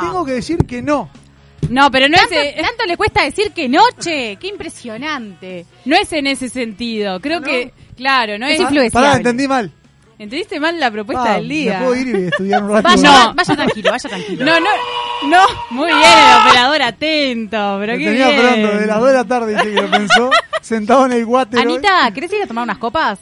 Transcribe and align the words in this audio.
Tengo 0.00 0.24
que 0.24 0.32
decir 0.32 0.58
que 0.66 0.82
no. 0.82 1.08
No, 1.68 1.90
pero 1.90 2.08
no 2.08 2.16
¿Tanto, 2.16 2.34
es, 2.36 2.54
tanto 2.56 2.84
le 2.86 2.96
cuesta 2.96 3.24
decir 3.24 3.50
que 3.52 3.68
no, 3.68 3.82
che? 3.98 4.36
Qué 4.40 4.46
impresionante. 4.48 5.66
no 5.84 5.96
es 5.96 6.12
en 6.12 6.26
ese 6.28 6.48
sentido. 6.48 7.20
Creo 7.20 7.40
que, 7.42 7.72
claro, 7.96 8.38
no 8.38 8.46
Es 8.46 8.60
es. 8.60 8.92
Pará, 8.92 9.16
entendí 9.16 9.48
mal. 9.48 9.72
¿Entendiste 10.18 10.58
mal 10.58 10.80
la 10.80 10.90
propuesta 10.90 11.34
Ah, 11.34 11.36
del 11.36 11.48
día? 11.48 11.78
¿Me 11.80 11.84
puedo 11.86 12.00
ir 12.00 12.08
y 12.08 12.26
estudiar 12.28 12.62
un 12.62 12.70
rato? 12.72 12.88
Vaya, 12.88 13.02
No. 13.26 13.34
vaya 13.34 13.54
tranquilo, 13.56 13.90
vaya 13.90 14.08
tranquilo. 14.08 14.44
No, 14.46 14.60
no, 14.60 14.70
no. 15.28 15.44
Muy 15.70 15.88
bien, 15.88 15.98
el 15.98 16.46
operador 16.48 16.82
atento, 16.82 17.76
pero 17.80 17.92
Me 17.92 17.98
qué 17.98 18.04
tenía 18.06 18.28
bien. 18.30 18.78
de 18.80 18.86
las 18.86 18.98
2 18.98 19.08
de 19.08 19.14
la 19.14 19.24
tarde, 19.24 19.52
dice 19.54 19.74
que 19.74 19.82
lo 19.82 19.90
pensó, 19.90 20.30
sentado 20.62 21.04
en 21.06 21.12
el 21.12 21.24
water. 21.26 21.58
hoy. 21.58 21.64
Anita, 21.74 22.10
¿querés 22.14 22.32
ir 22.32 22.42
a 22.42 22.46
tomar 22.46 22.64
unas 22.64 22.78
copas? 22.78 23.18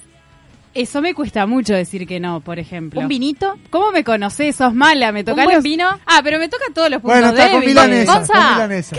Eso 0.74 1.00
me 1.00 1.14
cuesta 1.14 1.46
mucho 1.46 1.72
decir 1.72 2.04
que 2.06 2.18
no, 2.18 2.40
por 2.40 2.58
ejemplo. 2.58 3.00
¿Un 3.00 3.06
vinito? 3.08 3.56
¿Cómo 3.70 3.92
me 3.92 4.02
conocés? 4.02 4.56
¿Sos 4.56 4.74
mala? 4.74 5.12
¿Me 5.12 5.22
toca 5.22 5.44
buen 5.44 5.56
los- 5.56 5.64
vino? 5.64 5.88
Ah, 6.04 6.20
pero 6.24 6.38
me 6.40 6.48
toca 6.48 6.64
todos 6.74 6.90
los 6.90 7.00
puntos 7.00 7.20
Bueno, 7.20 7.28
está 7.36 7.50
con 7.52 7.60
débiles. 7.60 7.84
milanesa. 7.84 8.12
Gonza. 8.18 8.32
Con 8.34 8.52
milanesa. 8.54 8.96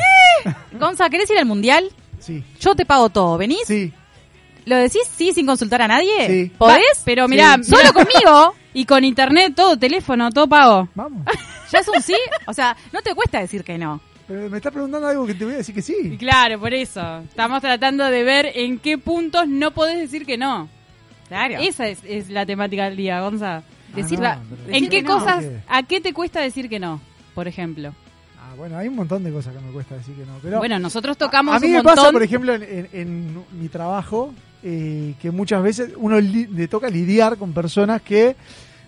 Gonza, 0.80 1.10
¿querés 1.10 1.30
ir 1.32 1.38
al 1.38 1.46
mundial? 1.46 1.90
Sí, 2.20 2.44
Yo 2.62 2.76
te 2.76 2.86
pago 2.86 3.10
todo. 3.10 3.38
¿Venís? 3.38 3.60
sí, 3.68 3.92
¿Lo 4.66 4.78
decís 4.78 5.02
sí 5.16 5.32
sin 5.34 5.46
consultar 5.46 5.82
a 5.84 5.88
nadie? 5.88 6.28
Sí. 6.28 6.52
¿Podés? 6.58 6.78
Va, 6.80 7.02
Pero 7.06 7.28
mirá, 7.28 7.56
Sí. 7.62 7.70
solo 7.70 7.94
conmigo 7.94 8.56
y 8.74 8.86
con 8.86 9.04
internet, 9.04 9.54
todo, 9.56 9.78
teléfono, 9.78 10.32
todo 10.32 10.48
pago. 10.48 10.90
vamos. 10.96 11.24
¿Ya 11.72 11.80
es 11.80 11.88
un 11.88 12.02
sí? 12.02 12.16
O 12.48 12.54
sea, 12.54 12.76
no 12.94 13.02
te 13.02 13.14
cuesta 13.14 13.40
decir 13.42 13.64
que 13.64 13.78
no. 13.78 14.00
Pero 14.28 14.50
me 14.50 14.58
estás 14.58 14.72
preguntando 14.74 15.08
algo 15.08 15.28
que 15.28 15.36
te 15.36 15.46
voy 15.46 15.54
a 15.54 15.58
decir 15.58 15.76
que 15.76 15.82
Y 15.82 15.84
sí. 15.84 16.18
claro, 16.18 16.60
por 16.60 16.74
eso. 16.74 17.20
Estamos 17.20 17.62
tratando 17.62 18.06
de 18.06 18.24
ver 18.24 18.52
en 18.56 18.80
qué 18.80 18.98
puntos 18.98 19.48
no 19.48 19.70
podés 19.72 20.00
decir 20.00 20.26
que 20.26 20.38
no. 20.38 20.68
Claro. 21.28 21.56
Esa 21.60 21.88
es, 21.88 22.00
es 22.08 22.30
la 22.30 22.46
temática 22.46 22.86
del 22.86 22.98
día, 22.98 23.22
Gonza. 23.22 23.64
Decir 23.96 24.20
no, 24.20 24.24
la- 24.26 24.42
pero 24.50 24.62
¿En 24.68 24.74
decir 24.74 24.90
qué 24.90 25.02
no. 25.02 25.18
cosas, 25.20 25.44
¿Qué? 25.44 25.60
a 25.68 25.84
qué 25.84 26.02
te 26.02 26.14
cuesta 26.14 26.42
decir 26.42 26.70
que 26.70 26.80
no? 26.80 27.00
Por 27.34 27.48
ejemplo. 27.48 27.94
Ah, 28.40 28.54
bueno, 28.58 28.78
hay 28.78 28.88
un 28.88 28.96
montón 28.96 29.24
de 29.24 29.32
cosas 29.32 29.54
que 29.56 29.62
me 29.62 29.72
cuesta 29.72 29.96
decir 29.96 30.16
que 30.16 30.26
no. 30.26 30.34
Pero 30.42 30.58
bueno, 30.60 30.78
nosotros 30.80 31.18
tocamos 31.18 31.56
a 31.56 31.60
mí 31.60 31.68
un 31.68 31.72
me 31.74 31.78
montón. 31.80 31.96
pasa, 31.96 32.12
por 32.12 32.22
ejemplo, 32.24 32.54
en, 32.54 32.64
en- 32.64 32.90
en 32.94 33.44
mi 33.60 33.70
trabajo, 33.70 34.34
eh, 34.64 35.16
que 35.22 35.32
muchas 35.32 35.64
veces 35.64 35.92
uno 35.98 36.20
li- 36.20 36.48
le 36.48 36.68
toca 36.68 36.90
lidiar 36.90 37.38
con 37.38 37.54
personas 37.54 38.02
que, 38.02 38.36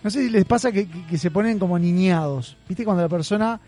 no 0.04 0.10
sé 0.10 0.24
si 0.26 0.30
les 0.30 0.46
pasa 0.46 0.72
que, 0.72 0.88
que- 0.88 1.06
que 1.06 1.18
se 1.18 1.32
ponen 1.32 1.58
como 1.58 1.80
niñados. 1.80 2.56
¿Viste? 2.68 2.84
Cuando 2.84 3.02
la 3.04 3.10
persona 3.10 3.60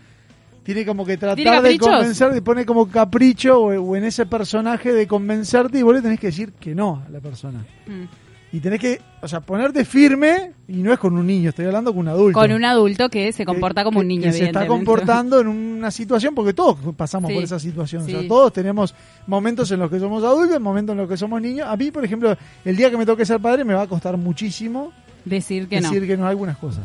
tiene 0.62 0.84
como 0.84 1.04
que 1.06 1.16
¿Tiene 1.16 1.34
tratar 1.34 1.62
de 1.62 1.78
convencer, 1.78 2.32
de 2.32 2.42
pone 2.42 2.66
como 2.66 2.86
capricho 2.88 3.58
o, 3.60 3.80
o 3.82 3.96
en 3.96 4.04
ese 4.04 4.26
personaje 4.26 4.92
de 4.92 5.06
convencerte 5.06 5.78
y 5.78 5.82
vos 5.82 5.94
le 5.94 6.02
tenés 6.02 6.20
que 6.20 6.26
decir 6.28 6.52
que 6.52 6.74
no 6.74 7.02
a 7.06 7.10
la 7.10 7.20
persona. 7.20 7.64
Mm. 7.86 8.04
Y 8.52 8.58
tenés 8.58 8.80
que, 8.80 9.00
o 9.22 9.28
sea, 9.28 9.40
ponerte 9.40 9.84
firme 9.84 10.52
y 10.66 10.78
no 10.78 10.92
es 10.92 10.98
con 10.98 11.16
un 11.16 11.24
niño, 11.24 11.50
estoy 11.50 11.66
hablando 11.66 11.92
con 11.92 12.00
un 12.00 12.08
adulto. 12.08 12.36
Con 12.38 12.50
un 12.50 12.64
adulto 12.64 13.08
que 13.08 13.32
se 13.32 13.44
comporta 13.44 13.82
que- 13.82 13.84
como 13.84 14.00
un 14.00 14.08
niño, 14.08 14.24
que 14.24 14.32
se 14.32 14.46
está 14.46 14.66
comportando 14.66 15.38
en 15.40 15.46
una 15.46 15.90
situación, 15.92 16.34
porque 16.34 16.52
todos 16.52 16.76
pasamos 16.96 17.28
Sí, 17.28 17.34
por 17.34 17.44
esa 17.44 17.60
situación. 17.60 18.02
O 18.02 18.06
sea, 18.06 18.26
todos 18.26 18.52
tenemos 18.52 18.92
momentos 19.28 19.70
en 19.70 19.78
los 19.78 19.88
que 19.88 20.00
somos 20.00 20.24
adultos, 20.24 20.60
momentos 20.60 20.94
en 20.94 20.98
los 20.98 21.08
que 21.08 21.16
somos 21.16 21.40
niños. 21.40 21.68
A 21.68 21.76
mí, 21.76 21.92
por 21.92 22.04
ejemplo, 22.04 22.36
el 22.64 22.76
día 22.76 22.90
que 22.90 22.96
me 22.96 23.06
toque 23.06 23.24
ser 23.24 23.38
padre 23.38 23.64
me 23.64 23.74
va 23.74 23.82
a 23.82 23.86
costar 23.86 24.16
muchísimo 24.16 24.92
Decir 25.24 25.68
que 25.68 25.80
decir 25.80 26.00
no. 26.02 26.06
que 26.08 26.16
no 26.16 26.26
a 26.26 26.30
algunas 26.30 26.56
cosas. 26.58 26.84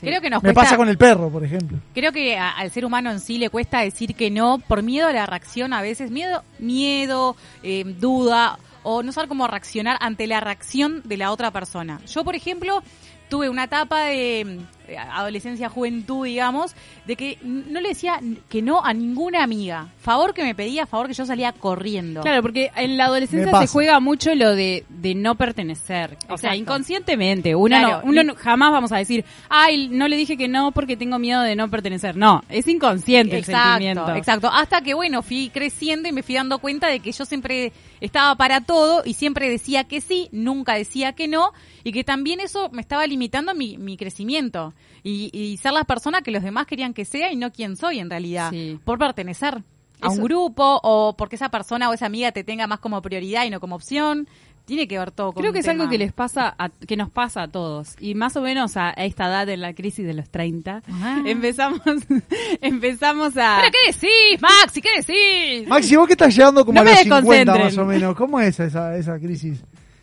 Sí. 0.00 0.06
Creo 0.06 0.20
que 0.20 0.28
nos 0.28 0.42
Me 0.42 0.48
cuesta... 0.52 0.62
pasa 0.62 0.76
con 0.76 0.88
el 0.90 0.98
perro, 0.98 1.30
por 1.30 1.42
ejemplo. 1.44 1.78
Creo 1.94 2.12
que 2.12 2.36
a- 2.36 2.50
al 2.50 2.70
ser 2.70 2.84
humano 2.84 3.10
en 3.12 3.20
sí 3.20 3.38
le 3.38 3.48
cuesta 3.48 3.80
decir 3.80 4.14
que 4.14 4.30
no 4.30 4.58
por 4.58 4.82
miedo 4.82 5.06
a 5.08 5.12
la 5.12 5.24
reacción 5.24 5.72
a 5.72 5.80
veces, 5.82 6.10
miedo, 6.10 6.42
miedo, 6.58 7.34
eh, 7.62 7.84
duda 7.98 8.58
o 8.88 9.02
no 9.02 9.10
saber 9.10 9.28
cómo 9.28 9.48
reaccionar 9.48 9.96
ante 10.00 10.28
la 10.28 10.38
reacción 10.38 11.02
de 11.04 11.16
la 11.16 11.32
otra 11.32 11.50
persona. 11.50 12.00
Yo, 12.06 12.22
por 12.22 12.36
ejemplo, 12.36 12.84
tuve 13.28 13.48
una 13.48 13.64
etapa 13.64 14.04
de 14.04 14.60
adolescencia, 14.98 15.68
juventud, 15.68 16.24
digamos, 16.26 16.74
de 17.06 17.16
que 17.16 17.38
no 17.42 17.80
le 17.80 17.88
decía 17.90 18.20
que 18.48 18.62
no 18.62 18.84
a 18.84 18.92
ninguna 18.92 19.42
amiga. 19.42 19.88
Favor 20.00 20.34
que 20.34 20.42
me 20.44 20.54
pedía, 20.54 20.86
favor 20.86 21.08
que 21.08 21.14
yo 21.14 21.26
salía 21.26 21.52
corriendo. 21.52 22.20
Claro, 22.22 22.42
porque 22.42 22.70
en 22.76 22.96
la 22.96 23.06
adolescencia 23.06 23.58
se 23.60 23.66
juega 23.66 23.98
mucho 24.00 24.34
lo 24.34 24.54
de, 24.54 24.84
de 24.88 25.14
no 25.14 25.34
pertenecer. 25.34 26.16
O 26.28 26.38
sea, 26.38 26.54
inconscientemente. 26.56 27.54
Uno, 27.54 27.76
Claro. 27.78 28.00
no, 28.04 28.10
uno 28.10 28.22
no- 28.24 28.34
jamás 28.36 28.72
vamos 28.72 28.92
a 28.92 28.98
decir, 28.98 29.24
ay, 29.48 29.88
no 29.88 30.08
le 30.08 30.16
dije 30.16 30.36
que 30.36 30.48
no 30.48 30.72
porque 30.72 30.96
tengo 30.96 31.18
miedo 31.18 31.42
de 31.42 31.56
no 31.56 31.68
pertenecer. 31.70 32.16
No, 32.16 32.42
es 32.48 32.66
inconsciente 32.68 33.34
el 33.36 33.40
Exacto, 33.42 33.68
sentimiento. 33.70 34.14
exacto. 34.14 34.48
Hasta 34.52 34.82
que, 34.82 34.94
bueno, 34.94 35.22
fui 35.22 35.50
creciendo 35.52 36.08
y 36.08 36.12
me 36.12 36.22
fui 36.22 36.34
dando 36.34 36.58
cuenta 36.58 36.88
de 36.88 37.00
que 37.00 37.12
yo 37.12 37.24
siempre 37.24 37.72
estaba 38.00 38.34
para 38.36 38.60
todo 38.60 39.02
y 39.04 39.14
siempre 39.14 39.48
decía 39.48 39.84
que 39.84 40.00
sí, 40.00 40.28
nunca 40.32 40.74
decía 40.74 41.12
que 41.12 41.28
no, 41.28 41.52
y 41.84 41.92
que 41.92 42.04
también 42.04 42.40
eso 42.40 42.68
me 42.70 42.80
estaba 42.82 43.06
limitando 43.06 43.54
mi, 43.54 43.78
mi 43.78 43.96
crecimiento 43.96 44.74
y, 45.02 45.30
y 45.32 45.56
ser 45.58 45.72
la 45.72 45.84
persona 45.84 46.22
que 46.22 46.30
los 46.30 46.42
demás 46.42 46.66
querían 46.66 46.94
que 46.94 47.04
sea 47.04 47.32
y 47.32 47.36
no 47.36 47.52
quien 47.52 47.76
soy 47.76 47.98
en 48.00 48.10
realidad, 48.10 48.50
Sí. 48.50 48.78
por 48.84 48.98
pertenecer 48.98 49.62
a 50.00 50.10
un 50.10 50.22
grupo 50.22 50.78
o 50.82 51.16
porque 51.16 51.36
esa 51.36 51.48
persona 51.48 51.88
o 51.88 51.92
esa 51.94 52.06
amiga 52.06 52.30
te 52.32 52.44
tenga 52.44 52.66
más 52.66 52.80
como 52.80 53.00
prioridad 53.02 53.44
y 53.44 53.50
no 53.50 53.60
como 53.60 53.76
opción. 53.76 54.28
Tiene 54.66 54.88
que 54.88 54.98
ver 54.98 55.12
todo 55.12 55.32
con 55.32 55.42
Creo 55.42 55.52
que 55.52 55.60
es 55.60 55.64
tema. 55.64 55.84
algo 55.84 55.88
que 55.92 55.96
les 55.96 56.12
pasa, 56.12 56.52
a- 56.58 56.70
que 56.70 56.96
nos 56.96 57.08
pasa 57.08 57.42
a 57.44 57.48
todos. 57.48 57.94
Y 58.00 58.16
más 58.16 58.36
o 58.36 58.40
menos 58.42 58.76
a, 58.76 58.88
a 58.88 59.04
esta 59.04 59.26
edad 59.28 59.46
de 59.46 59.56
la 59.56 59.74
crisis 59.74 60.04
de 60.04 60.12
los 60.12 60.28
30, 60.28 60.82
Ah. 60.90 61.22
empezamos, 61.26 61.80
empezamos 62.60 63.36
a... 63.36 63.58
¿Pero 63.60 63.72
qué 63.72 63.92
decís, 63.92 64.40
Maxi? 64.42 64.80
¿Qué 64.82 64.88
decís? 64.98 65.68
Maxi, 65.68 65.96
vos 65.96 66.06
que 66.06 66.14
estás 66.14 66.34
llegando 66.36 66.64
como 66.64 66.74
No 66.74 66.80
a 66.80 66.84
los 66.84 66.98
50 66.98 67.20
desconcentren. 67.20 67.64
más 67.64 67.78
o 67.78 67.84
menos. 67.86 68.16
¿Cómo 68.16 68.40
es 68.40 68.58
esa, 68.60 68.96
esa 68.96 69.18
crisis? 69.18 69.62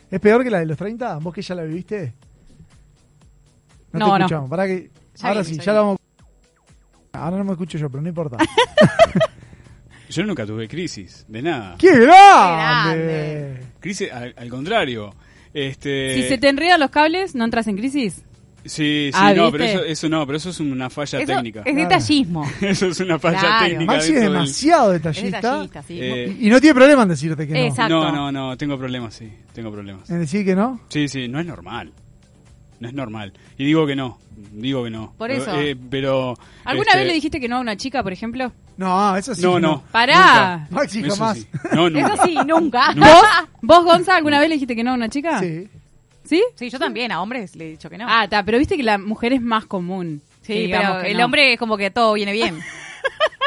¿Es 0.10 0.20
peor 0.20 0.44
que 0.44 0.50
la 0.50 0.60
de 0.60 0.66
los 0.66 0.78
30? 0.78 1.18
¿Vos 1.18 1.34
que 1.34 1.42
ya 1.42 1.56
la 1.56 1.64
viviste? 1.64 2.14
No, 3.94 4.00
No, 4.00 4.06
te 4.06 4.10
no. 4.10 4.26
escuchamos. 4.26 4.50
Pará 4.50 4.68
que... 4.68 4.90
Ya 5.16 5.28
ahora 5.30 5.44
sí, 5.44 5.58
ya 5.58 5.74
la 5.74 5.80
vamos... 5.82 5.98
Ahora 7.14 7.38
no 7.38 7.44
me 7.46 7.52
escucho 7.52 7.78
yo, 7.78 7.90
pero 7.90 8.02
no 8.02 8.10
importa. 8.10 8.38
Yo 10.10 10.24
nunca 10.24 10.46
tuve 10.46 10.68
crisis, 10.68 11.26
de 11.28 11.42
nada. 11.42 11.76
¡Qué 11.80 11.90
grande! 11.92 13.04
grande. 13.04 13.62
Crisis, 13.80 14.12
al, 14.12 14.34
al 14.38 14.50
contrario. 14.50 15.14
Este, 15.54 16.14
Si 16.16 16.30
se 16.30 16.38
te 16.38 16.50
enredan 16.50 16.80
los 16.80 16.92
cables, 16.92 17.34
¿no 17.36 17.44
entras 17.46 17.68
en 17.68 17.78
crisis? 17.78 18.24
Sí, 18.66 19.10
sí, 19.12 19.12
Ah, 19.14 19.34
no, 19.34 19.52
¿viste? 19.52 19.58
pero 19.58 19.64
eso, 19.82 19.84
eso 19.86 20.10
no, 20.10 20.26
pero 20.26 20.38
eso 20.38 20.52
es 20.52 20.60
una 20.60 20.90
falla 20.90 21.20
Eso 21.20 21.34
técnica. 21.34 21.60
es 21.62 21.66
Claro. 21.74 21.80
detallismo. 21.90 22.50
Eso 22.62 22.88
es 22.88 23.00
una 23.02 23.20
falla 23.20 23.40
Claro. 23.40 23.66
técnica. 23.66 23.92
Maxi 23.92 24.08
es 24.14 24.22
del- 24.22 24.34
demasiado 24.34 24.94
Es 24.94 25.04
detallista. 25.04 25.84
sí. 25.84 26.00
Eh, 26.02 26.38
Y, 26.40 26.48
y 26.48 26.50
no 26.50 26.62
tiene 26.62 26.74
problema 26.76 27.04
en 27.04 27.10
decirte 27.10 27.46
que 27.48 27.54
no. 27.54 27.60
Exacto. 27.60 27.90
No, 28.04 28.12
no, 28.12 28.32
no, 28.32 28.56
tengo 28.58 28.78
problemas, 28.78 29.16
sí, 29.16 29.30
tengo 29.52 29.70
problemas. 29.72 30.10
En 30.10 30.20
decir 30.20 30.46
que 30.46 30.56
no. 30.56 30.80
Sí, 30.90 31.08
sí, 31.10 31.28
no 31.28 31.40
es 31.40 31.46
normal. 31.46 31.92
No 32.84 32.90
es 32.90 32.94
normal. 32.96 33.32
Y 33.58 33.64
digo 33.64 33.88
que 33.88 33.96
no, 33.96 34.20
digo 34.52 34.84
que 34.84 34.90
no. 34.90 35.14
Por 35.18 35.30
Pero, 35.30 35.42
eso. 35.42 35.56
eh, 35.58 35.78
pero... 35.90 36.38
¿Alguna 36.66 36.90
este, 36.90 36.98
vez 36.98 37.08
le 37.08 37.14
dijiste 37.14 37.40
que 37.40 37.48
no 37.48 37.56
a 37.56 37.60
una 37.62 37.78
chica, 37.78 38.04
por 38.04 38.12
ejemplo? 38.12 38.52
No, 38.76 39.16
eso 39.16 39.34
sí. 39.34 39.42
No, 39.42 39.56
que 39.56 39.62
no. 39.62 39.84
Pará. 39.90 40.58
nunca. 40.58 40.68
Maxi, 40.70 41.00
Eso 41.00 41.16
jamás. 41.16 41.38
sí. 41.38 41.48
No, 41.74 41.90
nunca. 41.90 42.14
Eso 42.14 42.24
sí, 42.26 42.36
nunca. 42.46 42.94
¿Vos, 42.98 43.24
vos, 43.62 43.86
Gonza, 43.86 44.18
alguna 44.18 44.38
vez 44.42 44.50
le 44.50 44.56
dijiste 44.56 44.76
que 44.76 44.84
no 44.84 44.92
a 44.92 44.96
una 44.96 45.08
chica? 45.08 45.40
Sí. 45.40 45.70
¿Sí? 46.26 46.44
Sí, 46.56 46.70
yo 46.70 46.78
también, 46.78 47.14
a 47.14 47.22
hombres 47.22 47.56
le 47.56 47.68
he 47.68 47.70
dicho 47.70 47.90
que 47.90 47.98
no. 47.98 48.06
Ah, 48.10 48.26
está, 48.26 48.44
pero 48.44 48.58
viste 48.58 48.76
que 48.76 48.84
la 48.84 48.98
mujer 48.98 49.32
es 49.32 49.42
más 49.42 49.66
común. 49.66 50.22
sí, 50.42 50.68
pero 50.70 51.00
el 51.00 51.18
no. 51.18 51.24
hombre 51.24 51.54
es 51.54 51.60
como 51.60 51.78
que 51.78 51.90
todo 51.90 52.12
viene 52.16 52.34
bien. 52.34 52.60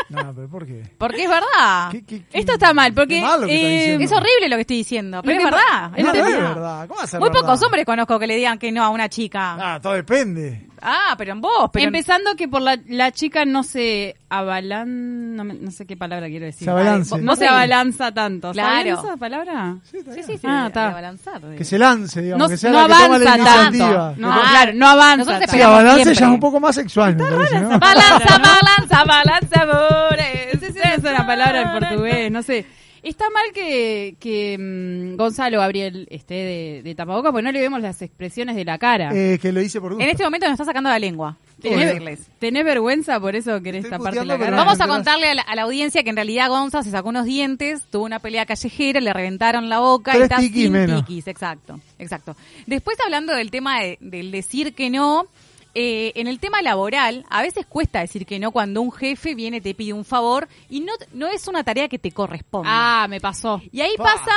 No, 0.08 0.32
pero 0.34 0.48
¿por 0.48 0.64
qué? 0.66 0.82
Porque 0.98 1.24
es 1.24 1.28
verdad. 1.28 1.90
¿Qué- 1.90 2.04
qué- 2.04 2.24
qué- 2.26 2.38
Esto 2.38 2.52
está 2.52 2.72
mal, 2.72 2.94
porque 2.94 3.18
eh. 3.18 3.98
Es 4.00 4.12
horrible 4.12 4.48
lo 4.48 4.54
que 4.56 4.60
estoy 4.60 4.76
diciendo, 4.76 5.20
pero 5.24 5.38
es 5.38 5.44
verdad. 5.44 5.90
pa- 5.90 5.96
es 5.96 6.04
No, 6.04 6.12
no 6.12 6.22
verdad. 6.22 6.30
es 6.30 6.54
verdad. 6.54 6.86
¿Cómo 6.88 6.98
va 6.98 7.04
a 7.04 7.06
ser 7.08 7.20
Muy 7.20 7.28
verdad? 7.28 7.40
pocos 7.40 7.62
hombres 7.64 7.84
conozco 7.84 8.18
que 8.20 8.26
le 8.28 8.36
digan 8.36 8.58
que 8.58 8.70
no 8.70 8.84
a 8.84 8.90
una 8.90 9.08
chica. 9.08 9.56
Ah, 9.74 9.80
todo 9.80 9.94
depende. 9.94 10.65
Ah, 10.88 11.14
pero 11.18 11.32
en 11.32 11.40
vos. 11.40 11.68
Pero 11.72 11.86
Empezando 11.86 12.36
que 12.36 12.46
por 12.46 12.62
la, 12.62 12.78
la 12.86 13.10
chica 13.10 13.44
no 13.44 13.64
se 13.64 14.14
avalan... 14.28 15.34
No, 15.34 15.42
me- 15.44 15.54
no 15.54 15.70
sé 15.72 15.84
qué 15.84 15.96
palabra 15.96 16.28
quiero 16.28 16.46
decir. 16.46 16.64
Se 16.64 16.70
abalance. 16.70 17.14
Ay, 17.16 17.22
No 17.22 17.34
se 17.34 17.46
abalanza 17.48 18.12
tanto. 18.12 18.52
Claro. 18.52 18.94
¿Saben 18.96 19.08
esa 19.10 19.16
palabra? 19.16 19.76
Sí, 19.90 19.96
está 19.98 20.10
Sí, 20.12 20.16
bien. 20.18 20.26
sí, 20.28 20.38
sí. 20.38 20.46
Ah, 20.48 20.62
de- 20.62 21.16
está. 21.16 21.38
de 21.40 21.56
Que 21.56 21.64
se 21.64 21.78
lance, 21.78 22.22
digamos. 22.22 22.38
No, 22.46 22.48
que 22.48 22.56
sea 22.56 22.70
no 22.70 22.76
la 22.76 22.86
que 22.86 22.92
toma 23.02 23.18
la 23.18 23.32
avanza 23.34 23.62
iniciativa. 23.68 24.06
tanto. 24.06 24.20
No, 24.20 24.32
Ah, 24.32 24.42
claro, 24.50 24.72
no 24.74 24.86
avanza 24.86 25.16
nosotros 25.16 25.38
tanto. 25.40 25.50
Sí, 25.52 25.56
Esperamos 25.56 25.80
avance 25.80 25.94
siempre. 26.04 26.20
ya 26.20 26.26
es 26.26 26.32
un 26.32 26.40
poco 26.40 26.60
más 26.60 26.74
sexual, 26.76 27.16
me 27.16 27.24
parece, 27.24 27.60
¿no? 27.60 27.68
Balanza, 27.80 28.38
balanza, 28.38 29.04
balanza, 29.04 29.62
amores. 29.62 30.62
Esa 30.62 30.94
es 30.94 30.98
una 31.00 31.26
palabra 31.26 31.62
en 31.62 31.80
portugués, 31.80 32.30
no 32.30 32.42
sé. 32.42 32.64
Está 33.08 33.24
mal 33.30 33.44
que, 33.54 34.16
que 34.18 34.56
mm, 34.58 35.16
Gonzalo 35.16 35.58
Gabriel 35.60 36.06
esté 36.10 36.34
de, 36.34 36.82
de 36.82 36.94
tapabocas 36.94 37.30
porque 37.30 37.44
no 37.44 37.52
le 37.52 37.60
vemos 37.60 37.80
las 37.80 38.02
expresiones 38.02 38.56
de 38.56 38.64
la 38.64 38.78
cara. 38.78 39.10
Eh, 39.14 39.38
que 39.40 39.52
lo 39.52 39.60
hice 39.60 39.80
por 39.80 39.92
gusto. 39.92 40.02
En 40.04 40.10
este 40.10 40.24
momento 40.24 40.46
nos 40.46 40.54
está 40.54 40.64
sacando 40.64 40.90
la 40.90 40.98
lengua. 40.98 41.36
¿Tenés, 41.62 42.26
tenés 42.38 42.64
vergüenza 42.64 43.18
por 43.18 43.34
eso 43.34 43.62
querés 43.62 43.86
puteando, 43.86 44.24
la 44.24 44.38
cara? 44.38 44.56
Vamos 44.56 44.80
a 44.80 44.86
contarle 44.86 45.28
a 45.30 45.34
la, 45.34 45.42
a 45.42 45.54
la 45.54 45.62
audiencia 45.62 46.02
que 46.02 46.10
en 46.10 46.16
realidad 46.16 46.48
Gonza 46.50 46.82
se 46.82 46.90
sacó 46.90 47.08
unos 47.08 47.24
dientes, 47.24 47.84
tuvo 47.90 48.04
una 48.04 48.18
pelea 48.18 48.44
callejera, 48.44 49.00
le 49.00 49.12
reventaron 49.12 49.68
la 49.70 49.78
boca 49.78 50.10
Tres 50.12 50.20
y 50.20 50.24
está 50.24 50.36
tiquis 50.38 50.62
sin 50.64 50.72
menos. 50.72 51.04
tiquis, 51.06 51.26
exacto, 51.28 51.80
exacto. 51.98 52.36
Después 52.66 52.98
hablando 53.04 53.34
del 53.34 53.50
tema 53.50 53.80
de- 53.80 53.96
del 54.00 54.30
decir 54.32 54.74
que 54.74 54.90
no, 54.90 55.28
eh, 55.78 56.12
en 56.14 56.26
el 56.26 56.38
tema 56.40 56.62
laboral, 56.62 57.24
a 57.28 57.42
veces 57.42 57.66
cuesta 57.66 58.00
decir 58.00 58.24
que 58.24 58.38
no 58.38 58.50
cuando 58.50 58.80
un 58.80 58.90
jefe 58.90 59.34
viene 59.34 59.60
te 59.60 59.74
pide 59.74 59.92
un 59.92 60.06
favor 60.06 60.48
y 60.70 60.80
no, 60.80 60.92
no 61.12 61.26
es 61.28 61.46
una 61.48 61.62
tarea 61.64 61.86
que 61.88 61.98
te 61.98 62.12
corresponde. 62.12 62.68
Ah, 62.72 63.06
me 63.10 63.20
pasó. 63.20 63.60
Y 63.70 63.82
ahí 63.82 63.92
Pa. 63.98 64.04
pasa 64.04 64.32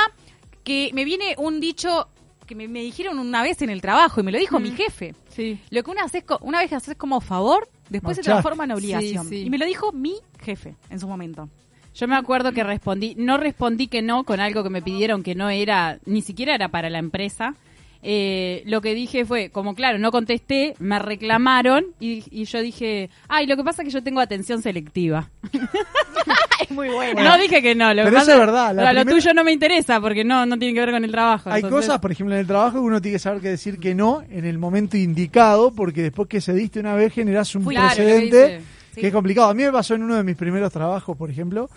que 0.62 0.90
me 0.92 1.04
viene 1.06 1.34
un 1.38 1.58
dicho 1.60 2.08
que 2.46 2.54
me, 2.54 2.68
me 2.68 2.82
dijeron 2.82 3.18
una 3.18 3.42
vez 3.42 3.62
en 3.62 3.70
el 3.70 3.80
trabajo 3.80 4.20
y 4.20 4.24
me 4.24 4.32
lo 4.32 4.38
dijo 4.38 4.58
mi 4.60 4.72
jefe. 4.72 5.14
Sí. 5.30 5.58
Lo 5.70 5.82
que 5.82 5.90
una, 5.90 6.02
haces 6.04 6.24
co- 6.24 6.38
una 6.42 6.58
vez 6.58 6.72
haces 6.72 6.96
como 6.96 7.20
favor, 7.20 7.68
después 7.88 8.16
se 8.16 8.22
transforma 8.22 8.64
en 8.64 8.72
obligación. 8.72 9.24
Sí, 9.24 9.36
sí. 9.36 9.42
Y 9.46 9.50
me 9.50 9.56
lo 9.58 9.64
dijo 9.66 9.92
mi 9.92 10.16
jefe 10.42 10.74
en 10.90 11.00
su 11.00 11.08
momento. 11.08 11.48
Yo 11.94 12.06
me 12.06 12.16
acuerdo 12.16 12.52
que 12.52 12.62
respondí, 12.64 13.14
no 13.16 13.36
respondí 13.38 13.88
que 13.88 14.02
no 14.02 14.24
con 14.24 14.40
algo 14.40 14.62
que 14.62 14.70
me 14.70 14.82
pidieron 14.82 15.22
que 15.22 15.34
no 15.34 15.48
era, 15.50 15.98
ni 16.06 16.22
siquiera 16.22 16.54
era 16.54 16.68
para 16.68 16.90
la 16.90 16.98
empresa. 16.98 17.54
Eh, 18.02 18.62
lo 18.64 18.80
que 18.80 18.94
dije 18.94 19.26
fue, 19.26 19.50
como 19.50 19.74
claro, 19.74 19.98
no 19.98 20.10
contesté, 20.10 20.74
me 20.78 20.98
reclamaron 20.98 21.84
y, 22.00 22.24
y 22.30 22.44
yo 22.46 22.62
dije, 22.62 23.10
ay, 23.28 23.46
lo 23.46 23.56
que 23.56 23.64
pasa 23.64 23.82
es 23.82 23.88
que 23.88 23.92
yo 23.92 24.02
tengo 24.02 24.20
atención 24.20 24.62
selectiva. 24.62 25.28
es 26.62 26.70
muy 26.70 26.88
bueno. 26.88 27.22
No 27.22 27.36
dije 27.38 27.60
que 27.62 27.74
no, 27.74 27.92
lo 27.92 28.02
que 28.02 28.10
Pero 28.10 28.16
eso 28.18 28.26
pasa- 28.26 28.32
es 28.34 28.38
verdad, 28.38 28.74
la 28.74 28.92
lo 28.92 29.00
primera- 29.00 29.10
tuyo 29.10 29.34
no 29.34 29.44
me 29.44 29.52
interesa 29.52 30.00
porque 30.00 30.24
no, 30.24 30.46
no 30.46 30.58
tiene 30.58 30.74
que 30.74 30.80
ver 30.80 30.92
con 30.92 31.04
el 31.04 31.10
trabajo. 31.10 31.50
Hay 31.50 31.62
entonces- 31.62 31.86
cosas, 31.88 32.00
por 32.00 32.12
ejemplo, 32.12 32.34
en 32.34 32.40
el 32.40 32.46
trabajo 32.46 32.74
que 32.74 32.78
uno 32.86 33.00
tiene 33.02 33.16
que 33.16 33.18
saber 33.18 33.40
que 33.42 33.48
decir 33.48 33.78
que 33.78 33.94
no 33.94 34.22
en 34.30 34.44
el 34.44 34.58
momento 34.58 34.96
indicado, 34.96 35.70
porque 35.72 36.02
después 36.02 36.28
que 36.28 36.40
se 36.40 36.54
diste 36.54 36.80
una 36.80 36.94
vez 36.94 37.12
generás 37.12 37.54
un 37.54 37.64
Fui- 37.64 37.74
Claro, 37.74 37.88
lo 37.90 37.96
que 37.96 38.02
precedente. 38.02 38.60
Sí. 38.94 39.00
que 39.02 39.06
es 39.08 39.12
complicado. 39.12 39.48
A 39.50 39.54
mí 39.54 39.62
me 39.62 39.72
pasó 39.72 39.94
en 39.94 40.02
uno 40.02 40.16
de 40.16 40.24
mis 40.24 40.36
primeros 40.36 40.72
trabajos, 40.72 41.16
por 41.16 41.30
ejemplo, 41.30 41.68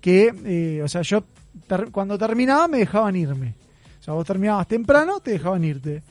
que, 0.00 0.32
eh, 0.44 0.82
o 0.84 0.88
sea, 0.88 1.02
yo 1.02 1.24
ter- 1.66 1.90
cuando 1.90 2.16
terminaba 2.18 2.68
me 2.68 2.78
dejaban 2.78 3.16
irme. 3.16 3.54
O 4.00 4.02
sea, 4.02 4.14
vos 4.14 4.26
terminabas 4.26 4.66
temprano, 4.66 5.20
te 5.20 5.32
dejaban 5.32 5.62
irte. 5.64 6.02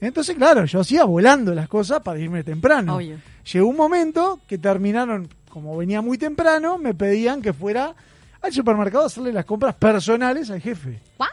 Entonces, 0.00 0.36
claro, 0.36 0.64
yo 0.64 0.80
hacía 0.80 1.04
volando 1.04 1.54
las 1.54 1.68
cosas 1.68 2.02
para 2.02 2.18
irme 2.18 2.42
temprano. 2.44 2.96
Obvio. 2.96 3.18
Llegó 3.52 3.68
un 3.68 3.76
momento 3.76 4.40
que 4.46 4.58
terminaron, 4.58 5.28
como 5.48 5.76
venía 5.76 6.02
muy 6.02 6.18
temprano, 6.18 6.76
me 6.76 6.92
pedían 6.92 7.40
que 7.40 7.52
fuera 7.52 7.94
al 8.42 8.52
supermercado 8.52 9.04
a 9.04 9.06
hacerle 9.06 9.32
las 9.32 9.44
compras 9.44 9.74
personales 9.74 10.50
al 10.50 10.60
jefe. 10.60 11.00
¿Cuá? 11.16 11.28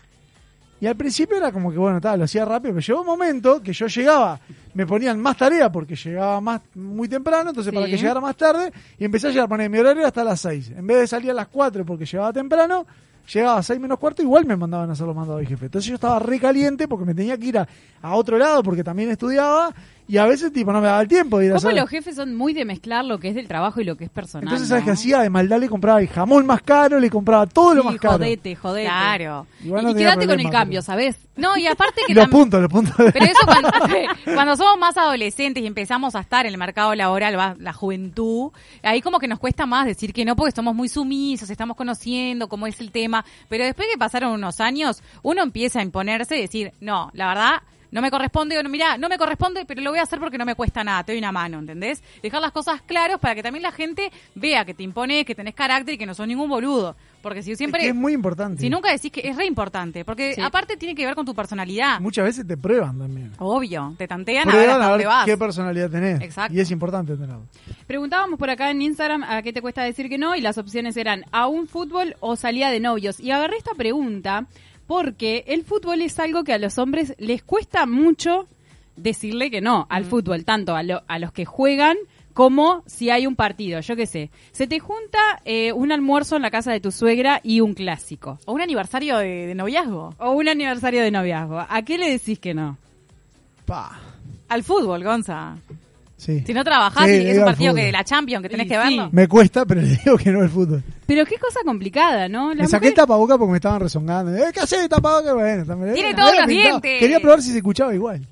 Y 0.80 0.88
al 0.88 0.96
principio 0.96 1.38
era 1.38 1.52
como 1.52 1.72
que, 1.72 1.78
bueno, 1.78 2.00
tal, 2.02 2.20
lo 2.20 2.26
hacía 2.26 2.44
rápido, 2.46 2.74
pero 2.74 2.86
llegó 2.86 3.02
un 3.02 3.08
momento 3.08 3.62
que 3.62 3.72
yo 3.72 3.88
llegaba, 3.88 4.40
me 4.74 4.86
ponían 4.86 5.18
más 5.20 5.38
tarea 5.38 5.72
porque 5.72 5.96
llegaba 5.96 6.42
más 6.42 6.62
muy 6.76 7.08
temprano, 7.08 7.50
entonces 7.52 7.72
Sí. 7.72 7.76
para 7.76 7.88
que 7.90 7.98
llegara 7.98 8.20
más 8.20 8.36
tarde, 8.36 8.72
y 9.00 9.06
empecé 9.06 9.28
a 9.28 9.32
llegar, 9.32 9.48
poner 9.48 9.70
mi 9.70 9.78
horario 9.80 10.06
hasta 10.06 10.24
las 10.26 10.42
6. 10.42 10.72
En 10.76 10.86
vez 10.86 10.98
de 11.00 11.08
salir 11.08 11.32
a 11.32 11.34
las 11.34 11.48
4 11.48 11.86
porque 11.86 12.06
llegaba 12.06 12.34
temprano, 12.34 12.86
llegaba 13.32 13.58
a 13.58 13.64
6 13.64 13.80
menos 13.80 14.00
cuarto, 14.00 14.22
igual 14.22 14.46
me 14.46 14.56
mandaban 14.56 14.90
a 14.90 14.94
hacer 14.94 15.06
los 15.06 15.16
mandados 15.16 15.42
de 15.42 15.48
jefe. 15.48 15.66
Entonces 15.66 15.90
yo 15.90 15.96
estaba 15.96 16.20
re 16.20 16.40
caliente 16.40 16.88
porque 16.88 17.06
me 17.06 17.14
tenía 17.14 17.38
que 17.38 17.46
ir 17.48 17.58
a, 17.58 17.68
a 18.02 18.16
otro 18.16 18.38
lado 18.38 18.64
porque 18.64 18.84
también 18.84 19.10
estudiaba, 19.10 19.74
y 20.08 20.18
a 20.18 20.26
veces 20.26 20.52
tipo 20.52 20.72
no 20.74 20.82
me 20.82 20.88
daba 20.88 21.02
el 21.02 21.08
tiempo 21.08 21.40
de 21.40 21.46
ir 21.46 21.52
a 21.52 21.56
¿Cómo 21.56 21.68
hacer. 21.70 21.80
los 21.80 21.90
jefes 21.90 22.16
son 22.16 22.36
muy 22.36 22.54
de 22.54 22.66
mezclar 22.66 23.06
lo 23.06 23.20
que 23.20 23.30
es 23.30 23.36
del 23.36 23.48
trabajo 23.48 23.80
y 23.82 23.84
lo 23.86 23.96
que 23.96 24.04
es 24.06 24.10
personal? 24.10 24.44
Entonces, 24.46 24.68
¿sabes 24.68 24.84
¿no? 24.84 24.86
qué 24.88 24.92
hacía? 24.92 25.20
De 25.20 25.30
maldad 25.30 25.60
le 25.60 25.70
compraba 25.70 26.02
el 26.02 26.08
jamón 26.10 26.46
más 26.46 26.62
caro, 26.62 27.00
le 27.00 27.10
compraba 27.10 27.48
todo 27.48 27.74
lo 27.76 27.84
más 27.86 27.96
caro. 27.98 28.14
jodete, 28.18 28.56
jodete. 28.56 28.88
Claro. 28.88 29.48
Igual 29.64 29.82
y 29.82 29.86
no 29.86 29.92
y 29.92 29.94
tenía 29.94 30.08
quédate 30.10 30.26
con 30.28 30.32
el 30.32 30.38
problema, 30.46 30.52
cambio, 30.52 30.78
pero- 30.80 30.86
¿sabes? 30.86 31.18
No, 31.36 31.58
y 31.58 31.66
aparte 31.68 32.02
que 32.06 32.12
Y 32.12 32.16
los 32.16 32.26
tam- 32.26 32.30
puntos, 32.32 32.62
los 32.62 32.70
puntos. 32.70 32.96
Pero 33.14 33.26
eso 33.26 33.40
cuando, 33.46 33.70
cuando 34.26 34.56
somos 34.58 34.78
más 34.78 34.98
adolescentes 34.98 35.64
y 35.64 35.68
empezamos 35.68 36.16
a 36.16 36.20
estar 36.20 36.46
en 36.46 36.52
el 36.54 36.58
mercado 36.60 36.94
laboral, 36.96 37.38
va, 37.40 37.56
la 37.60 37.74
juventud, 37.74 38.52
ahí 38.84 39.02
como 39.02 39.20
que 39.20 39.28
nos 39.28 39.40
cuesta 39.40 39.66
más 39.66 39.86
decir 39.86 40.14
que 40.14 40.26
no 40.26 40.36
porque 40.36 40.52
somos 40.56 40.76
muy 40.76 40.90
sumisos, 40.90 41.50
estamos 41.50 41.76
conociendo 41.78 42.48
cómo 42.50 42.68
es 42.68 42.80
el 42.82 42.92
tema, 42.92 43.24
pero 43.50 43.64
después 43.64 43.88
que 43.92 43.98
pasaron 43.98 44.32
unos 44.34 44.60
años, 44.60 45.02
uno 45.24 45.42
empieza 45.44 45.80
a 45.80 45.84
imponerse 45.84 46.38
y 46.38 46.42
decir, 46.42 46.74
no, 46.82 47.10
la 47.14 47.28
verdad, 47.30 47.54
no 47.94 48.02
me 48.02 48.12
corresponde, 48.12 48.58
o 48.58 48.64
no, 48.64 48.70
mirá, 48.70 48.98
no 48.98 49.08
me 49.08 49.18
corresponde, 49.18 49.64
pero 49.66 49.82
lo 49.82 49.92
voy 49.92 50.00
a 50.00 50.04
hacer 50.04 50.20
porque 50.20 50.38
no 50.38 50.46
me 50.46 50.56
cuesta 50.56 50.84
nada, 50.84 51.04
te 51.04 51.14
doy 51.14 51.20
una 51.20 51.32
mano, 51.32 51.60
¿entendés? 51.60 52.04
Dejar 52.22 52.42
las 52.42 52.52
cosas 52.52 52.82
claras 52.82 53.20
para 53.20 53.36
que 53.36 53.44
también 53.44 53.64
la 53.64 53.72
gente 53.72 54.12
vea 54.36 54.66
que 54.66 54.74
te 54.74 54.84
impones, 54.84 55.24
que 55.26 55.36
tenés 55.36 55.54
carácter 55.56 55.94
y 55.94 55.98
que 55.98 56.06
no 56.06 56.14
sos 56.14 56.28
ningún 56.28 56.50
boludo. 56.50 56.96
Porque 57.22 57.42
si 57.42 57.56
siempre... 57.56 57.80
Es 57.80 57.86
que 57.86 57.90
es 57.92 57.96
muy 57.96 58.12
importante. 58.12 58.60
Si 58.60 58.70
nunca 58.70 58.92
decís 58.92 59.10
que 59.10 59.22
es 59.26 59.38
re 59.38 59.46
importante, 59.46 60.04
porque 60.04 60.34
Sí. 60.34 60.42
aparte 60.42 60.76
tiene 60.76 60.94
que 60.94 61.06
ver 61.06 61.16
con 61.16 61.26
tu 61.26 61.34
personalidad. 61.34 62.02
Muchas 62.02 62.26
veces 62.26 62.46
te 62.46 62.58
prueban 62.58 62.98
también. 63.00 63.32
Obvio, 63.38 63.96
te 63.98 64.10
tantean 64.10 64.50
a 64.50 64.56
ver 64.56 64.70
hasta 64.72 64.86
a 64.86 64.90
dónde 64.90 64.98
ver 65.06 65.08
vas. 65.08 65.26
qué 65.26 65.38
personalidad 65.38 65.90
tenés. 65.90 66.20
Exacto. 66.22 66.54
Y 66.54 66.60
es 66.60 66.70
importante 66.72 67.14
tenerlo. 67.14 67.46
Preguntábamos 67.88 68.38
por 68.38 68.50
acá 68.50 68.72
en 68.72 68.82
Instagram 68.82 69.24
a 69.24 69.42
qué 69.42 69.54
te 69.54 69.62
cuesta 69.62 69.84
decir 69.84 70.10
que 70.10 70.18
no 70.18 70.36
y 70.36 70.42
las 70.42 70.58
opciones 70.58 70.98
eran 70.98 71.24
a 71.32 71.48
un 71.48 71.68
fútbol 71.68 72.16
o 72.20 72.36
salida 72.36 72.72
de 72.72 72.82
novios. 72.82 73.22
Y 73.22 73.32
agarré 73.32 73.56
esta 73.56 73.74
pregunta 73.74 74.48
porque 74.88 75.44
el 75.48 75.64
fútbol 75.64 76.02
es 76.02 76.20
algo 76.20 76.44
que 76.44 76.54
a 76.54 76.58
los 76.58 76.78
hombres 76.78 77.16
les 77.18 77.44
cuesta 77.44 77.86
mucho 77.86 78.48
decirle 78.96 79.50
que 79.50 79.62
no 79.62 79.88
al 79.90 80.06
fútbol, 80.06 80.46
tanto 80.46 80.76
a, 80.76 80.84
lo- 80.84 81.02
a 81.08 81.18
los 81.20 81.32
que 81.32 81.46
juegan 81.46 81.98
como 82.34 82.84
si 82.88 83.10
hay 83.12 83.28
un 83.28 83.36
partido, 83.36 83.80
yo 83.80 83.96
qué 83.96 84.08
sé. 84.08 84.32
Se 84.52 84.66
te 84.68 84.80
junta 84.80 85.20
eh, 85.46 85.72
un 85.72 85.92
almuerzo 85.92 86.36
en 86.36 86.42
la 86.42 86.50
casa 86.52 86.72
de 86.72 86.80
tu 86.80 86.92
suegra 86.92 87.40
y 87.44 87.62
un 87.62 87.74
clásico. 87.76 88.40
O 88.46 88.54
un 88.54 88.62
aniversario 88.62 89.18
de, 89.20 89.46
de 89.48 89.56
noviazgo. 89.56 90.16
O 90.18 90.32
un 90.32 90.48
aniversario 90.48 91.02
de 91.04 91.12
noviazgo. 91.12 91.64
¿A 91.68 91.82
qué 91.84 91.98
le 92.00 92.10
decís 92.10 92.40
que 92.40 92.54
no? 92.56 92.78
Pa. 93.66 94.00
Al 94.50 94.64
fútbol, 94.64 95.04
Gonza. 95.04 95.58
Sí. 96.24 96.42
Si 96.46 96.54
no 96.54 96.64
trabajás 96.64 97.06
Sí, 97.06 97.12
es 97.16 97.38
un 97.38 97.44
partido 97.46 97.72
fútbol. 97.72 97.80
que 97.82 97.86
de 97.88 97.92
la 97.92 98.04
Champions 98.06 98.44
que 98.44 98.50
tenés 98.50 98.66
Y 98.66 98.70
que 98.70 98.76
sí. 98.76 98.82
verlo. 98.82 99.10
Me 99.12 99.28
cuesta, 99.28 99.66
pero 99.66 99.82
le 99.84 99.98
digo 99.98 100.18
que 100.18 100.32
no 100.32 100.42
al 100.42 100.50
fútbol. 100.50 100.82
Pero 101.06 101.26
qué 101.26 101.36
cosa 101.38 101.60
complicada, 101.66 102.30
¿no? 102.30 102.50
Me 102.50 102.56
Las 102.56 102.72
saqué 102.72 102.88
el 102.88 102.92
mujeres- 102.92 102.96
tapaboca 102.96 103.38
porque 103.38 103.52
me 103.52 103.58
estaban 103.58 103.82
rezongando. 103.82 104.34
¿Eh, 104.36 104.52
¿Qué 104.54 104.62
haces 104.62 104.88
tapaboca? 104.88 105.34
Bueno, 105.34 105.66
también. 105.66 105.94
Tiene 105.96 106.10
me 106.12 106.16
todos 106.16 106.38
los 106.38 106.48
dientes. 106.48 107.00
Quería 107.00 107.20
probar 107.20 107.42
si 107.42 107.52
se 107.52 107.58
escuchaba 107.58 107.94
igual. 107.94 108.26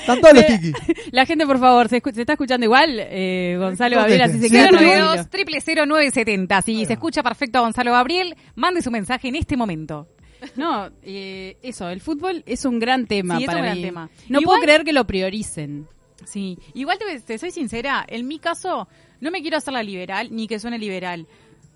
Están 0.00 0.20
todos 0.20 0.34
los 0.34 0.46
tiquis. 0.46 0.74
La 1.12 1.24
gente, 1.24 1.46
por 1.46 1.58
favor, 1.58 1.88
¿se, 1.88 2.02
escu- 2.02 2.12
se 2.12 2.20
está 2.20 2.34
escuchando 2.34 2.64
igual? 2.66 2.90
Eh, 2.98 3.56
Gonzalo 3.58 3.96
Gabriel, 3.96 4.22
así 4.22 4.38
se 4.38 4.48
Sí, 4.48 4.50
queda 4.50 4.66
pero- 4.68 4.78
tranquilo. 4.78 5.04
092 5.06 5.30
triple 5.30 5.60
0970. 5.60 6.62
Si 6.62 6.84
se 6.84 6.92
escucha 6.94 7.22
perfecto 7.22 7.58
a 7.58 7.62
Gonzalo 7.62 7.92
Gabriel, 7.92 8.34
mande 8.54 8.82
su 8.82 8.90
mensaje 8.90 9.28
en 9.28 9.36
este 9.36 9.56
momento. 9.56 10.08
No, 10.56 10.90
eh, 11.02 11.56
eso, 11.62 11.88
el 11.88 12.00
fútbol 12.00 12.42
es 12.46 12.64
un 12.64 12.78
gran 12.78 13.06
tema 13.06 13.36
Sí, 13.36 13.44
es 13.44 13.46
para 13.46 13.60
gran 13.62 13.76
mí. 13.76 13.82
tema. 13.82 14.10
No 14.28 14.40
Igual- 14.40 14.44
puedo 14.56 14.60
creer 14.62 14.84
que 14.84 14.92
lo 14.92 15.06
prioricen. 15.06 15.86
Sí, 16.24 16.58
igual 16.74 16.98
te, 16.98 17.20
te 17.20 17.38
soy 17.38 17.50
sincera, 17.50 18.04
en 18.08 18.26
mi 18.26 18.38
caso 18.38 18.88
no 19.20 19.30
me 19.30 19.42
quiero 19.42 19.56
hacer 19.58 19.74
la 19.74 19.82
liberal 19.82 20.28
ni 20.30 20.46
que 20.46 20.58
suene 20.58 20.78
liberal, 20.78 21.26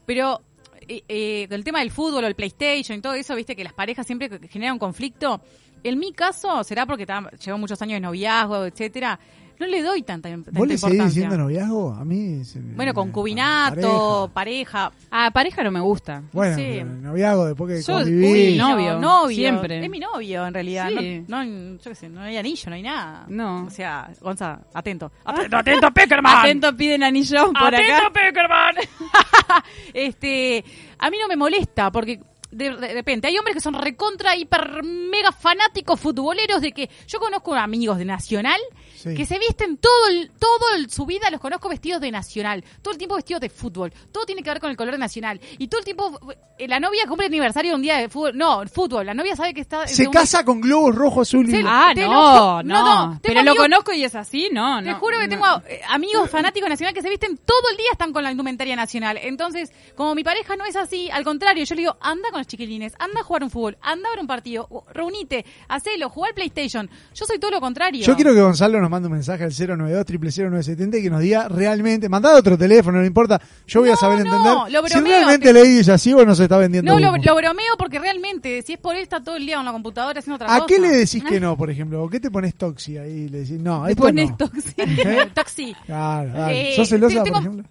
pero 0.06 0.40
eh, 0.88 1.02
eh, 1.08 1.46
el 1.50 1.64
tema 1.64 1.80
del 1.80 1.90
fútbol 1.90 2.24
o 2.24 2.26
el 2.26 2.34
PlayStation 2.34 2.98
y 2.98 3.02
todo 3.02 3.12
eso, 3.14 3.34
viste 3.34 3.54
que 3.56 3.64
las 3.64 3.74
parejas 3.74 4.06
siempre 4.06 4.30
generan 4.48 4.74
un 4.74 4.78
conflicto 4.78 5.40
En 5.84 5.98
mi 5.98 6.12
caso, 6.12 6.64
será 6.64 6.86
porque 6.86 7.06
llevo 7.44 7.58
muchos 7.58 7.80
años 7.82 7.96
de 7.96 8.00
noviazgo, 8.00 8.64
etcétera, 8.64 9.18
no 9.60 9.66
le 9.66 9.82
doy 9.82 10.02
tanta, 10.02 10.28
tanta 10.28 10.50
¿Vos 10.52 10.66
le 10.68 10.78
seguís 10.78 11.04
diciendo 11.04 11.36
noviazgo? 11.36 11.92
A 11.92 12.04
mí. 12.04 12.44
se 12.44 12.60
me- 12.60 12.74
Bueno, 12.74 12.94
concubinato, 12.94 14.30
pareja. 14.32 14.92
Ah, 15.10 15.30
pareja 15.32 15.62
no 15.62 15.70
me 15.70 15.80
gusta. 15.80 16.22
Bueno, 16.32 16.56
Sí. 16.56 16.80
noviazgo 16.84 17.46
después 17.46 17.74
que 17.76 17.82
Yo- 17.82 17.98
conviví. 17.98 18.26
uy, 18.52 18.56
no, 18.58 18.70
novio, 18.70 18.98
novio, 18.98 19.36
siempre. 19.36 19.84
Es 19.84 19.90
mi 19.90 19.98
novio, 20.00 20.46
en 20.46 20.54
realidad. 20.54 20.88
Sí. 20.96 21.24
No, 21.28 21.44
no, 21.44 21.76
yo 21.78 21.90
qué 21.90 21.94
sé, 21.94 22.08
no 22.08 22.20
hay 22.20 22.36
anillo, 22.36 22.62
no 22.68 22.74
hay 22.76 22.82
nada. 22.82 23.24
No. 23.28 23.64
O 23.64 23.70
sea, 23.70 24.10
Gonza, 24.20 24.60
atento. 24.74 25.10
Atento, 25.24 25.56
atento, 25.58 25.90
Peckerman. 25.90 26.38
Atento, 26.38 26.76
piden 26.76 27.02
anillo 27.02 27.52
por 27.52 27.74
Atento, 27.74 27.94
acá. 27.94 28.10
Peckerman. 28.12 28.74
este, 29.94 30.64
a 30.98 31.10
mí 31.10 31.16
no 31.20 31.28
me 31.28 31.36
molesta 31.36 31.90
porque 31.90 32.20
de, 32.50 32.74
de 32.76 32.94
repente 32.94 33.26
hay 33.28 33.36
hombres 33.36 33.54
que 33.56 33.60
son 33.60 33.74
recontra, 33.74 34.34
hiper, 34.36 34.82
mega 34.82 35.32
fanáticos 35.32 36.00
futboleros 36.00 36.62
de 36.62 36.72
que 36.72 36.88
yo 37.06 37.18
conozco 37.18 37.54
amigos 37.54 37.98
de 37.98 38.04
Nacional 38.06 38.58
Sí. 38.98 39.14
que 39.14 39.24
se 39.26 39.38
visten 39.38 39.76
todo 39.78 40.08
el, 40.10 40.30
todo 40.38 40.74
el- 40.76 40.90
su 40.90 41.06
vida 41.06 41.30
los 41.30 41.40
conozco 41.40 41.68
vestidos 41.68 42.00
de 42.00 42.10
Nacional, 42.10 42.64
todo 42.82 42.92
el 42.92 42.98
tiempo 42.98 43.14
vestidos 43.14 43.40
de 43.40 43.48
fútbol, 43.48 43.92
todo 44.12 44.24
tiene 44.26 44.42
que 44.42 44.50
ver 44.50 44.60
con 44.60 44.70
el 44.70 44.76
color 44.76 44.92
de 44.94 44.98
Nacional 44.98 45.40
y 45.58 45.68
todo 45.68 45.78
el 45.78 45.84
tiempo 45.84 46.18
eh, 46.58 46.66
la 46.66 46.80
novia 46.80 47.06
cumple 47.06 47.26
aniversario 47.26 47.74
un 47.74 47.82
día 47.82 47.98
de 47.98 48.08
fútbol, 48.08 48.36
no, 48.36 48.66
fútbol, 48.66 49.06
la 49.06 49.14
novia 49.14 49.36
sabe 49.36 49.54
que 49.54 49.60
está 49.60 49.86
Se 49.86 50.02
de 50.02 50.08
un- 50.08 50.12
casa 50.14 50.44
con 50.44 50.60
globos 50.60 50.94
rojo, 50.94 51.20
azul 51.20 51.48
y 51.48 51.62
Ah, 51.64 51.92
Te 51.94 52.02
lo 52.02 52.08
no, 52.08 52.62
no, 52.62 52.62
no, 52.62 53.06
no, 53.14 53.20
Pero 53.22 53.42
lo 53.42 53.54
conozco 53.54 53.92
y 53.92 54.02
es 54.04 54.14
así, 54.14 54.48
no, 54.52 54.82
Te 54.82 54.90
no. 54.90 54.98
juro 54.98 55.18
que 55.18 55.28
no. 55.28 55.30
tengo 55.30 55.46
eh, 55.68 55.80
amigos 55.88 56.28
fanáticos 56.30 56.68
nacional 56.68 56.92
que 56.94 57.02
se 57.02 57.08
visten 57.10 57.36
todo 57.38 57.70
el 57.70 57.76
día 57.76 57.86
están 57.92 58.12
con 58.12 58.22
la 58.24 58.30
indumentaria 58.32 58.74
nacional. 58.74 59.18
Entonces, 59.22 59.70
como 59.94 60.14
mi 60.14 60.24
pareja 60.24 60.56
no 60.56 60.64
es 60.64 60.74
así, 60.76 61.08
al 61.10 61.24
contrario, 61.24 61.64
yo 61.64 61.74
le 61.74 61.82
digo, 61.82 61.96
anda 62.00 62.30
con 62.30 62.40
los 62.40 62.46
chiquilines, 62.46 62.94
anda 62.98 63.20
a 63.20 63.22
jugar 63.22 63.44
un 63.44 63.50
fútbol, 63.50 63.78
anda 63.80 64.08
a 64.08 64.12
ver 64.12 64.20
un 64.20 64.26
partido, 64.26 64.68
reunite, 64.92 65.44
hacelo, 65.68 66.08
jugar 66.10 66.34
PlayStation. 66.34 66.88
Yo 67.14 67.24
soy 67.26 67.38
todo 67.38 67.50
lo 67.52 67.60
contrario. 67.60 68.04
Yo 68.04 68.16
quiero 68.16 68.34
que 68.34 68.40
Gonzalo 68.40 68.80
nos 68.80 68.87
mande 68.88 69.08
un 69.08 69.14
mensaje 69.14 69.44
al 69.44 69.50
092 69.52 70.04
0970 70.36 70.98
y 70.98 71.02
que 71.02 71.10
nos 71.10 71.20
diga 71.20 71.48
realmente, 71.48 72.08
mandad 72.08 72.36
otro 72.36 72.56
teléfono, 72.58 72.98
no 72.98 73.04
importa, 73.06 73.40
yo 73.66 73.80
voy 73.80 73.90
a 73.90 73.96
saber 73.96 74.24
no, 74.24 74.66
entender 74.66 74.82
lo 74.82 74.88
si 74.88 75.00
realmente 75.00 75.52
Lady 75.52 75.90
así 75.90 76.12
o 76.12 76.24
no 76.24 76.34
se 76.34 76.44
está 76.44 76.58
vendiendo 76.58 76.92
No, 76.92 76.98
lo, 76.98 77.16
lo 77.16 77.34
bromeo 77.36 77.76
porque 77.78 77.98
realmente, 77.98 78.62
si 78.62 78.74
es 78.74 78.78
por 78.78 78.94
él, 78.96 79.02
está 79.02 79.22
todo 79.22 79.36
el 79.36 79.46
día 79.46 79.56
con 79.56 79.64
la 79.64 79.72
computadora 79.72 80.18
haciendo 80.18 80.36
otra 80.36 80.54
¿A 80.54 80.60
cosa. 80.60 80.66
qué 80.66 80.78
le 80.80 80.88
decís 80.90 81.22
que 81.24 81.40
no, 81.40 81.56
por 81.56 81.70
ejemplo? 81.70 82.02
¿O 82.02 82.08
qué 82.08 82.20
te 82.20 82.30
pones 82.30 82.54
toxi 82.54 82.96
ahí? 82.98 83.28
Le 83.28 83.40
decís, 83.40 83.60
no, 83.60 83.84
Te 83.84 83.90
esto 83.92 84.02
pones 84.04 84.30
no. 84.30 84.36
tóxico. 84.36 84.82
¿Eh? 84.86 85.28
Claro, 85.86 86.30
dale. 86.32 86.72
Eh, 86.72 86.76
¿Sos 86.76 86.88
celosa, 86.88 87.22
tengo- 87.22 87.36
por 87.38 87.42
ejemplo? 87.46 87.64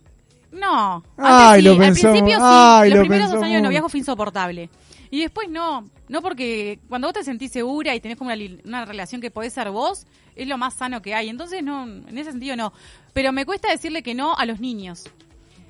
No. 0.52 1.04
Ay, 1.18 1.62
lo 1.62 1.74
sí. 1.74 1.80
pensó- 1.80 2.08
Al 2.08 2.14
principio 2.14 2.38
sí. 2.40 2.44
ay, 2.46 2.90
Los 2.90 2.98
lo 2.98 3.04
primeros 3.04 3.32
dos 3.32 3.44
años 3.44 3.56
de 3.58 3.62
noviazgo 3.62 3.90
fue 3.90 4.00
insoportable. 4.00 4.70
Y 5.18 5.22
después 5.22 5.50
no. 5.50 5.84
No 6.10 6.22
porque 6.22 6.78
cuando 6.88 7.08
vos 7.08 7.14
te 7.16 7.24
sentís 7.24 7.52
segura 7.52 7.96
y 7.96 8.00
tenés 8.00 8.18
como 8.18 8.30
una, 8.66 8.86
relación 8.86 9.20
que 9.20 9.32
podés 9.32 9.52
ser 9.52 9.72
vos, 9.72 10.06
es 10.36 10.48
lo 10.48 10.60
más 10.60 10.76
sano 10.76 11.02
que 11.02 11.16
hay. 11.16 11.28
Entonces, 11.30 11.64
no, 11.64 11.86
en 11.86 12.16
ese 12.20 12.30
sentido 12.32 12.56
no. 12.56 12.72
Pero 13.14 13.32
me 13.34 13.44
cuesta 13.44 13.68
decirle 13.72 14.04
que 14.04 14.14
no 14.14 14.36
a 14.36 14.46
los 14.46 14.60
niños. 14.60 15.06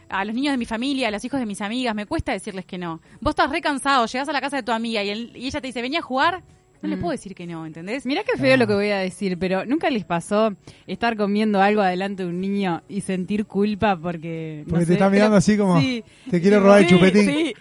A 0.09 0.25
los 0.25 0.35
niños 0.35 0.51
de 0.51 0.57
mi 0.57 0.65
familia, 0.65 1.07
a 1.07 1.11
los 1.11 1.23
hijos 1.23 1.39
de 1.39 1.45
mis 1.45 1.61
amigas, 1.61 1.95
me 1.95 2.05
cuesta 2.05 2.33
decirles 2.33 2.65
que 2.65 2.77
no. 2.77 2.99
Vos 3.21 3.31
estás 3.31 3.49
re 3.49 3.61
cansado, 3.61 4.05
llegás 4.05 4.27
a 4.27 4.33
la 4.33 4.41
casa 4.41 4.57
de 4.57 4.63
tu 4.63 4.73
amiga 4.73 5.01
y, 5.01 5.09
el- 5.11 5.31
y 5.37 5.47
ella 5.47 5.61
te 5.61 5.67
dice, 5.67 5.81
venía 5.81 5.99
a 5.99 6.01
jugar. 6.01 6.43
No 6.81 6.89
le 6.89 6.97
puedo 6.97 7.11
decir 7.11 7.33
que 7.33 7.47
no, 7.47 7.65
¿entendés? 7.65 8.05
Mirá 8.05 8.23
qué 8.23 8.37
feo 8.37 8.55
lo 8.57 8.67
que 8.67 8.73
voy 8.73 8.89
a 8.89 8.97
decir, 8.99 9.39
pero 9.39 9.65
¿nunca 9.65 9.89
les 9.89 10.03
pasó 10.05 10.55
estar 10.85 11.15
comiendo 11.17 11.59
algo 11.61 11.81
adelante 11.81 12.23
de 12.23 12.29
un 12.29 12.39
niño 12.39 12.83
y 12.89 12.99
sentir 13.01 13.45
culpa 13.45 13.97
porque... 13.97 14.63
no 14.65 14.71
Porque 14.71 14.85
te 14.85 14.87
sé, 14.89 14.93
está 14.93 15.09
mirando 15.09 15.31
pero- 15.31 15.37
así 15.37 15.57
como, 15.57 15.79
Sí. 15.81 16.03
te 16.29 16.39
quiero 16.41 16.57
Sí, 16.57 16.63
robar 16.63 16.79
el 16.81 16.87
Sí, 16.87 16.93
chupetín. 16.95 17.53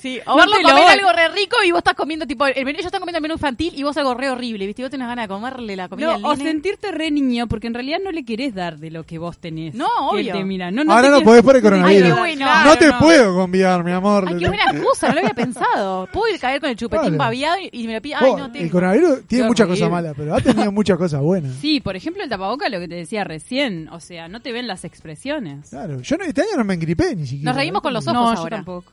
Sí. 0.00 0.18
O 0.26 0.30
No 0.30 0.36
verlo 0.38 0.56
te 0.56 0.62
lo 0.62 0.68
comer 0.70 0.84
doy. 0.84 0.92
algo 0.98 1.12
re 1.12 1.28
rico 1.28 1.56
y 1.64 1.70
vos 1.70 1.78
estás 1.78 1.94
comiendo 1.94 2.26
tipo 2.26 2.46
el 2.46 2.54
menú, 2.64 2.70
ellos 2.78 2.86
están 2.86 3.00
comiendo 3.00 3.18
el 3.18 3.22
menú 3.22 3.34
infantil 3.34 3.72
y 3.76 3.82
vos 3.84 3.96
algo 3.96 4.14
re 4.14 4.28
horrible, 4.28 4.66
¿viste? 4.66 4.82
Y 4.82 4.84
vos 4.84 4.90
tenés 4.90 5.06
ganas 5.06 5.24
de 5.24 5.28
comerle 5.28 5.76
la 5.76 5.88
comida 5.88 6.06
No, 6.06 6.12
al 6.14 6.24
o 6.24 6.36
nene. 6.36 6.50
sentirte 6.50 6.90
re 6.92 7.10
niño 7.10 7.46
porque 7.46 7.68
en 7.68 7.74
realidad 7.74 7.98
no 8.02 8.10
le 8.10 8.24
querés 8.24 8.54
dar 8.54 8.78
de 8.78 8.90
lo 8.90 9.04
que 9.04 9.18
vos 9.18 9.38
tenés. 9.38 9.74
No, 9.74 9.86
obvio. 10.10 10.32
te 10.34 10.44
mira. 10.44 10.70
No, 10.70 10.82
Ahora 10.92 11.02
te 11.08 11.10
no 11.10 11.20
podés 11.22 11.42
por 11.42 11.56
el 11.56 11.62
no 11.62 11.68
coronavirus. 11.70 12.18
Ay, 12.18 12.36
qué 12.36 12.44
no 12.44 12.76
te 12.78 12.92
puedo 12.94 13.34
convidar, 13.34 13.84
mi 13.84 13.92
amor. 13.92 14.24
Ay, 14.28 14.36
qué 14.38 14.48
buena 14.48 14.64
excusa, 14.72 15.08
no 15.08 15.14
lo 15.14 15.20
había 15.20 15.34
pensado. 15.34 16.08
Puedo 16.12 16.34
ir 16.34 16.40
caer 16.40 16.60
con 16.60 16.70
el 16.70 16.76
chupetín 16.76 17.04
Vale. 17.04 17.16
babiado 17.18 17.56
y, 17.60 17.70
y 17.72 17.86
me 17.86 17.94
lo 17.94 18.02
pide. 18.02 18.14
Ay, 18.16 18.30
Oh, 18.30 18.38
no 18.38 18.46
el 18.46 18.52
tengo. 18.52 18.70
coronavirus 18.72 19.26
tiene 19.28 19.46
muchas 19.46 19.66
cosas 19.68 19.90
malas, 19.90 20.14
pero 20.16 20.34
ha 20.34 20.40
tenido 20.40 20.72
muchas 20.72 20.98
cosas 20.98 21.20
buenas. 21.20 21.54
Sí, 21.60 21.80
por 21.80 21.94
ejemplo 21.94 22.22
el 22.24 22.28
tapaboca, 22.28 22.68
lo 22.68 22.80
que 22.80 22.88
te 22.88 22.96
decía 22.96 23.22
recién. 23.24 23.88
O 23.90 24.00
sea, 24.00 24.26
no 24.28 24.40
te 24.40 24.50
ven 24.52 24.66
las 24.66 24.84
expresiones. 24.84 25.70
Claro, 25.70 26.00
yo 26.00 26.16
no, 26.16 26.24
este 26.24 26.40
año 26.42 26.50
no 26.56 26.64
me 26.64 26.74
engripé 26.74 27.14
ni 27.14 27.26
siquiera. 27.26 27.52
Nos 27.52 27.56
reímos 27.56 27.80
con 27.82 27.92
los 27.92 28.06
ojos 28.08 28.14
no, 28.20 28.34
yo 28.34 28.40
ahora. 28.40 28.56
tampoco. 28.56 28.90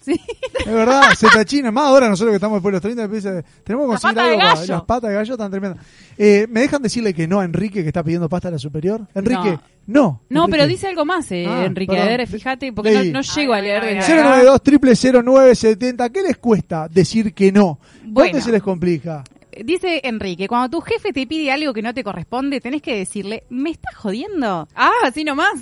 Sí. 0.00 0.18
Es 0.60 0.72
verdad, 0.72 1.10
se 1.14 1.28
tachina. 1.28 1.70
Más 1.70 1.84
ahora 1.84 2.08
nosotros 2.08 2.32
que 2.32 2.36
estamos 2.36 2.56
después 2.56 2.72
de 2.72 2.76
los 2.76 2.82
30, 2.82 3.02
empieza- 3.04 3.42
tenemos 3.62 3.86
que 3.86 3.92
La 3.94 4.00
conseguir 4.00 4.18
algo 4.18 4.38
para- 4.38 4.54
gallo. 4.54 4.74
Las 4.74 4.82
patas 4.84 5.10
de 5.10 5.14
gallo 5.16 5.32
están 5.34 5.50
tremendas. 5.50 5.86
Eh, 6.16 6.46
¿Me 6.48 6.60
dejan 6.60 6.82
decirle 6.82 7.12
que 7.12 7.28
no 7.28 7.40
a 7.40 7.44
Enrique 7.44 7.82
que 7.82 7.88
está 7.88 8.02
pidiendo 8.02 8.28
pasta 8.28 8.48
a 8.48 8.50
la 8.52 8.58
superior? 8.58 9.06
Enrique, 9.14 9.58
no. 9.86 10.22
No, 10.30 10.44
Enrique. 10.44 10.50
pero 10.50 10.66
dice 10.66 10.86
algo 10.88 11.04
más, 11.04 11.30
eh, 11.32 11.44
Ah, 11.46 11.64
Enrique. 11.66 11.92
perdón. 11.92 12.08
A 12.08 12.16
ver, 12.16 12.26
fíjate, 12.26 12.72
porque 12.72 13.12
no, 13.12 13.20
llego 13.20 13.52
a 13.52 13.60
leer 13.60 13.82
Ay, 13.82 13.94
desde 13.96 14.12
ay, 14.12 14.18
acá. 14.18 14.28
092 14.30 14.62
triple 14.62 14.96
0970 14.96 16.08
¿Qué 16.10 16.22
les 16.22 16.36
cuesta 16.38 16.88
decir 16.88 17.34
que 17.34 17.52
no? 17.52 17.78
¿Dónde 18.02 18.12
Bueno. 18.12 18.40
se 18.40 18.52
les 18.52 18.62
complica? 18.62 19.22
Dice 19.64 20.00
Enrique, 20.04 20.48
cuando 20.48 20.70
tu 20.78 20.80
jefe 20.80 21.12
te 21.12 21.26
pide 21.26 21.50
algo 21.52 21.74
que 21.74 21.82
no 21.82 21.92
te 21.92 22.02
corresponde, 22.04 22.60
tenés 22.60 22.80
que 22.80 22.96
decirle, 22.96 23.44
¿me 23.50 23.70
estás 23.70 23.94
jodiendo? 23.96 24.66
Ah, 24.74 24.90
así 25.04 25.24
nomás. 25.24 25.52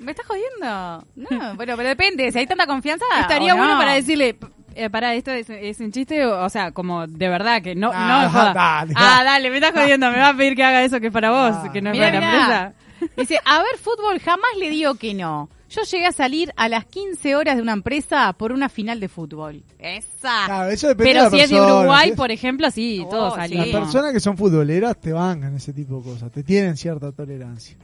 ¿Me 0.00 0.12
estás 0.12 0.26
jodiendo? 0.26 1.06
No, 1.16 1.54
bueno, 1.56 1.74
pero 1.76 1.88
depende, 1.88 2.30
si 2.32 2.38
hay 2.38 2.46
tanta 2.46 2.66
confianza. 2.66 3.04
Estaría 3.20 3.54
bueno 3.54 3.72
no. 3.74 3.78
para 3.78 3.94
decirle, 3.94 4.36
eh, 4.74 4.90
para 4.90 5.14
esto 5.14 5.30
es, 5.30 5.48
es 5.50 5.80
un 5.80 5.92
chiste, 5.92 6.24
o, 6.26 6.44
o 6.44 6.48
sea, 6.48 6.72
como 6.72 7.06
de 7.06 7.28
verdad 7.28 7.62
que 7.62 7.74
no, 7.74 7.90
Ah, 7.94 8.22
no 8.24 8.30
joda. 8.30 8.52
dale. 8.54 8.92
Ah, 8.96 9.22
dale, 9.24 9.50
me 9.50 9.56
estás 9.56 9.72
jodiendo, 9.74 10.10
me 10.10 10.18
va 10.18 10.28
a 10.30 10.36
pedir 10.36 10.54
que 10.54 10.64
haga 10.64 10.82
eso 10.84 11.00
que 11.00 11.06
es 11.08 11.12
para 11.12 11.30
vos, 11.30 11.56
Ah. 11.64 11.70
que 11.72 11.80
no 11.82 11.90
es 11.90 11.96
Mirá, 11.96 12.06
para 12.12 12.20
la 12.20 12.26
empresa. 12.66 12.72
Dice, 13.16 13.38
a 13.44 13.58
ver, 13.58 13.76
fútbol, 13.78 14.18
jamás 14.20 14.50
le 14.58 14.70
digo 14.70 14.94
que 14.94 15.14
no. 15.14 15.48
Yo 15.68 15.82
llegué 15.82 16.06
a 16.06 16.12
salir 16.12 16.52
a 16.56 16.68
las 16.68 16.84
15 16.86 17.34
horas 17.34 17.56
de 17.56 17.62
una 17.62 17.72
empresa 17.72 18.32
por 18.34 18.52
una 18.52 18.68
final 18.68 19.00
de 19.00 19.08
fútbol. 19.08 19.64
Esa. 19.80 20.44
Claro, 20.46 20.68
eso 20.70 20.86
depende 20.88 21.12
de 21.12 21.18
Pero 21.18 21.24
la 21.24 21.30
si 21.30 21.40
es 21.40 21.50
de 21.50 21.60
Uruguay, 21.60 22.12
por 22.16 22.30
ejemplo, 22.30 22.70
sí, 22.70 23.02
Oh, 23.04 23.08
todos 23.08 23.34
sí. 23.34 23.38
Las 23.40 23.48
salimos. 23.50 23.80
personas 23.80 24.12
que 24.12 24.20
son 24.20 24.36
futboleras 24.38 24.98
te 25.00 25.12
bancan 25.12 25.56
ese 25.56 25.72
tipo 25.72 25.98
de 25.98 26.04
cosas, 26.04 26.30
te 26.30 26.44
tienen 26.44 26.76
cierta 26.76 27.10
tolerancia. 27.10 27.76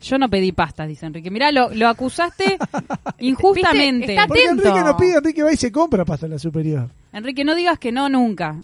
Yo 0.00 0.18
no 0.18 0.28
pedí 0.28 0.52
pastas, 0.52 0.86
dice 0.88 1.06
Enrique. 1.06 1.30
Mirá, 1.30 1.50
lo, 1.50 1.70
lo 1.74 1.88
acusaste 1.88 2.58
injustamente. 3.18 4.12
Está 4.12 4.26
Porque 4.26 4.44
Atento. 4.44 4.68
Enrique 4.68 4.84
no 4.84 4.96
pide, 4.96 5.16
Enrique 5.16 5.42
va 5.42 5.52
y 5.52 5.56
se 5.56 5.72
compra 5.72 6.04
pasta 6.04 6.26
a 6.26 6.28
la 6.28 6.38
superior. 6.38 6.88
Enrique, 7.12 7.44
no 7.44 7.54
digas 7.54 7.78
que 7.78 7.90
no 7.90 8.08
nunca. 8.08 8.56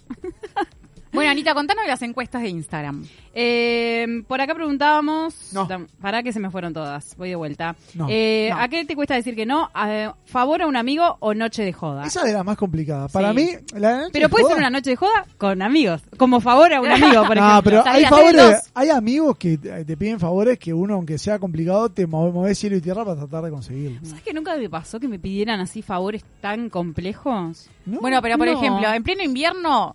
Bueno, 1.15 1.31
Anita, 1.31 1.55
contanos 1.55 1.85
de 1.85 1.89
las 1.91 2.03
encuestas 2.03 2.43
de 2.43 2.49
Instagram. 2.49 3.07
Eh, 3.37 4.23
por 4.29 4.41
acá 4.41 4.55
preguntábamos. 4.55 5.53
No. 5.53 5.67
Para 6.01 6.23
que 6.23 6.33
se 6.33 6.41
me 6.41 6.51
fueron 6.51 6.73
todas. 6.73 7.17
Voy 7.17 7.31
de 7.31 7.37
vuelta. 7.37 7.75
No, 7.95 8.07
Eh, 8.11 8.49
no. 8.51 8.59
¿A 8.61 8.69
qué 8.69 8.85
te 8.85 8.95
cuesta 8.95 9.15
decir 9.15 9.35
que 9.35 9.45
no? 9.47 9.71
¿A 9.75 10.15
favor 10.25 10.63
a 10.63 10.67
un 10.67 10.77
amigo 10.77 11.17
o 11.21 11.35
noche 11.35 11.65
de 11.65 11.73
joda? 11.73 12.05
Esa 12.07 12.27
es 12.27 12.33
la 12.33 12.45
más 12.45 12.57
complicada. 12.57 13.09
Para 13.09 13.31
Sí. 13.31 13.37
mí, 13.37 13.49
la 13.79 13.97
noche 13.99 14.11
Pero 14.13 14.27
de 14.27 14.29
puede 14.31 14.43
joda- 14.45 14.55
ser 14.55 14.59
una 14.63 14.71
noche 14.71 14.91
de 14.91 14.97
joda 14.97 15.27
con 15.39 15.63
amigos. 15.63 16.03
Como 16.17 16.41
favor 16.41 16.73
a 16.73 16.81
un 16.81 16.91
amigo, 16.91 17.25
por 17.27 17.37
No, 17.37 17.49
ejemplo. 17.51 17.63
pero 17.65 17.83
hay 17.87 18.05
favores, 18.07 18.71
hay 18.75 18.91
amigos 18.91 19.37
que 19.37 19.59
te 19.59 19.97
piden 19.97 20.21
favores 20.21 20.59
que 20.59 20.73
uno, 20.73 20.95
aunque 20.95 21.19
sea 21.19 21.39
complicado, 21.39 21.89
te 21.91 22.07
mueve, 22.07 22.33
mueve 22.33 22.55
cielo 22.55 22.77
y 22.77 22.81
tierra 22.81 23.05
para 23.05 23.17
tratar 23.21 23.45
de 23.45 23.51
conseguirlo. 23.51 24.01
¿Sabes 24.05 24.23
que 24.23 24.33
nunca 24.33 24.57
me 24.57 24.69
pasó 24.71 25.01
que 25.01 25.09
me 25.09 25.19
pidieran 25.19 25.61
así 25.61 25.83
favores 25.83 26.25
tan 26.41 26.71
complejos? 26.71 27.69
¿No? 27.87 28.01
Bueno, 28.01 28.21
pero 28.23 28.39
por 28.39 28.47
No. 28.47 28.53
ejemplo, 28.59 28.93
en 28.93 29.03
pleno 29.03 29.23
invierno, 29.23 29.95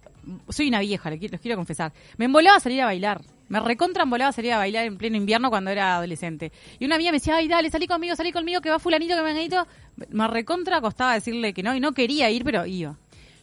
soy 0.49 0.67
una 0.67 0.79
vieja, 0.79 1.09
les 1.09 1.19
quiero, 1.19 1.55
confesar. 1.55 1.93
Me 2.17 2.25
embolaba 2.25 2.59
salir 2.59 2.81
a 2.81 2.85
bailar. 2.85 3.21
Me 3.47 3.59
recontra 3.59 4.03
embolaba 4.03 4.31
salir 4.31 4.53
a 4.53 4.57
bailar 4.57 4.85
en 4.85 4.97
pleno 4.97 5.17
invierno 5.17 5.49
cuando 5.49 5.71
era 5.71 5.95
adolescente. 5.95 6.51
Y 6.77 6.85
una 6.85 6.95
amiga 6.95 7.11
me 7.11 7.17
decía, 7.17 7.35
ay, 7.35 7.47
dale, 7.47 7.69
salí 7.69 7.87
conmigo, 7.87 8.15
salí 8.15 8.31
conmigo, 8.31 8.61
que 8.61 8.69
va 8.69 8.79
fulanito, 8.79 9.15
que 9.15 9.21
venganito. 9.21 9.67
Me 10.09 10.27
recontra 10.27 10.81
costaba 10.81 11.13
decirle 11.13 11.53
que 11.53 11.63
no, 11.63 11.75
y 11.75 11.79
no 11.79 11.91
quería 11.93 12.29
ir, 12.29 12.43
pero 12.43 12.65
iba. 12.65 12.95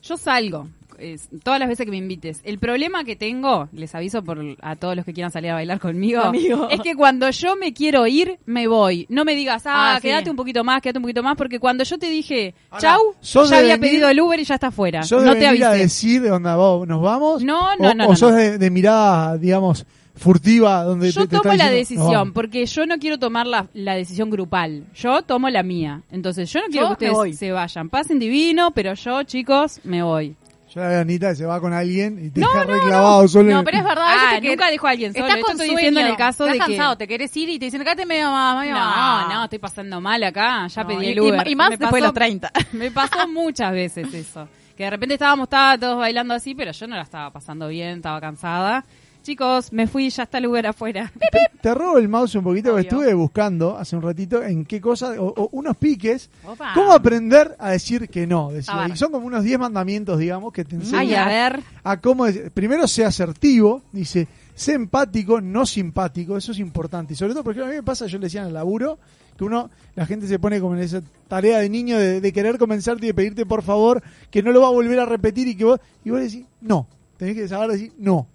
Yo 0.02 0.16
salgo. 0.16 0.68
Es, 0.98 1.28
todas 1.42 1.58
las 1.60 1.68
veces 1.68 1.84
que 1.84 1.90
me 1.90 1.96
invites. 1.98 2.40
El 2.44 2.58
problema 2.58 3.04
que 3.04 3.16
tengo, 3.16 3.68
les 3.72 3.94
aviso 3.94 4.22
por 4.22 4.38
a 4.60 4.76
todos 4.76 4.96
los 4.96 5.04
que 5.04 5.12
quieran 5.12 5.30
salir 5.30 5.50
a 5.50 5.54
bailar 5.54 5.78
conmigo, 5.80 6.22
es 6.70 6.80
que 6.80 6.94
cuando 6.94 7.30
yo 7.30 7.56
me 7.56 7.72
quiero 7.72 8.06
ir, 8.06 8.38
me 8.46 8.66
voy. 8.68 9.06
No 9.08 9.24
me 9.24 9.34
digas, 9.34 9.62
ah, 9.66 9.94
Ah, 9.94 9.96
sí. 9.96 10.02
quédate 10.08 10.30
un 10.30 10.36
poquito 10.36 10.64
más, 10.64 10.80
quédate 10.82 10.98
un 10.98 11.02
poquito 11.02 11.22
más, 11.22 11.36
porque 11.36 11.58
cuando 11.60 11.84
yo 11.84 11.98
te 11.98 12.08
dije, 12.08 12.54
Ahora, 12.70 12.80
chau, 12.80 13.00
sos 13.20 13.50
ya 13.50 13.58
había 13.58 13.76
venir- 13.76 13.90
pedido 13.90 14.08
el 14.08 14.20
Uber 14.20 14.38
y 14.40 14.44
ya 14.44 14.54
está 14.54 14.68
afuera. 14.68 15.02
¿Sos 15.02 15.22
no 15.22 15.34
de 15.34 15.40
te 15.40 15.46
venir 15.46 15.64
a 15.64 15.68
avisé. 15.70 15.82
decir 15.84 16.22
de 16.22 16.30
onda 16.30 16.56
vos 16.56 16.86
nos 16.88 17.00
vamos? 17.02 17.42
No, 17.42 17.76
no, 17.76 17.90
o, 17.90 17.94
no, 17.94 18.04
o 18.04 18.08
no, 18.10 18.16
sos 18.16 18.30
no. 18.32 18.36
De, 18.36 18.58
de 18.58 18.70
mirada, 18.70 19.36
digamos, 19.38 19.86
furtiva, 20.14 20.82
donde 20.82 21.10
Yo 21.10 21.22
te, 21.22 21.28
te 21.28 21.36
tomo 21.36 21.54
la 21.54 21.68
diciendo, 21.70 21.70
"Nos 21.70 21.78
decisión, 21.88 22.10
vamos"? 22.12 22.34
porque 22.34 22.64
yo 22.66 22.86
no 22.86 22.98
quiero 22.98 23.18
tomar 23.18 23.46
la, 23.46 23.68
la 23.74 23.94
decisión 23.94 24.30
grupal. 24.30 24.84
Yo 24.94 25.22
tomo 25.22 25.50
la 25.50 25.62
mía. 25.62 26.02
Entonces, 26.10 26.50
yo 26.50 26.60
no 26.60 26.66
quiero 26.68 26.88
Yo 26.90 26.96
que 26.96 27.10
ustedes 27.10 27.38
se 27.38 27.52
vayan. 27.52 27.90
Pasen 27.90 28.18
divino, 28.18 28.70
pero 28.70 28.94
yo, 28.94 29.22
chicos, 29.24 29.80
me 29.84 30.02
voy. 30.02 30.34
Yo 30.74 30.80
la 30.80 30.88
veo 30.88 30.98
a 30.98 31.00
Anita 31.02 31.28
que 31.30 31.36
se 31.36 31.44
va 31.46 31.60
con 31.60 31.72
alguien 31.72 32.18
y 32.26 32.30
te 32.30 32.40
No, 32.40 32.48
deja 32.48 32.64
no, 32.64 32.72
reclavado 32.74 33.28
solo. 33.28 33.50
No, 33.52 33.58
en- 33.60 33.64
pero 33.64 33.78
es 33.78 33.84
verdad. 33.84 34.04
Ah, 34.06 34.38
te 34.40 34.48
nunca 34.48 34.70
dejo 34.70 34.86
a 34.86 34.90
alguien 34.90 35.12
solo. 35.12 35.24
Estás 35.26 35.38
Esto 35.38 35.46
con 35.46 35.52
estoy 35.52 35.66
sueño, 35.68 35.78
diciendo 35.78 36.00
en 36.00 36.06
el 36.08 36.16
caso 36.16 36.44
estás 36.44 36.52
de 36.52 36.52
que- 36.58 36.76
cansado, 36.76 36.96
te 36.98 37.08
querés 37.08 37.36
ir 37.36 37.48
y 37.48 37.58
te 37.58 37.64
dicen, 37.66 37.82
quédate 37.82 38.04
medio 38.04 38.30
más, 38.30 38.58
medio 38.58 38.74
No, 38.74 38.80
más". 38.80 39.28
no, 39.34 39.44
estoy 39.44 39.58
pasando 39.60 40.00
mal 40.00 40.22
acá. 40.24 40.66
Ya 40.66 40.82
No, 40.82 40.88
pedí 40.88 41.06
el 41.06 41.20
Uber. 41.20 41.46
y 41.48 41.54
más 41.56 41.70
Me 41.70 41.76
después 41.76 42.02
de 42.02 42.06
los 42.08 42.14
30. 42.14 42.50
Me 42.72 42.90
pasó 42.90 43.28
muchas 43.28 43.72
veces 43.72 44.12
eso. 44.12 44.48
Que 44.76 44.84
de 44.84 44.90
repente 44.90 45.14
estábamos 45.14 45.44
estaba 45.44 45.78
todos 45.78 45.98
bailando 45.98 46.34
así, 46.34 46.54
pero 46.54 46.72
yo 46.72 46.86
no 46.86 46.96
la 46.96 47.02
estaba 47.02 47.30
pasando 47.30 47.68
bien, 47.68 47.96
estaba 47.98 48.20
cansada. 48.20 48.84
Chicos, 49.26 49.72
me 49.72 49.88
fui, 49.88 50.08
ya 50.08 50.22
está 50.22 50.38
el 50.38 50.44
lugar 50.44 50.68
afuera. 50.68 51.12
Te 51.60 51.74
robo 51.74 51.98
el 51.98 52.08
mouse 52.08 52.36
un 52.36 52.44
poquito 52.44 52.76
que 52.76 52.82
estuve 52.82 53.12
buscando 53.12 53.76
hace 53.76 53.96
un 53.96 54.02
ratito 54.02 54.40
en 54.40 54.64
qué 54.64 54.80
cosa, 54.80 55.20
o, 55.20 55.34
o 55.36 55.48
unos 55.50 55.76
piques. 55.76 56.30
Opa. 56.46 56.70
¿Cómo 56.74 56.92
aprender 56.92 57.56
a 57.58 57.70
decir 57.70 58.08
que 58.08 58.24
no? 58.24 58.52
Decía, 58.52 58.86
y 58.88 58.96
son 58.96 59.10
como 59.10 59.26
unos 59.26 59.42
10 59.42 59.58
mandamientos, 59.58 60.20
digamos, 60.20 60.52
que 60.52 60.64
te 60.64 60.76
enseñan 60.76 61.00
Ay, 61.00 61.14
a 61.16 61.26
ver. 61.26 61.60
a 61.82 62.00
cómo 62.00 62.24
decir- 62.24 62.52
primero 62.52 62.86
sea 62.86 63.08
asertivo, 63.08 63.82
dice, 63.90 64.28
sé 64.54 64.74
empático, 64.74 65.40
no 65.40 65.66
simpático, 65.66 66.36
eso 66.36 66.52
es 66.52 66.60
importante. 66.60 67.14
Y 67.14 67.16
sobre 67.16 67.32
todo, 67.32 67.42
porque 67.42 67.62
a 67.62 67.66
mí 67.66 67.74
me 67.74 67.82
pasa, 67.82 68.06
yo 68.06 68.18
le 68.18 68.26
decía 68.26 68.42
en 68.42 68.46
el 68.46 68.54
laburo, 68.54 68.96
que 69.36 69.42
uno, 69.42 69.70
la 69.96 70.06
gente 70.06 70.28
se 70.28 70.38
pone 70.38 70.60
como 70.60 70.76
en 70.76 70.82
esa 70.82 71.02
tarea 71.26 71.58
de 71.58 71.68
niño 71.68 71.98
de, 71.98 72.20
de 72.20 72.32
querer 72.32 72.58
convencerte 72.58 73.06
y 73.06 73.08
de 73.08 73.14
pedirte 73.14 73.44
por 73.44 73.62
favor 73.64 74.04
que 74.30 74.40
no 74.44 74.52
lo 74.52 74.60
va 74.60 74.68
a 74.68 74.70
volver 74.70 75.00
a 75.00 75.04
repetir 75.04 75.48
y 75.48 75.56
que 75.56 75.64
vos, 75.64 75.80
y 76.04 76.10
vos 76.10 76.20
decís, 76.20 76.46
no, 76.60 76.86
tenés 77.16 77.34
que 77.34 77.48
saber 77.48 77.72
decir 77.72 77.92
no. 77.98 78.28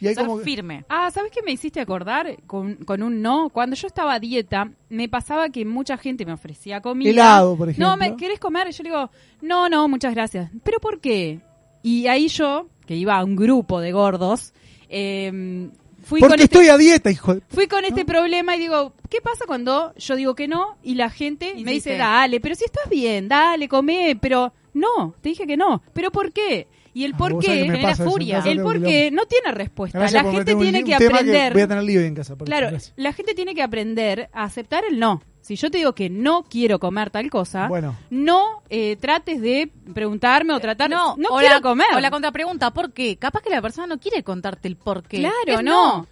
Y 0.00 0.08
hay 0.08 0.14
Ser 0.14 0.24
como 0.26 0.38
que- 0.38 0.44
firme. 0.44 0.84
Ah, 0.88 1.10
¿sabes 1.10 1.30
qué 1.30 1.40
me 1.42 1.52
hiciste 1.52 1.80
acordar 1.80 2.36
con, 2.46 2.76
con 2.76 3.02
un 3.02 3.22
no? 3.22 3.48
Cuando 3.50 3.76
yo 3.76 3.86
estaba 3.86 4.14
a 4.14 4.20
dieta, 4.20 4.70
me 4.88 5.08
pasaba 5.08 5.48
que 5.48 5.64
mucha 5.64 5.96
gente 5.96 6.26
me 6.26 6.32
ofrecía 6.32 6.80
comida. 6.80 7.10
Helado, 7.10 7.56
por 7.56 7.68
ejemplo. 7.68 7.88
No, 7.88 7.96
¿me 7.96 8.16
querés 8.16 8.38
comer? 8.40 8.68
Y 8.68 8.72
yo 8.72 8.82
le 8.82 8.90
digo, 8.90 9.10
no, 9.40 9.68
no, 9.68 9.88
muchas 9.88 10.14
gracias. 10.14 10.50
¿Pero 10.62 10.78
por 10.80 11.00
qué? 11.00 11.40
Y 11.82 12.06
ahí 12.06 12.28
yo, 12.28 12.68
que 12.86 12.96
iba 12.96 13.16
a 13.16 13.24
un 13.24 13.36
grupo 13.36 13.80
de 13.80 13.92
gordos, 13.92 14.52
eh, 14.88 15.70
fui 16.02 16.20
porque 16.20 16.34
con 16.34 16.42
este... 16.42 16.56
estoy 16.58 16.68
a 16.68 16.76
dieta, 16.76 17.10
hijo 17.10 17.34
de... 17.34 17.42
Fui 17.48 17.66
con 17.66 17.84
este 17.84 18.04
problema 18.04 18.56
y 18.56 18.58
digo, 18.58 18.94
¿qué 19.08 19.20
pasa 19.20 19.44
cuando 19.46 19.94
yo 19.96 20.16
digo 20.16 20.34
que 20.34 20.48
no 20.48 20.76
y 20.82 20.94
la 20.94 21.10
gente 21.10 21.54
me 21.56 21.72
dice, 21.72 21.96
dale, 21.96 22.40
pero 22.40 22.54
si 22.54 22.64
estás 22.64 22.88
bien, 22.88 23.28
dale, 23.28 23.68
come, 23.68 24.18
pero 24.20 24.52
no, 24.74 25.14
te 25.20 25.30
dije 25.30 25.46
que 25.46 25.56
no. 25.56 25.82
¿Pero 25.92 26.10
por 26.10 26.32
qué? 26.32 26.68
Y 26.94 27.04
el 27.04 27.12
Ah, 27.14 27.18
por 27.18 27.38
qué, 27.40 27.78
pasa 27.82 28.04
furia. 28.04 28.42
El 28.46 28.62
por 28.62 28.80
qué 28.80 29.10
no 29.10 29.26
tiene 29.26 29.50
respuesta. 29.52 29.98
Gracias 29.98 30.24
la 30.24 30.30
gente 30.30 30.54
un 30.54 30.62
tiene 30.62 30.84
que 30.84 30.94
aprender. 30.94 31.52
voy 31.52 31.62
a 31.62 31.68
tener 31.68 31.82
lío 31.84 32.00
en 32.00 32.14
casa. 32.14 32.36
Claro, 32.36 32.68
gracias. 32.70 32.92
la 32.96 33.12
gente 33.12 33.34
tiene 33.34 33.54
que 33.54 33.62
aprender 33.62 34.30
a 34.32 34.44
aceptar 34.44 34.84
el 34.88 34.98
no. 35.00 35.20
Si 35.40 35.56
yo 35.56 35.70
te 35.70 35.76
digo 35.78 35.94
que 35.94 36.08
no 36.08 36.44
quiero 36.44 36.78
comer 36.78 37.10
tal 37.10 37.28
cosa, 37.28 37.66
Bueno. 37.68 37.94
no 38.08 38.62
eh, 38.70 38.96
trates 38.96 39.42
de 39.42 39.70
preguntarme 39.92 40.54
o 40.54 40.60
tratar. 40.60 40.88
No, 40.88 41.12
o 41.12 41.38
quiero 41.38 41.56
la, 41.56 41.60
comer. 41.60 41.86
O 41.96 42.00
la 42.00 42.10
contrapregunta, 42.10 42.70
¿por 42.72 42.92
qué? 42.92 43.16
Capaz 43.16 43.42
que 43.42 43.50
la 43.50 43.60
persona 43.60 43.86
no 43.86 43.98
quiere 43.98 44.22
contarte 44.22 44.68
el 44.68 44.76
por 44.76 45.02
qué. 45.02 45.18
Claro, 45.18 45.62
no. 45.62 46.06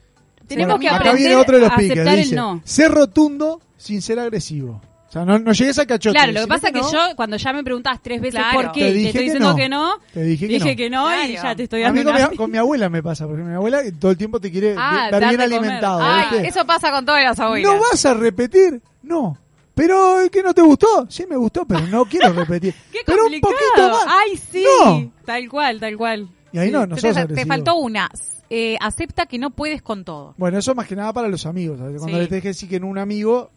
Tenemos 0.46 0.74
Bueno, 0.74 0.80
que 0.80 0.88
acá 0.88 0.96
aprender 0.96 1.16
viene 1.18 1.36
otro 1.36 1.54
de 1.56 1.62
los 1.62 1.70
a 1.72 1.76
piques, 1.76 1.92
aceptar 1.92 2.16
dice, 2.18 2.30
el 2.30 2.36
no. 2.36 2.60
Ser 2.64 2.90
rotundo 2.90 3.60
sin 3.78 4.02
ser 4.02 4.18
agresivo. 4.18 4.82
O 5.12 5.14
sea, 5.14 5.26
no, 5.26 5.38
no 5.38 5.52
llegues 5.52 5.78
a 5.78 5.84
cachote. 5.84 6.14
Claro, 6.16 6.32
lo 6.32 6.40
que 6.40 6.46
pasa 6.46 6.68
es 6.68 6.72
que 6.72 6.80
no, 6.80 6.90
yo, 6.90 6.98
cuando 7.16 7.36
ya 7.36 7.52
me 7.52 7.62
preguntás 7.62 8.00
tres 8.00 8.18
veces 8.18 8.40
Claro. 8.40 8.62
por 8.62 8.72
qué, 8.72 8.80
Te 8.80 8.88
y 8.88 8.92
te 8.92 8.96
dije 8.96 9.08
estoy 9.08 9.18
que 9.20 9.24
diciendo 9.24 9.48
no. 9.50 9.56
que 9.56 9.68
no, 9.68 9.92
Te 10.14 10.22
dije 10.22 10.46
que 10.46 10.52
dije 10.54 10.70
no. 10.70 10.76
que 10.76 10.90
no 10.90 11.24
y 11.26 11.32
ya 11.34 11.54
te 11.54 11.62
estoy 11.64 11.82
A 11.82 11.92
mí 11.92 12.02
dando 12.02 12.18
con 12.18 12.30
mi, 12.30 12.36
con 12.38 12.50
mi 12.50 12.56
abuela 12.56 12.88
me 12.88 13.02
pasa, 13.02 13.26
porque 13.26 13.42
mi 13.42 13.52
abuela 13.54 13.82
todo 14.00 14.10
el 14.12 14.16
tiempo 14.16 14.40
te 14.40 14.50
quiere 14.50 14.74
Ah, 14.78 15.08
ver 15.12 15.28
bien 15.28 15.40
alimentado. 15.42 16.00
Ay, 16.02 16.26
¿viste? 16.32 16.48
eso 16.48 16.64
pasa 16.64 16.90
con 16.90 17.04
todas 17.04 17.22
las 17.22 17.38
abuelas. 17.38 17.74
¿No 17.74 17.78
vas 17.78 18.06
a 18.06 18.14
repetir? 18.14 18.80
No. 19.02 19.36
Pero 19.74 20.16
¿qué 20.32 20.42
no 20.42 20.54
te 20.54 20.62
gustó? 20.62 21.06
Sí 21.10 21.26
me 21.28 21.36
gustó, 21.36 21.66
pero 21.66 21.86
no 21.88 22.06
quiero 22.06 22.32
repetir. 22.32 22.74
¡Qué 22.90 23.00
pero 23.04 23.26
un 23.26 23.38
poquito 23.40 23.90
más. 23.90 24.06
¡Ay, 24.06 24.38
sí! 24.50 24.64
No. 24.82 25.12
Tal 25.26 25.46
cual, 25.50 25.78
tal 25.78 25.96
cual. 25.98 26.28
Y 26.52 26.58
ahí 26.58 26.70
no, 26.70 26.86
no 26.86 26.94
te, 26.96 27.12
sos 27.12 27.26
te- 27.34 27.44
faltó 27.46 27.76
una. 27.76 28.08
Eh, 28.48 28.76
acepta 28.80 29.26
que 29.26 29.38
no 29.38 29.50
puedes 29.50 29.82
con 29.82 30.04
todo. 30.04 30.34
Bueno, 30.38 30.58
eso 30.58 30.74
más 30.74 30.86
que 30.86 30.96
nada 30.96 31.12
para 31.12 31.28
los 31.28 31.44
amigos. 31.46 31.78
¿sabes? 31.78 31.98
Cuando 31.98 32.16
Sí. 32.16 32.22
le 32.22 32.28
tenés 32.28 32.42
que 32.42 32.48
decir 32.48 32.68
que 32.68 32.76
en 32.76 32.84
un 32.84 32.96
amigo, 32.98 33.50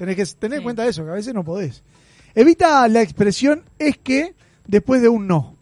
tenés 0.00 0.16
que 0.16 0.24
tener 0.38 0.58
en 0.58 0.62
cuenta 0.62 0.86
eso, 0.86 1.04
que 1.04 1.10
a 1.10 1.14
veces 1.14 1.34
no 1.34 1.44
podés. 1.44 1.84
Evita 2.34 2.88
la 2.88 3.02
expresión 3.02 3.64
es 3.78 3.98
que 3.98 4.34
después 4.66 5.02
de 5.02 5.10
un 5.10 5.26
no. 5.26 5.56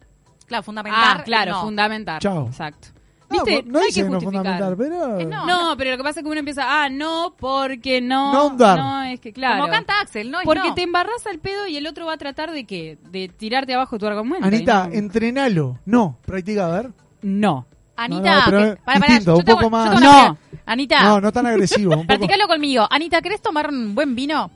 Claro, 0.47 0.63
fundamental. 0.63 1.03
Ah, 1.05 1.23
claro, 1.25 1.53
no. 1.53 1.63
fundamental. 1.63 2.21
Chao. 2.21 2.47
Exacto. 2.47 2.89
No, 3.31 3.41
hay 3.41 3.87
dice 3.87 4.05
que 4.05 4.09
no 4.09 4.21
justificar. 4.21 4.23
fundamental, 4.23 4.77
pero... 4.77 5.19
Eh, 5.19 5.27
no. 5.27 5.45
No, 5.45 5.77
pero 5.77 5.91
lo 5.91 5.97
que 5.97 6.03
pasa 6.05 6.21
es 6.21 6.25
que 6.25 6.31
uno 6.31 6.39
empieza, 6.39 6.63
ah, 6.85 6.89
no, 6.89 7.35
porque 7.37 8.01
no. 8.01 8.57
No 8.57 9.03
es 9.03 9.19
que 9.19 9.33
claro. 9.33 9.61
Como 9.61 9.73
canta 9.73 10.01
Axel, 10.01 10.31
no 10.31 10.39
es 10.39 10.45
Porque 10.45 10.69
no. 10.69 10.75
te 10.75 10.83
embarras 10.83 11.27
al 11.27 11.41
pedo 11.41 11.67
y 11.67 11.77
el 11.77 11.89
otro 11.89 12.07
va 12.07 12.13
a 12.13 12.17
tratar 12.17 12.53
de 12.53 12.65
qué? 12.65 12.97
De 13.11 13.29
tirarte 13.29 13.75
abajo 13.75 13.99
tu 13.99 14.07
argumento. 14.07 14.47
Anita, 14.47 14.89
entrenalo. 14.93 15.81
No, 15.85 16.17
practica, 16.25 16.67
a 16.67 16.81
ver. 16.81 16.91
No. 17.23 17.67
Anita, 17.99 18.31
No, 18.31 18.37
no, 18.39 18.45
pero 18.47 18.59
que- 18.59 18.81
para, 18.83 19.01
para, 19.01 19.07
distinto, 19.13 19.33
yo 19.33 19.39
un 19.39 19.45
tengo- 19.45 19.59
poco 19.59 19.67
yo 19.67 19.71
más- 19.71 20.01
tengo 20.01 20.13
No. 20.13 20.39
Anita, 20.67 21.03
No, 21.03 21.21
no 21.21 21.33
tan 21.33 21.47
agresivo. 21.47 21.91
Un 21.93 21.97
poco... 22.07 22.07
practicalo 22.07 22.47
conmigo. 22.49 22.87
Anita, 22.91 23.21
¿querés 23.21 23.43
tomar 23.43 23.69
un 23.69 23.95
buen 23.95 24.15
vino? 24.15 24.51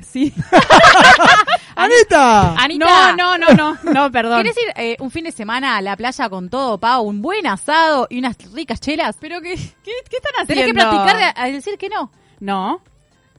Sí. 0.00 0.32
¡Anita! 1.76 2.54
Anita, 2.54 3.14
No, 3.16 3.38
no, 3.38 3.54
no, 3.54 3.54
no, 3.82 3.92
no, 3.92 4.10
perdón. 4.12 4.42
¿Querés 4.42 4.56
ir 4.56 4.72
eh, 4.76 4.96
un 5.00 5.10
fin 5.10 5.24
de 5.24 5.32
semana 5.32 5.76
a 5.76 5.82
la 5.82 5.96
playa 5.96 6.28
con 6.28 6.48
todo, 6.48 6.78
pago, 6.78 7.02
un 7.02 7.20
buen 7.22 7.46
asado 7.46 8.06
y 8.10 8.18
unas 8.18 8.36
ricas 8.52 8.80
chelas? 8.80 9.16
Pero 9.20 9.40
qué, 9.40 9.54
qué, 9.56 9.92
qué 10.10 10.16
están 10.16 10.32
haciendo? 10.42 10.46
Tenés 10.46 10.66
que 10.66 10.74
practicar 10.74 11.16
de- 11.16 11.40
a 11.40 11.46
decir 11.46 11.78
que 11.78 11.88
no. 11.88 12.10
No. 12.40 12.80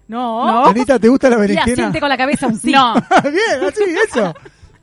No. 0.08 0.46
No. 0.52 0.66
Anita, 0.68 0.98
¿te 1.00 1.10
gusta 1.10 1.30
la 1.30 1.38
berenjena? 1.38 1.74
asiente 1.74 2.00
con 2.00 2.10
la 2.10 2.18
cabeza 2.18 2.48
un 2.48 2.58
sí. 2.60 2.72
No. 2.72 2.94
bien, 3.24 3.64
así, 3.68 3.84
eso. 4.08 4.34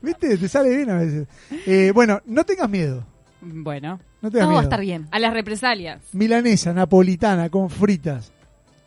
¿Viste? 0.01 0.37
Te 0.37 0.47
sale 0.47 0.75
bien 0.75 0.89
a 0.91 0.97
veces. 0.99 1.27
Eh, 1.65 1.91
bueno, 1.93 2.21
no 2.25 2.43
tengas 2.43 2.69
miedo. 2.69 3.03
Bueno. 3.41 3.99
No 4.25 4.31
Todo 4.31 4.41
va 4.41 4.47
miedo. 4.47 4.59
a 4.59 4.63
estar 4.63 4.79
bien. 4.81 5.07
A 5.11 5.19
las 5.19 5.33
represalias. 5.33 6.01
Milanesa, 6.13 6.73
napolitana, 6.73 7.49
con 7.49 7.69
fritas. 7.69 8.31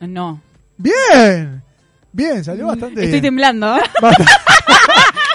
No. 0.01 0.41
Bien. 0.77 1.61
Bien, 2.11 2.43
salió 2.43 2.67
bastante 2.67 3.01
Estoy 3.03 3.11
bien. 3.21 3.23
temblando. 3.23 3.67
Bast- 4.01 4.25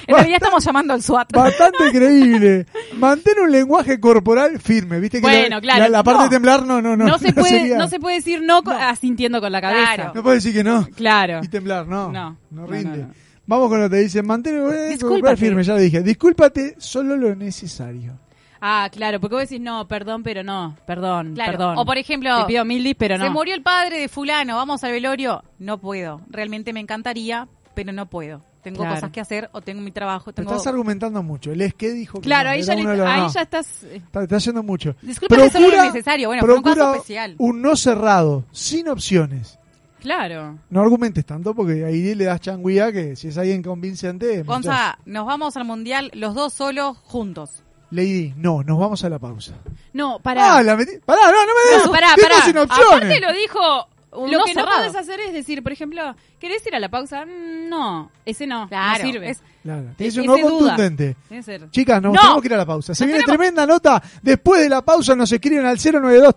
En 0.06 0.14
realidad 0.16 0.36
estamos 0.42 0.64
llamando 0.64 0.92
al 0.92 1.02
SWAT. 1.02 1.32
Bastante 1.32 1.90
creíble. 1.92 2.66
Mantén 2.98 3.38
un 3.42 3.50
lenguaje 3.50 3.98
corporal 4.00 4.58
firme, 4.60 5.00
¿viste? 5.00 5.18
Que 5.18 5.22
Bueno, 5.22 5.56
la, 5.56 5.60
claro. 5.62 5.80
La, 5.84 5.88
la 5.88 6.02
parte 6.04 6.18
No. 6.18 6.24
de 6.24 6.30
temblar 6.30 6.62
no, 6.66 6.82
no, 6.82 6.96
no. 6.96 7.06
No, 7.06 7.18
se 7.18 7.32
puede, 7.32 7.48
sería- 7.48 7.78
no 7.78 7.88
se 7.88 7.98
puede 8.00 8.16
decir 8.16 8.42
no, 8.42 8.62
co- 8.62 8.72
asintiendo 8.72 9.40
con 9.40 9.52
la 9.52 9.60
cabeza. 9.60 9.94
Claro. 9.94 10.12
No 10.14 10.22
puedes 10.22 10.42
decir 10.44 10.58
que 10.58 10.64
no. 10.68 10.86
Claro. 10.96 11.40
Y 11.42 11.48
temblar, 11.48 11.86
no. 11.86 12.10
No. 12.12 12.36
No 12.50 12.62
No, 12.62 12.66
rinde. 12.66 12.98
no, 12.98 13.06
no. 13.08 13.14
Vamos 13.46 13.68
con 13.68 13.80
lo 13.80 13.88
que 13.90 13.96
te 13.96 14.02
dice. 14.02 14.22
Mantén 14.22 14.54
un 14.54 14.60
lenguaje 14.62 14.78
corporal 14.78 14.98
Discúlpate. 14.98 15.36
firme, 15.36 15.62
ya 15.62 15.74
lo 15.74 15.80
dije. 15.80 16.02
Discúlpate 16.02 16.74
solo 16.78 17.16
lo 17.16 17.34
necesario. 17.36 18.18
Ah, 18.66 18.88
claro, 18.90 19.20
porque 19.20 19.34
vos 19.36 19.42
decís 19.48 19.60
no, 19.60 19.86
perdón, 19.86 20.22
pero 20.22 20.42
no, 20.42 20.74
perdón, 20.86 21.34
Claro. 21.34 21.52
perdón. 21.52 21.76
O 21.78 21.84
por 21.84 21.98
ejemplo, 21.98 22.40
Te 22.40 22.46
pido 22.46 22.64
mil 22.64 22.82
dis, 22.82 22.94
pero 22.98 23.18
no. 23.18 23.24
Se 23.24 23.30
murió 23.30 23.54
el 23.54 23.62
padre 23.62 23.98
de 23.98 24.08
fulano, 24.08 24.56
vamos 24.56 24.82
al 24.84 24.92
velorio. 24.92 25.42
No 25.58 25.78
puedo. 25.78 26.22
Realmente 26.30 26.72
me 26.72 26.80
encantaría, 26.80 27.46
pero 27.74 27.92
no 27.92 28.06
puedo. 28.06 28.42
Tengo 28.62 28.78
Claro. 28.78 28.94
cosas 28.94 29.10
que 29.10 29.20
hacer 29.20 29.50
o 29.52 29.60
tengo 29.60 29.82
mi 29.82 29.90
trabajo. 29.90 30.32
Te 30.32 30.40
Tengo... 30.40 30.52
estás 30.52 30.66
argumentando 30.68 31.22
mucho. 31.22 31.52
El 31.52 31.60
es 31.60 31.74
que 31.74 31.90
dijo 31.90 32.20
que 32.20 32.24
Claro, 32.24 32.48
no, 32.48 32.54
ahí, 32.54 32.62
ya, 32.62 32.72
uno 32.74 32.88
de 32.88 32.96
le- 32.96 33.02
los 33.02 33.06
ahí 33.12 33.20
no. 33.20 33.28
ya 33.28 33.42
estás... 33.42 33.84
eh, 33.84 33.96
Está, 33.96 34.22
está 34.22 34.36
haciendo 34.36 34.62
mucho. 34.62 34.96
Disculpa 35.02 35.36
que 35.36 35.50
solo 35.50 35.66
es 35.70 35.82
necesario. 35.92 36.28
Bueno, 36.28 36.40
fue 36.42 36.54
un 36.54 36.62
caso 36.62 36.74
procura 36.76 36.92
especial. 36.96 37.34
un 37.36 37.60
no 37.60 37.76
cerrado, 37.76 38.46
sin 38.52 38.88
opciones. 38.88 39.58
Claro. 40.00 40.58
No 40.70 40.80
argumentes 40.80 41.26
tanto 41.26 41.54
porque 41.54 41.84
ahí 41.84 42.14
le 42.14 42.24
das 42.24 42.40
changuía 42.40 42.90
que 42.92 43.16
si 43.16 43.28
es 43.28 43.36
alguien 43.36 43.62
convincente. 43.62 44.42
Gonza, 44.42 44.98
nos 45.04 45.26
vamos 45.26 45.56
al 45.58 45.64
mundial 45.66 46.10
los 46.14 46.34
dos 46.34 46.54
solos 46.54 46.96
juntos. 47.04 47.62
Lady, 47.90 48.32
no, 48.36 48.62
nos 48.62 48.78
vamos 48.78 49.02
a 49.04 49.08
la 49.08 49.18
pausa. 49.18 49.54
No, 49.92 50.18
pará. 50.20 50.56
Ah, 50.56 50.62
la 50.62 50.76
metí. 50.76 50.92
Pará, 51.04 51.20
no, 51.26 51.32
no 51.32 51.52
me 51.54 51.76
des. 51.76 51.84
No, 51.86 51.92
pará, 51.92 52.08
pará. 52.20 52.42
sin 52.44 52.58
Aparte 52.58 53.20
lo 53.20 53.32
dijo... 53.32 53.88
Un 54.16 54.30
lo 54.30 54.38
no 54.38 54.44
que 54.44 54.54
no 54.54 54.64
puedes 54.64 54.94
hacer 54.94 55.18
es 55.18 55.32
decir, 55.32 55.60
por 55.60 55.72
ejemplo, 55.72 56.14
¿querés 56.38 56.64
ir 56.68 56.72
a 56.76 56.78
la 56.78 56.88
pausa? 56.88 57.26
Mm, 57.26 57.68
No, 57.68 58.12
ese 58.24 58.46
no, 58.46 58.68
Claro, 58.68 59.02
no 59.04 59.10
sirve. 59.10 59.30
es- 59.30 59.42
Claro, 59.64 59.86
es 59.98 60.16
un 60.16 60.26
no 60.26 60.38
contundente. 60.38 61.16
Ser. 61.42 61.68
Chicas, 61.72 62.00
nos 62.00 62.12
No. 62.14 62.20
tenemos 62.20 62.42
que 62.42 62.46
ir 62.46 62.54
a 62.54 62.58
la 62.58 62.64
pausa. 62.66 62.94
Se 62.94 63.02
Nos 63.02 63.08
viene 63.08 63.24
tenemos- 63.24 63.38
tremenda 63.38 63.66
nota. 63.66 64.00
Después 64.22 64.60
de 64.60 64.68
la 64.68 64.82
pausa 64.82 65.16
nos 65.16 65.32
escriben 65.32 65.66
al 65.66 65.78
092 65.80 66.32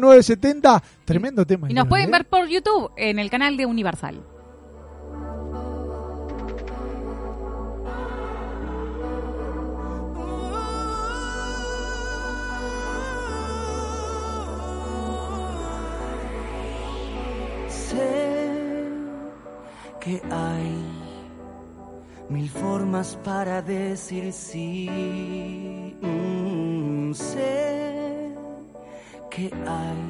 970 0.00 0.80
Tremendo 1.04 1.44
tema. 1.44 1.68
Y 1.68 1.74
nos 1.74 1.82
Iván, 1.82 1.88
pueden 1.88 2.08
¿eh? 2.08 2.12
ver 2.12 2.26
por 2.26 2.46
YouTube 2.46 2.92
en 2.96 3.18
el 3.18 3.28
canal 3.28 3.56
de 3.56 3.66
Universal. 3.66 4.20
Que 20.06 20.22
hay 20.30 20.72
mil 22.28 22.48
formas 22.48 23.18
para 23.24 23.60
decir 23.60 24.32
sí. 24.32 24.88
Mm, 26.00 27.12
sé 27.12 28.32
que 29.28 29.50
hay 29.66 30.04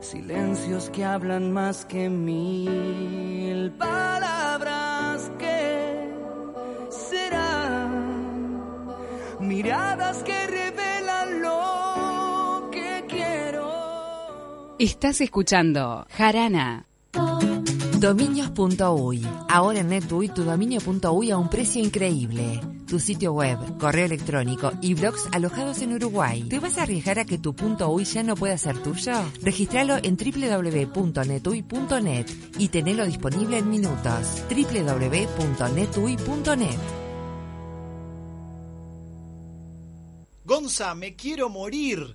silencios 0.00 0.88
que 0.88 1.04
hablan 1.04 1.52
más 1.52 1.84
que 1.84 2.08
mil 2.08 3.72
palabras 3.72 5.30
que 5.38 6.10
serán 6.88 7.90
miradas 9.40 10.22
que 10.22 10.46
revelan 10.46 11.42
lo 11.42 12.70
que 12.72 13.04
quiero. 13.06 14.76
Estás 14.78 15.20
escuchando 15.20 16.06
Jarana. 16.08 16.86
Dominios.uy. 18.06 19.26
Ahora 19.48 19.80
en 19.80 19.88
NetUI 19.88 20.28
tu 20.28 20.44
dominio.uy 20.44 21.32
a 21.32 21.38
un 21.38 21.50
precio 21.50 21.82
increíble. 21.82 22.60
tu 22.86 23.00
sitio 23.00 23.32
web, 23.32 23.58
correo 23.78 24.06
electrónico 24.06 24.70
y 24.80 24.94
blogs 24.94 25.26
alojados 25.32 25.82
en 25.82 25.92
Uruguay. 25.92 26.44
¿Te 26.44 26.60
vas 26.60 26.78
a 26.78 26.84
arriesgar 26.84 27.18
a 27.18 27.24
que 27.24 27.38
tu 27.38 27.52
punto 27.52 27.90
.uy 27.90 28.04
ya 28.04 28.22
no 28.22 28.36
pueda 28.36 28.56
ser 28.58 28.80
tuyo? 28.80 29.14
Registralo 29.42 29.96
en 30.00 30.16
www.netuy.net 30.16 32.26
y 32.58 32.68
tenelo 32.68 33.06
disponible 33.06 33.58
en 33.58 33.68
minutos. 33.68 34.44
www.netuy.net 34.50 36.78
Gonza, 40.44 40.94
me 40.94 41.16
quiero 41.16 41.48
morir. 41.48 42.14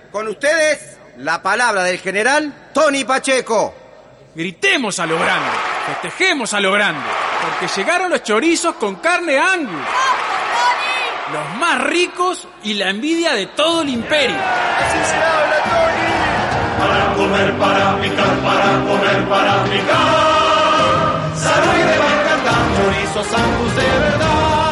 Con 0.11 0.27
ustedes, 0.27 0.97
la 1.19 1.41
palabra 1.41 1.83
del 1.83 1.97
general 1.97 2.69
Tony 2.73 3.05
Pacheco. 3.05 3.73
Gritemos 4.35 4.99
a 4.99 5.05
lo 5.05 5.17
grande, 5.17 5.49
festejemos 5.87 6.53
a 6.53 6.59
lo 6.59 6.73
grande, 6.73 7.05
porque 7.41 7.73
llegaron 7.73 8.09
los 8.09 8.21
chorizos 8.21 8.75
con 8.75 8.95
carne 8.95 9.39
angus. 9.39 9.81
Los 11.31 11.59
más 11.59 11.81
ricos 11.83 12.45
y 12.63 12.73
la 12.73 12.89
envidia 12.89 13.33
de 13.33 13.47
todo 13.47 13.83
el 13.83 13.89
imperio. 13.89 14.35
Así 14.35 14.97
se 15.09 15.15
habla, 15.15 15.63
Tony. 15.63 16.87
Para 16.87 17.13
comer, 17.13 17.57
para 17.57 18.01
picar, 18.01 18.37
para 18.39 18.85
comer, 18.85 19.29
para 19.29 19.63
picar. 19.63 21.37
Salud 21.37 21.73
y 21.73 21.83
de 21.83 21.97
Bacardán, 21.97 22.75
chorizos 22.75 23.33
angus 23.33 23.75
de 23.75 23.99
verdad. 23.99 24.40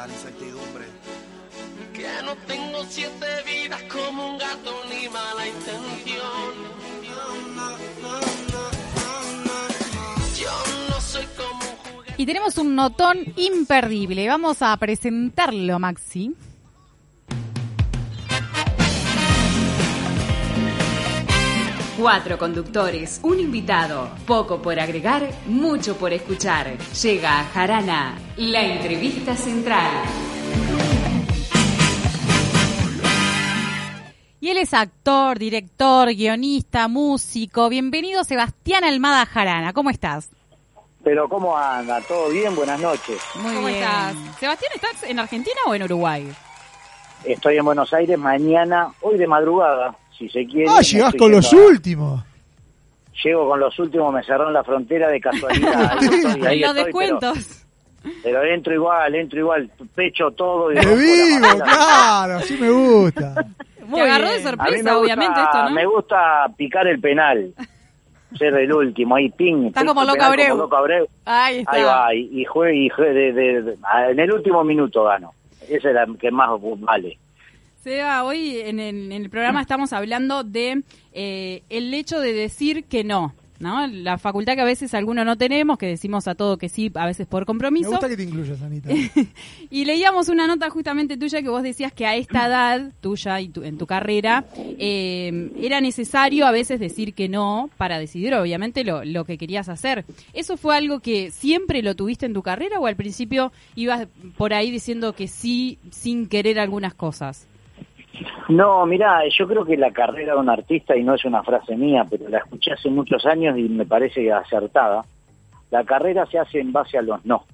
La 0.00 0.08
incertidumbre. 0.08 0.86
Que 1.92 2.08
no 2.24 2.34
tengo 2.46 2.86
siete 2.88 3.26
vidas 3.44 3.82
como 3.82 4.30
un 4.30 4.38
gato 4.38 4.72
ni 4.88 5.10
mala 5.10 5.46
intención. 5.46 6.54
Yo 10.38 10.50
no 10.88 11.00
soy 11.02 11.26
como 11.36 11.52
un 11.52 11.76
juguete. 11.76 12.14
Y 12.16 12.24
tenemos 12.24 12.56
un 12.56 12.74
notón 12.74 13.18
imperdible. 13.36 14.26
Vamos 14.26 14.62
a 14.62 14.74
presentarlo, 14.78 15.78
Maxi. 15.78 16.34
Cuatro 22.00 22.38
conductores, 22.38 23.20
un 23.22 23.38
invitado, 23.38 24.08
poco 24.26 24.62
por 24.62 24.80
agregar, 24.80 25.28
mucho 25.44 25.98
por 25.98 26.14
escuchar. 26.14 26.78
Llega 27.02 27.40
a 27.40 27.44
Jarana, 27.44 28.18
la 28.38 28.62
entrevista 28.62 29.36
central. 29.36 29.90
Y 34.40 34.48
él 34.48 34.56
es 34.56 34.72
actor, 34.72 35.38
director, 35.38 36.08
guionista, 36.14 36.88
músico. 36.88 37.68
Bienvenido, 37.68 38.24
Sebastián 38.24 38.82
Almada 38.84 39.26
Jarana. 39.26 39.74
¿Cómo 39.74 39.90
estás? 39.90 40.30
Pero 41.04 41.28
¿cómo 41.28 41.54
anda? 41.54 42.00
¿Todo 42.00 42.30
bien? 42.30 42.56
Buenas 42.56 42.80
noches. 42.80 43.20
Muy 43.34 43.54
¿Cómo 43.56 43.66
bien. 43.66 43.82
estás? 43.82 44.14
Sebastián, 44.38 44.72
¿estás 44.74 45.02
en 45.02 45.18
Argentina 45.18 45.60
o 45.66 45.74
en 45.74 45.82
Uruguay? 45.82 46.32
Estoy 47.24 47.58
en 47.58 47.64
Buenos 47.66 47.92
Aires 47.92 48.18
mañana, 48.18 48.90
hoy 49.02 49.18
de 49.18 49.26
madrugada, 49.26 49.94
si 50.20 50.28
se 50.28 50.46
quiere. 50.46 50.66
Ah, 50.70 50.80
llegás 50.82 51.14
con 51.14 51.32
los 51.32 51.52
últimos. 51.52 52.22
Llego 53.24 53.48
con 53.48 53.58
los 53.60 53.76
últimos, 53.78 54.12
me 54.14 54.22
cerraron 54.22 54.52
la 54.52 54.62
frontera 54.64 55.08
de 55.08 55.20
casualidad. 55.20 55.96
estoy, 56.02 56.46
ahí 56.46 56.60
Los 56.60 56.70
estoy, 56.70 56.84
descuentos. 56.84 57.64
Pero, 58.02 58.16
pero 58.22 58.44
entro 58.44 58.74
igual, 58.74 59.14
entro 59.14 59.40
igual, 59.40 59.70
pecho 59.94 60.30
todo. 60.30 60.72
Y 60.72 60.76
¡De 60.76 60.82
rompo 60.82 60.96
la 60.96 61.02
vivo! 61.54 61.64
Claro, 61.64 62.34
así 62.36 62.56
me 62.58 62.70
gusta. 62.70 63.34
Te 63.92 64.00
agarró 64.00 64.30
de 64.30 64.42
sorpresa, 64.42 64.76
gusta- 64.76 64.98
obviamente, 64.98 65.40
esto, 65.40 65.62
¿no? 65.64 65.70
Me 65.70 65.84
gusta 65.86 66.46
picar 66.56 66.86
el 66.86 67.00
penal. 67.00 67.52
Ser 68.38 68.54
el 68.54 68.72
último, 68.72 69.16
ahí 69.16 69.28
ping. 69.30 69.66
Está 69.66 69.84
como 69.84 70.02
Loco 70.02 70.12
penal 70.14 70.28
Abreu. 70.30 70.48
como 70.50 70.62
Loco 70.62 70.76
Abreu. 70.76 71.06
Ahí 71.24 71.58
está. 71.58 71.72
Ahí 71.72 71.82
va, 71.82 72.14
y, 72.14 72.40
y 72.40 72.44
juegue, 72.44 72.76
y 72.76 72.88
juegue 72.88 73.32
de- 73.32 73.62
de- 73.62 73.78
en 74.10 74.20
el 74.20 74.32
último 74.32 74.62
minuto 74.64 75.02
gano. 75.04 75.32
Esa 75.68 75.88
es 75.88 75.94
la 75.94 76.06
que 76.18 76.30
más 76.30 76.48
vale. 76.78 77.18
Seba, 77.82 78.24
hoy 78.24 78.58
en 78.58 78.78
el, 78.78 79.10
en 79.10 79.22
el 79.24 79.30
programa 79.30 79.60
estamos 79.62 79.92
hablando 79.92 80.44
de 80.44 80.82
eh, 81.12 81.62
el 81.70 81.92
hecho 81.94 82.20
de 82.20 82.32
decir 82.34 82.84
que 82.84 83.04
no, 83.04 83.34
¿no? 83.58 83.86
La 83.86 84.18
facultad 84.18 84.54
que 84.54 84.60
a 84.60 84.64
veces 84.66 84.92
algunos 84.92 85.24
no 85.24 85.36
tenemos, 85.38 85.78
que 85.78 85.86
decimos 85.86 86.28
a 86.28 86.34
todo 86.34 86.58
que 86.58 86.68
sí, 86.68 86.90
a 86.94 87.06
veces 87.06 87.26
por 87.26 87.42
Me 87.42 87.46
compromiso. 87.46 87.90
gusta 87.90 88.08
que 88.08 88.16
te 88.18 88.22
incluyas, 88.24 88.60
Anita. 88.60 88.90
Y 89.70 89.84
leíamos 89.86 90.28
una 90.28 90.46
nota 90.46 90.68
justamente 90.68 91.16
tuya 91.16 91.40
que 91.40 91.48
vos 91.48 91.62
decías 91.62 91.90
que 91.92 92.04
a 92.06 92.16
esta 92.16 92.46
edad 92.48 92.92
tuya 93.00 93.40
y 93.40 93.48
tu- 93.48 93.62
en 93.62 93.78
tu 93.78 93.86
carrera 93.86 94.44
eh, 94.78 95.50
era 95.62 95.80
necesario 95.80 96.46
a 96.46 96.50
veces 96.50 96.80
decir 96.80 97.14
que 97.14 97.30
no 97.30 97.70
para 97.78 97.98
decidir 97.98 98.34
obviamente 98.34 98.84
lo, 98.84 99.04
lo 99.06 99.24
que 99.24 99.38
querías 99.38 99.70
hacer. 99.70 100.04
¿Eso 100.34 100.58
fue 100.58 100.76
algo 100.76 101.00
que 101.00 101.30
siempre 101.30 101.82
lo 101.82 101.96
tuviste 101.96 102.26
en 102.26 102.34
tu 102.34 102.42
carrera 102.42 102.78
o 102.78 102.86
al 102.86 102.96
principio 102.96 103.52
ibas 103.74 104.06
por 104.36 104.52
ahí 104.52 104.70
diciendo 104.70 105.14
que 105.14 105.28
sí 105.28 105.78
sin 105.90 106.26
querer 106.26 106.58
algunas 106.60 106.92
cosas? 106.92 107.46
No, 108.48 108.84
mira, 108.86 109.22
yo 109.28 109.46
creo 109.46 109.64
que 109.64 109.76
la 109.76 109.92
carrera 109.92 110.34
de 110.34 110.40
un 110.40 110.48
artista, 110.50 110.96
y 110.96 111.02
no 111.02 111.14
es 111.14 111.24
una 111.24 111.42
frase 111.42 111.76
mía, 111.76 112.04
pero 112.08 112.28
la 112.28 112.38
escuché 112.38 112.72
hace 112.72 112.90
muchos 112.90 113.24
años 113.26 113.56
y 113.58 113.62
me 113.68 113.86
parece 113.86 114.30
acertada, 114.32 115.04
la 115.70 115.84
carrera 115.84 116.26
se 116.26 116.38
hace 116.38 116.60
en 116.60 116.72
base 116.72 116.98
a 116.98 117.02
los 117.02 117.24
no, 117.24 117.44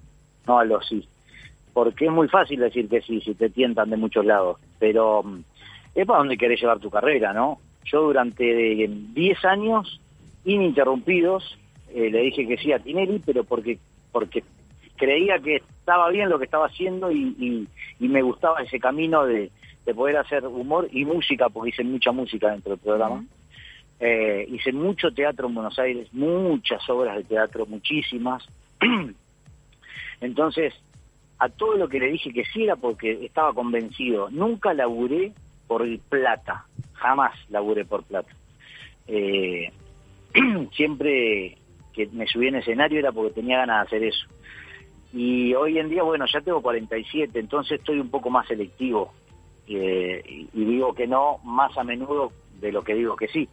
no 0.47 0.59
a 0.59 0.65
los 0.65 0.87
sí. 0.87 1.07
Porque 1.73 2.07
es 2.07 2.11
muy 2.13 2.29
fácil 2.29 2.61
decir 2.61 2.89
que 2.89 3.03
sí 3.03 3.21
si 3.21 3.35
te 3.35 3.51
tientan 3.51 3.91
de 3.91 3.97
muchos 3.99 4.25
lados, 4.25 4.59
pero 4.79 5.23
mm, 5.23 5.41
es 5.95 6.07
para 6.07 6.19
donde 6.21 6.39
querés 6.39 6.61
llevar 6.61 6.79
tu 6.79 6.89
carrera, 6.91 7.33
¿no? 7.35 7.59
Yo 7.85 8.03
durante 8.03 8.89
10 8.89 9.45
años 9.45 10.01
ininterrumpidos 10.45 11.59
eh, 11.95 12.11
le 12.11 12.21
dije 12.23 12.47
que 12.47 12.57
sí 12.57 12.73
a 12.73 12.79
Tinelli, 12.79 13.21
pero 13.25 13.45
porque 13.45 13.79
porque 14.13 14.43
creía 14.97 15.39
que 15.39 15.57
estaba 15.57 16.09
bien 16.09 16.31
lo 16.31 16.39
que 16.39 16.47
estaba 16.47 16.67
haciendo 16.67 17.13
y- 17.13 17.69
y 18.01 18.09
me 18.09 18.23
gustaba 18.23 18.63
ese 18.63 18.81
camino 18.81 19.25
de, 19.27 19.51
de 19.87 19.95
poder 19.95 20.17
hacer 20.17 20.45
humor 20.45 20.89
y 20.91 21.05
música, 21.05 21.49
porque 21.49 21.71
hice 21.71 21.85
mucha 21.85 22.11
música 22.11 22.51
dentro 22.51 22.73
del 22.73 22.81
programa. 22.81 23.25
Eh, 24.01 24.45
hice 24.51 24.73
mucho 24.73 25.13
teatro 25.13 25.47
en 25.47 25.55
Buenos 25.55 25.79
Aires, 25.79 26.13
muchas 26.13 26.87
obras 26.91 27.17
de 27.17 27.25
teatro, 27.25 27.65
muchísimas. 27.67 28.45
Entonces, 30.21 30.75
a 31.39 31.49
todo 31.49 31.77
lo 31.77 31.89
que 31.89 32.01
le 32.01 32.11
dije 32.11 32.33
que 32.33 32.45
sí 32.47 32.65
era 32.65 32.75
porque 32.75 33.25
estaba 33.25 33.55
convencido. 33.55 34.29
Nunca 34.31 34.75
laburé 34.75 35.33
por 35.69 35.87
plata, 36.01 36.67
jamás 36.95 37.33
laburé 37.49 37.85
por 37.85 38.03
plata. 38.03 38.35
Eh, 39.07 39.71
siempre 40.73 41.57
que 41.93 42.07
me 42.09 42.27
subí 42.27 42.49
en 42.49 42.57
escenario 42.57 42.99
era 42.99 43.13
porque 43.13 43.35
tenía 43.35 43.59
ganas 43.59 43.83
de 43.83 43.87
hacer 43.87 44.09
eso. 44.09 44.27
Y 45.13 45.55
hoy 45.55 45.79
en 45.79 45.89
día, 45.89 46.03
bueno, 46.03 46.27
ya 46.27 46.41
tengo 46.41 46.61
47, 46.61 47.39
entonces 47.39 47.79
estoy 47.79 48.01
un 48.01 48.11
poco 48.11 48.31
más 48.31 48.49
selectivo 48.49 49.13
eh, 49.69 50.23
y, 50.29 50.49
y 50.53 50.65
digo 50.65 50.95
que 50.95 51.07
no 51.07 51.39
más 51.45 51.77
a 51.77 51.85
menudo 51.85 52.33
de 52.61 52.73
lo 52.73 52.83
que 52.83 52.95
digo 52.95 53.17
que 53.17 53.29
sí. 53.29 53.49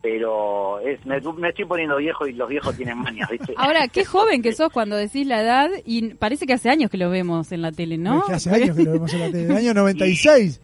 Pero 0.00 0.80
es, 0.80 1.04
me, 1.04 1.20
me 1.36 1.48
estoy 1.50 1.64
poniendo 1.66 1.96
viejo 1.96 2.26
y 2.26 2.32
los 2.32 2.48
viejos 2.48 2.76
tienen 2.76 3.02
¿viste? 3.30 3.52
Ahora, 3.56 3.88
qué 3.88 4.04
joven 4.04 4.40
que 4.40 4.52
sos 4.52 4.72
cuando 4.72 4.96
decís 4.96 5.26
la 5.26 5.42
edad 5.42 5.68
y 5.84 6.14
parece 6.14 6.46
que 6.46 6.54
hace 6.54 6.70
años 6.70 6.90
que 6.90 6.96
lo 6.96 7.10
vemos 7.10 7.52
en 7.52 7.60
la 7.62 7.70
tele, 7.72 7.98
¿no? 7.98 8.20
Es 8.20 8.24
que 8.26 8.32
hace 8.34 8.50
años 8.50 8.76
que 8.76 8.84
lo 8.84 8.92
vemos 8.92 9.12
en 9.12 9.20
la 9.20 9.26
tele, 9.30 9.44
el 9.44 9.56
año 9.56 9.74
96. 9.82 10.60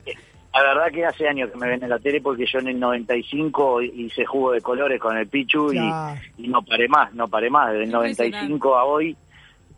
La 0.52 0.62
verdad 0.62 0.86
que 0.92 1.04
hace 1.04 1.28
años 1.28 1.50
que 1.50 1.58
me 1.58 1.68
ven 1.68 1.82
en 1.84 1.90
la 1.90 1.98
tele 1.98 2.20
porque 2.20 2.44
yo 2.50 2.58
en 2.60 2.68
el 2.68 2.80
95 2.80 3.82
hice 3.82 4.24
jugo 4.24 4.52
de 4.52 4.60
colores 4.60 5.00
con 5.00 5.16
el 5.16 5.28
Pichu 5.28 5.70
y, 5.72 5.76
Claro. 5.76 6.20
y 6.38 6.48
no 6.48 6.62
paré 6.62 6.88
más, 6.88 7.12
no 7.14 7.28
paré 7.28 7.50
más. 7.50 7.70
Desde 7.72 7.84
el 7.84 7.90
95 7.90 8.76
a 8.76 8.84
hoy 8.84 9.16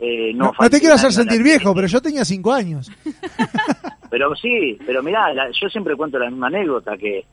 eh, 0.01 0.33
no 0.35 0.47
No, 0.47 0.53
no 0.61 0.71
te 0.71 0.79
quiero 0.81 0.95
hacer 0.95 1.13
sentir 1.13 1.43
viejo, 1.43 1.75
pero 1.75 1.89
yo 1.89 2.01
tenía 2.01 2.25
cinco 2.25 2.53
años. 2.53 2.91
Pero 4.13 4.37
sí, 4.37 4.79
pero 4.85 5.03
mirá, 5.03 5.33
la- 5.33 5.51
yo 5.51 5.71
siempre 5.71 5.97
cuento 5.97 6.19
la 6.19 6.29
misma 6.29 6.49
anécdota, 6.49 6.99
que, 6.99 7.25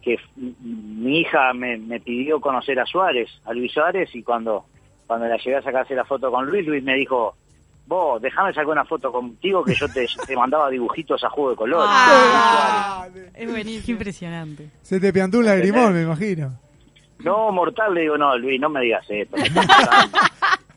que 0.00 0.16
mi 0.36 1.18
hija 1.22 1.52
me, 1.52 1.76
me 1.76 1.98
pidió 1.98 2.40
conocer 2.40 2.78
a 2.78 2.86
Suárez, 2.86 3.28
a 3.46 3.52
Luis 3.52 3.72
Suárez, 3.72 4.14
y 4.14 4.22
cuando, 4.22 4.66
cuando 5.08 5.26
la 5.26 5.36
llegué 5.38 5.56
a 5.56 5.62
sacarse 5.62 5.92
la 5.96 6.04
foto 6.04 6.30
con 6.30 6.46
Luis, 6.46 6.64
Luis 6.68 6.84
me 6.84 6.94
dijo, 6.94 7.34
vos, 7.88 8.22
déjame 8.22 8.50
sacar 8.52 8.68
una 8.68 8.84
foto 8.84 9.10
contigo 9.10 9.64
que 9.64 9.74
yo 9.74 9.88
te, 9.88 10.06
te 10.26 10.36
mandaba 10.36 10.70
dibujitos 10.70 11.24
a 11.24 11.30
juego 11.30 11.50
de 11.50 11.56
color. 11.56 11.84
Ah, 11.88 13.08
es 13.34 13.50
buenísimo. 13.50 13.96
Impresionante. 13.96 14.68
Se 14.82 15.00
te 15.00 15.12
piantó 15.12 15.38
un 15.40 15.46
lagrimón, 15.46 15.94
me 15.94 16.02
imagino. 16.02 16.52
No, 17.24 17.50
mortal, 17.50 17.92
le 17.92 18.02
digo, 18.02 18.16
no, 18.16 18.38
Luis, 18.38 18.60
no 18.60 18.68
me 18.70 18.82
digas 18.82 19.04
esto. 19.08 19.36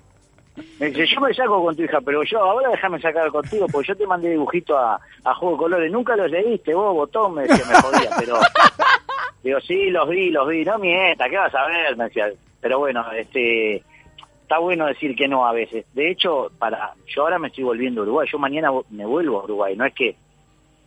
Me 0.79 0.87
dice, 0.87 1.05
yo 1.07 1.21
me 1.21 1.33
saco 1.33 1.63
con 1.63 1.75
tu 1.75 1.83
hija, 1.83 1.99
pero 2.01 2.23
yo 2.23 2.39
ahora 2.39 2.69
déjame 2.69 2.99
sacar 3.01 3.29
contigo, 3.31 3.67
porque 3.71 3.87
yo 3.87 3.95
te 3.95 4.07
mandé 4.07 4.29
dibujito 4.29 4.77
a, 4.77 4.99
a 5.23 5.33
Juego 5.35 5.55
de 5.55 5.59
Colores. 5.59 5.91
Nunca 5.91 6.15
los 6.15 6.29
leíste, 6.29 6.73
vos, 6.73 6.93
botón, 6.93 7.35
me 7.35 7.43
decía, 7.43 7.65
me 7.67 7.81
jodía, 7.81 8.09
pero... 8.19 8.35
Digo, 9.43 9.59
sí, 9.59 9.89
los 9.89 10.07
vi, 10.07 10.29
los 10.29 10.47
vi. 10.47 10.63
No 10.63 10.77
mienta, 10.77 11.27
¿qué 11.27 11.37
vas 11.37 11.53
a 11.53 11.67
ver? 11.67 11.97
Me 11.97 12.05
decía. 12.05 12.31
Pero 12.61 12.79
bueno, 12.79 13.11
este... 13.11 13.83
Está 14.43 14.59
bueno 14.59 14.85
decir 14.85 15.15
que 15.15 15.27
no 15.27 15.47
a 15.47 15.51
veces. 15.51 15.85
De 15.93 16.11
hecho, 16.11 16.51
para 16.59 16.93
yo 17.07 17.23
ahora 17.23 17.39
me 17.39 17.47
estoy 17.47 17.63
volviendo 17.63 18.01
a 18.01 18.03
Uruguay. 18.03 18.27
Yo 18.31 18.37
mañana 18.37 18.69
me 18.89 19.05
vuelvo 19.05 19.39
a 19.39 19.43
Uruguay. 19.45 19.75
No 19.75 19.85
es 19.85 19.93
que, 19.93 20.15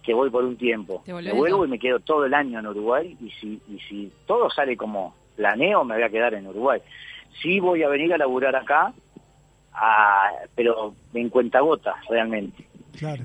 que 0.05 0.15
voy 0.15 0.31
por 0.31 0.45
un 0.45 0.57
tiempo. 0.57 1.03
Me 1.07 1.33
vuelvo 1.33 1.65
y 1.65 1.69
me 1.69 1.79
quedo 1.79 1.99
todo 1.99 2.27
el 2.27 2.35
año 2.35 2.61
en 2.61 2.67
Uruguay. 2.67 3.17
Y 3.21 3.31
si, 3.33 3.61
y 3.69 3.81
si 3.89 4.13
todo 4.27 4.49
sale 4.51 4.77
como 4.77 5.15
planeo, 5.35 5.85
me 5.85 5.97
voy 5.97 6.05
a 6.05 6.11
quedar 6.11 6.35
en 6.35 6.47
Uruguay. 6.47 6.81
Sí 7.43 7.59
voy 7.59 7.83
a 7.83 7.89
venir 7.89 8.15
a 8.15 8.19
laburar 8.19 8.55
acá, 8.55 8.93
a- 9.77 10.31
pero 10.55 10.95
en 11.15 11.29
cuentagotas 11.29 11.95
realmente. 12.09 12.67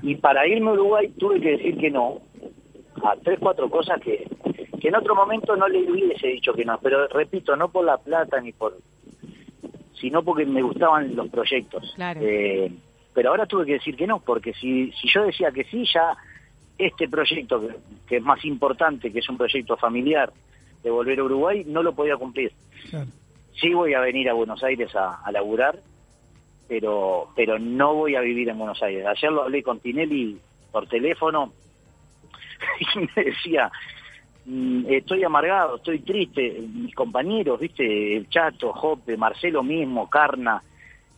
Y 0.02 0.16
para 0.16 0.46
irme 0.46 0.70
a 0.70 0.74
Uruguay 0.74 1.08
tuve 1.18 1.40
que 1.40 1.52
decir 1.52 1.78
que 1.78 1.90
no 1.90 2.18
a 3.02 3.16
tres, 3.16 3.38
cuatro 3.40 3.68
cosas 3.70 4.00
que, 4.00 4.28
que 4.80 4.88
en 4.88 4.94
otro 4.96 5.14
momento 5.14 5.56
no 5.56 5.66
le 5.66 5.90
hubiese 5.90 6.28
dicho 6.28 6.52
que 6.52 6.64
no. 6.64 6.78
Pero 6.82 7.08
repito, 7.08 7.56
no 7.56 7.68
por 7.70 7.84
la 7.84 7.96
plata 7.96 8.40
ni 8.40 8.52
por 8.52 8.76
sino 9.98 10.22
porque 10.22 10.44
me 10.44 10.62
gustaban 10.62 11.14
los 11.14 11.28
proyectos. 11.28 11.92
Claro. 11.94 12.20
Eh, 12.22 12.72
pero 13.14 13.30
ahora 13.30 13.46
tuve 13.46 13.66
que 13.66 13.74
decir 13.74 13.94
que 13.96 14.06
no, 14.06 14.18
porque 14.20 14.52
si, 14.52 14.90
si 14.92 15.08
yo 15.08 15.22
decía 15.24 15.52
que 15.52 15.64
sí, 15.64 15.84
ya 15.92 16.16
este 16.76 17.08
proyecto, 17.08 17.60
que, 17.60 17.74
que 18.08 18.16
es 18.16 18.22
más 18.22 18.44
importante, 18.44 19.12
que 19.12 19.20
es 19.20 19.28
un 19.28 19.36
proyecto 19.36 19.76
familiar 19.76 20.32
de 20.82 20.90
volver 20.90 21.20
a 21.20 21.24
Uruguay, 21.24 21.62
no 21.66 21.82
lo 21.82 21.94
podía 21.94 22.16
cumplir. 22.16 22.52
Sí 23.60 23.72
voy 23.74 23.94
a 23.94 24.00
venir 24.00 24.28
a 24.28 24.32
Buenos 24.32 24.62
Aires 24.64 24.94
a, 24.96 25.22
a 25.24 25.30
laburar, 25.30 25.78
pero, 26.72 27.28
pero 27.36 27.58
no 27.58 27.92
voy 27.96 28.14
a 28.16 28.22
vivir 28.22 28.48
en 28.48 28.56
Buenos 28.56 28.82
Aires. 28.82 29.04
Ayer 29.04 29.30
lo 29.30 29.42
hablé 29.42 29.62
con 29.62 29.78
Tinelli 29.78 30.38
por 30.70 30.86
teléfono 30.88 31.52
y 32.80 32.98
me 33.00 33.24
decía, 33.24 33.70
mm, 34.46 34.86
estoy 34.88 35.22
amargado, 35.22 35.76
estoy 35.76 35.98
triste, 35.98 36.62
mis 36.72 36.94
compañeros, 36.94 37.60
viste, 37.60 38.16
el 38.16 38.26
Chato, 38.30 38.72
Jope, 38.72 39.18
Marcelo 39.18 39.62
mismo, 39.62 40.08
Carna, 40.08 40.62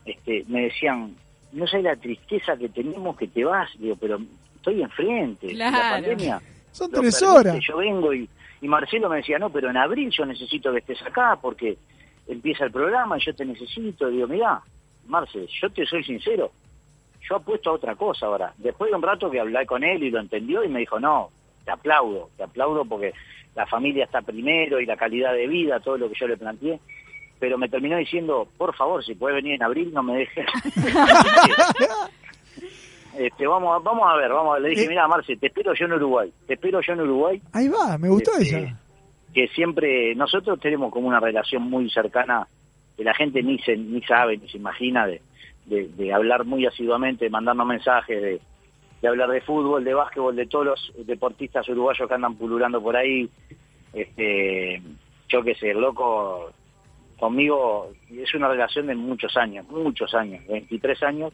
este, 0.04 0.44
me 0.48 0.62
decían, 0.62 1.14
no 1.52 1.68
sé 1.68 1.80
la 1.82 1.94
tristeza 1.94 2.56
que 2.56 2.68
tenemos 2.70 3.16
que 3.16 3.28
te 3.28 3.44
vas, 3.44 3.70
digo, 3.78 3.94
pero 3.94 4.18
estoy 4.56 4.82
enfrente, 4.82 5.54
la 5.54 5.68
Claro. 5.68 5.94
pandemia. 6.02 6.42
Son 6.72 6.90
tres 6.90 7.22
horas. 7.22 7.56
Yo 7.64 7.76
vengo 7.76 8.12
y, 8.12 8.28
y 8.60 8.66
Marcelo 8.66 9.08
me 9.08 9.18
decía, 9.18 9.38
no, 9.38 9.50
pero 9.50 9.70
en 9.70 9.76
abril 9.76 10.10
yo 10.10 10.26
necesito 10.26 10.72
que 10.72 10.78
estés 10.78 11.00
acá 11.02 11.38
porque 11.40 11.78
empieza 12.26 12.64
el 12.64 12.72
programa 12.72 13.18
y 13.18 13.24
yo 13.24 13.32
te 13.36 13.44
necesito. 13.44 14.08
Digo, 14.08 14.26
mirá, 14.26 14.60
Marce, 15.06 15.46
yo 15.60 15.70
te 15.70 15.84
soy 15.86 16.02
sincero, 16.04 16.50
yo 17.28 17.36
apuesto 17.36 17.70
a 17.70 17.74
otra 17.74 17.94
cosa 17.96 18.26
ahora. 18.26 18.52
Después 18.58 18.90
de 18.90 18.96
un 18.96 19.02
rato 19.02 19.30
que 19.30 19.40
hablé 19.40 19.64
con 19.66 19.82
él 19.84 20.02
y 20.02 20.10
lo 20.10 20.20
entendió 20.20 20.62
y 20.64 20.68
me 20.68 20.80
dijo, 20.80 20.98
no, 21.00 21.30
te 21.64 21.70
aplaudo, 21.70 22.30
te 22.36 22.42
aplaudo 22.44 22.84
porque 22.84 23.12
la 23.54 23.66
familia 23.66 24.04
está 24.04 24.20
primero 24.22 24.80
y 24.80 24.86
la 24.86 24.96
calidad 24.96 25.32
de 25.32 25.46
vida, 25.46 25.80
todo 25.80 25.96
lo 25.98 26.08
que 26.08 26.14
yo 26.18 26.26
le 26.28 26.36
planteé. 26.36 26.80
Pero 27.38 27.58
me 27.58 27.68
terminó 27.68 27.96
diciendo, 27.96 28.48
por 28.56 28.74
favor, 28.74 29.04
si 29.04 29.14
puedes 29.14 29.36
venir 29.36 29.54
en 29.54 29.62
abril, 29.62 29.92
no 29.92 30.02
me 30.02 30.18
dejes. 30.18 30.46
este, 33.18 33.46
vamos, 33.46 33.74
a- 33.76 33.78
vamos 33.78 34.04
a 34.10 34.16
ver, 34.16 34.30
vamos 34.32 34.56
a, 34.56 34.60
le 34.60 34.70
dije, 34.70 34.88
mira, 34.88 35.06
Marce, 35.06 35.36
te 35.36 35.46
espero 35.48 35.72
yo 35.74 35.84
en 35.86 35.92
Uruguay, 35.94 36.32
te 36.46 36.54
espero 36.54 36.80
yo 36.80 36.92
en 36.94 37.00
Uruguay 37.02 37.42
Ahí 37.52 37.68
va, 37.68 37.96
me 37.98 38.08
gustó 38.08 38.32
Este, 38.38 38.58
ella. 38.58 38.78
que 39.32 39.48
siempre 39.48 40.14
nosotros 40.14 40.58
tenemos 40.60 40.92
como 40.92 41.08
una 41.08 41.20
relación 41.20 41.62
muy 41.62 41.90
cercana 41.90 42.46
que 42.96 43.04
la 43.04 43.14
gente 43.14 43.42
ni 43.42 43.58
se 43.60 43.76
ni 43.76 44.00
sabe 44.02 44.36
ni 44.36 44.48
se 44.48 44.56
imagina 44.58 45.06
de, 45.06 45.20
de, 45.66 45.88
de 45.88 46.12
hablar 46.12 46.44
muy 46.44 46.66
asiduamente 46.66 47.24
de 47.24 47.30
mandarnos 47.30 47.66
mensajes 47.66 48.20
de, 48.22 48.40
de 49.02 49.08
hablar 49.08 49.30
de 49.30 49.40
fútbol 49.40 49.84
de 49.84 49.94
básquetbol 49.94 50.36
de 50.36 50.46
todos 50.46 50.66
los 50.66 50.92
deportistas 51.06 51.68
uruguayos 51.68 52.08
que 52.08 52.14
andan 52.14 52.36
pululando 52.36 52.82
por 52.82 52.96
ahí 52.96 53.28
este 53.92 54.82
yo 55.28 55.42
qué 55.42 55.54
sé 55.54 55.70
el 55.70 55.80
loco 55.80 56.52
conmigo 57.18 57.90
es 58.10 58.34
una 58.34 58.48
relación 58.48 58.86
de 58.86 58.94
muchos 58.94 59.36
años 59.36 59.66
muchos 59.68 60.14
años 60.14 60.46
23 60.48 61.02
años 61.04 61.32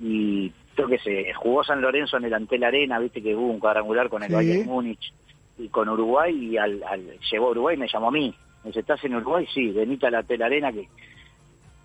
y 0.00 0.52
yo 0.76 0.86
qué 0.86 0.98
sé 0.98 1.32
jugó 1.34 1.64
San 1.64 1.80
Lorenzo 1.80 2.16
en 2.18 2.24
el 2.24 2.34
Antel 2.34 2.64
Arena 2.64 2.98
viste 2.98 3.22
que 3.22 3.34
hubo 3.34 3.46
un 3.48 3.60
cuadrangular 3.60 4.08
con 4.08 4.22
el 4.22 4.28
Sí. 4.28 4.34
Bayern 4.34 4.66
Múnich 4.66 5.12
y 5.58 5.68
con 5.68 5.88
Uruguay 5.88 6.34
y 6.36 6.56
al, 6.58 6.82
al 6.82 7.18
llegó 7.30 7.46
a 7.48 7.50
Uruguay 7.52 7.76
y 7.76 7.80
me 7.80 7.88
llamó 7.88 8.08
a 8.08 8.10
mí. 8.10 8.34
Me 8.66 8.70
dice, 8.70 8.80
¿estás 8.80 9.04
en 9.04 9.14
Uruguay? 9.14 9.46
Sí, 9.54 9.70
venite 9.70 10.08
a 10.08 10.10
la 10.10 10.24
Tela 10.24 10.46
Arena 10.46 10.72
que, 10.72 10.88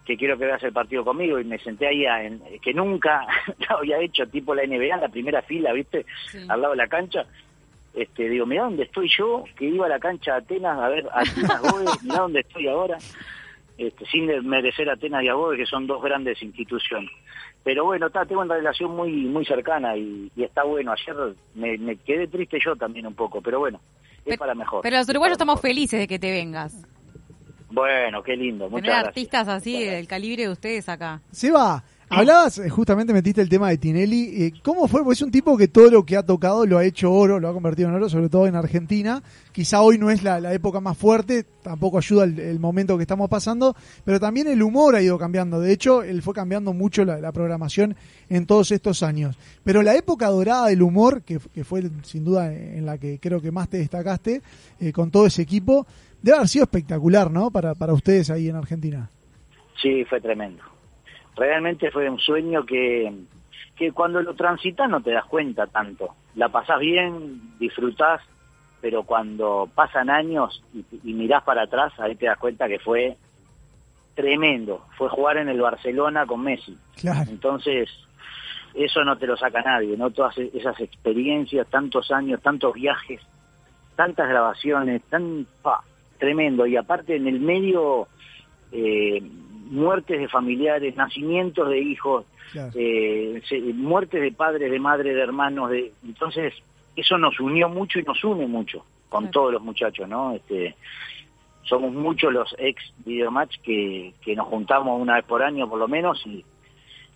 que 0.04 0.18
quiero 0.18 0.36
que 0.36 0.46
veas 0.46 0.64
el 0.64 0.74
partido 0.74 1.06
conmigo 1.06 1.40
y 1.40 1.44
me 1.44 1.60
senté 1.60 1.86
ahí 1.86 2.08
a- 2.08 2.24
en, 2.24 2.42
que 2.60 2.74
nunca 2.74 3.22
lo 3.70 3.78
había 3.78 4.00
hecho 4.00 4.26
tipo 4.26 4.56
la 4.56 4.64
NBA 4.66 4.96
en 4.96 5.02
la 5.02 5.10
primera 5.10 5.44
fila, 5.44 5.74
¿viste? 5.74 6.08
Al 6.50 6.60
lado 6.60 6.72
de 6.74 6.78
la 6.78 6.88
cancha. 6.88 7.24
Este, 7.94 8.28
digo, 8.30 8.48
mirá 8.48 8.64
dónde 8.64 8.84
estoy 8.84 9.08
yo, 9.16 9.44
que 9.56 9.66
iba 9.66 9.86
a 9.86 9.90
la 9.90 10.00
cancha 10.00 10.32
de 10.32 10.38
Atenas 10.40 10.80
a 10.80 10.90
ver 10.90 11.06
a 11.14 11.20
Atenas 11.22 11.62
Goes, 11.62 12.02
mirá 12.04 12.20
dónde 12.22 12.40
estoy 12.40 12.68
ahora. 12.68 12.98
Este, 13.78 14.06
sin 14.08 14.26
merecer 14.48 14.90
a 14.90 14.94
Atenas 14.94 15.24
y 15.24 15.28
a 15.30 15.34
que 15.56 15.66
son 15.68 15.86
dos 15.86 16.02
grandes 16.02 16.42
instituciones. 16.42 17.12
Pero 17.64 17.86
bueno, 17.86 18.08
está, 18.08 18.26
tengo 18.26 18.42
una 18.42 18.56
relación 18.56 18.96
muy 18.96 19.12
muy 19.26 19.46
cercana 19.46 19.96
y, 19.96 20.32
y 20.36 20.44
está 20.44 20.64
bueno. 20.64 20.92
Ayer 20.94 21.36
me, 21.54 21.78
me 21.78 21.96
quedé 21.98 22.28
triste 22.28 22.58
yo 22.64 22.76
también 22.76 23.06
un 23.06 23.14
poco, 23.14 23.42
pero 23.42 23.60
bueno, 23.60 23.80
es 24.26 24.38
para 24.38 24.56
mejor. 24.56 24.82
Pero 24.82 24.98
los 24.98 25.08
uruguayos 25.10 25.34
estamos 25.34 25.62
felices 25.62 26.00
de 26.00 26.08
que 26.08 26.18
te 26.20 26.32
vengas. 26.32 26.76
Bueno, 27.70 28.22
qué 28.24 28.36
lindo, 28.36 28.66
muchas 28.70 28.82
Tener 28.82 28.92
gracias. 28.92 29.08
artistas 29.08 29.48
así 29.48 29.86
del 29.86 30.08
calibre 30.08 30.44
de 30.44 30.50
ustedes 30.50 30.90
acá. 30.90 31.22
Seba, 31.32 31.84
hablabas, 32.12 32.60
eh, 32.60 32.70
justamente 32.70 33.14
metiste 33.14 33.42
el 33.42 33.50
tema 33.50 33.70
de 33.70 33.78
Tinelli. 33.78 34.44
eh, 34.44 34.54
¿Cómo 34.64 34.88
fue? 34.88 35.04
Pues 35.04 35.20
es 35.20 35.22
un 35.24 35.32
tipo 35.32 35.58
que 35.58 35.68
todo 35.68 35.90
lo 35.90 36.06
que 36.06 36.18
ha 36.18 36.24
tocado 36.24 36.66
lo 36.66 36.78
ha 36.78 36.86
hecho 36.86 37.12
oro, 37.12 37.40
lo 37.40 37.50
ha 37.50 37.54
convertido 37.54 37.90
en 37.90 37.96
oro, 37.96 38.10
sobre 38.10 38.30
todo 38.30 38.48
en 38.48 38.56
Argentina. 38.56 39.24
Quizá 39.52 39.82
hoy 39.82 39.98
no 39.98 40.12
es 40.12 40.24
la, 40.24 40.54
época 40.54 40.80
más 40.80 40.98
fuerte, 40.98 41.46
tampoco 41.64 41.98
ayuda 41.98 42.26
el, 42.26 42.40
el 42.40 42.60
momento 42.60 42.98
que 42.98 43.04
estamos 43.04 43.30
pasando, 43.30 43.76
pero 44.06 44.20
también 44.20 44.48
el 44.48 44.62
humor 44.62 44.96
ha 44.96 45.02
ido 45.02 45.18
cambiando. 45.18 45.60
De 45.60 45.72
hecho, 45.72 46.04
él 46.04 46.22
fue 46.22 46.34
cambiando 46.34 46.74
mucho 46.74 47.06
la, 47.06 47.20
la 47.20 47.32
programación 47.32 47.96
en 48.30 48.46
todos 48.46 48.72
estos 48.72 49.04
años. 49.04 49.38
Pero 49.64 49.82
la 49.82 49.96
época 49.96 50.28
dorada 50.28 50.68
del 50.68 50.82
humor, 50.82 51.22
que, 51.24 51.40
que 51.54 51.64
fue 51.64 51.84
sin 52.04 52.24
duda 52.24 52.54
en 52.54 52.86
la 52.86 52.98
que 52.98 53.20
creo 53.20 53.42
que 53.42 53.52
más 53.52 53.70
te 53.70 53.78
destacaste, 53.78 54.42
eh, 54.80 54.92
con 54.92 55.12
todo 55.12 55.26
ese 55.26 55.42
equipo, 55.42 55.86
debe 56.22 56.38
haber 56.38 56.50
sido 56.50 56.64
espectacular, 56.64 57.32
¿no? 57.32 57.52
Para, 57.52 57.76
para 57.76 57.94
ustedes 57.94 58.30
ahí 58.30 58.48
en 58.48 58.56
Argentina. 58.56 59.10
Sí, 59.82 60.06
fue 60.06 60.22
tremendo. 60.22 60.64
Realmente 61.36 61.92
fue 61.92 62.10
un 62.10 62.20
sueño 62.20 62.66
que, 62.66 63.12
que 63.76 63.92
cuando 63.92 64.22
lo 64.22 64.36
transitas 64.36 64.90
no 64.90 65.02
te 65.02 65.12
das 65.12 65.26
cuenta 65.26 65.68
tanto. 65.68 66.16
La 66.36 66.50
pasás 66.50 66.80
bien, 66.80 67.58
disfrutás, 67.60 68.22
pero 68.82 69.04
cuando 69.04 69.70
pasan 69.74 70.10
años 70.10 70.64
y, 70.74 70.84
y 71.04 71.14
mirás 71.14 71.44
para 71.44 71.64
atrás, 71.64 71.94
ahí 72.00 72.16
te 72.16 72.26
das 72.26 72.38
cuenta 72.38 72.68
que 72.68 72.80
fue 72.80 73.18
tremendo. 74.16 74.86
Fue 74.98 75.10
jugar 75.10 75.38
en 75.38 75.50
el 75.50 75.62
Barcelona 75.62 76.26
con 76.26 76.42
Messi. 76.42 76.78
Claro. 76.96 77.30
Entonces, 77.30 77.90
eso 78.74 79.04
no 79.04 79.18
te 79.18 79.28
lo 79.28 79.38
saca 79.38 79.62
nadie, 79.62 79.98
¿no? 79.98 80.12
Todas 80.12 80.38
e- 80.38 80.52
esas 80.54 80.80
experiencias, 80.80 81.68
tantos 81.68 82.12
años, 82.12 82.42
tantos 82.42 82.74
viajes, 82.74 83.22
tantas 83.96 84.30
grabaciones, 84.30 85.02
tan 85.10 85.46
pa, 85.62 85.84
tremendo. 86.18 86.66
Y 86.66 86.78
aparte 86.78 87.16
en 87.16 87.28
el 87.28 87.40
medio, 87.40 88.08
eh, 88.72 89.22
muertes 89.72 90.20
de 90.20 90.28
familiares, 90.28 90.96
nacimientos 90.96 91.68
de 91.70 91.80
hijos, 91.80 92.26
Claro. 92.52 92.72
eh, 92.76 93.42
se- 93.48 93.60
muertes 93.60 94.22
de 94.22 94.32
padres, 94.32 94.70
de 94.70 94.80
madres, 94.80 95.16
de 95.16 95.22
hermanos, 95.22 95.70
de 95.72 95.92
entonces 96.06 96.54
eso 96.96 97.18
nos 97.18 97.40
unió 97.40 97.70
mucho 97.70 97.98
y 98.00 98.04
nos 98.04 98.24
une 98.24 98.46
mucho 98.48 98.86
con 99.10 99.32
todos 99.32 99.52
los 99.54 99.62
muchachos, 99.62 100.08
¿no? 100.08 100.34
Este, 100.36 100.76
somos 101.64 101.94
muchos 101.94 102.34
los 102.34 102.54
ex 102.60 102.82
videomatch 103.06 103.60
que, 103.62 104.14
que 104.22 104.36
nos 104.36 104.48
juntamos 104.48 105.00
una 105.02 105.16
vez 105.16 105.26
por 105.26 105.42
año 105.44 105.70
por 105.70 105.80
lo 105.80 105.88
menos 105.88 106.22
y, 106.26 106.44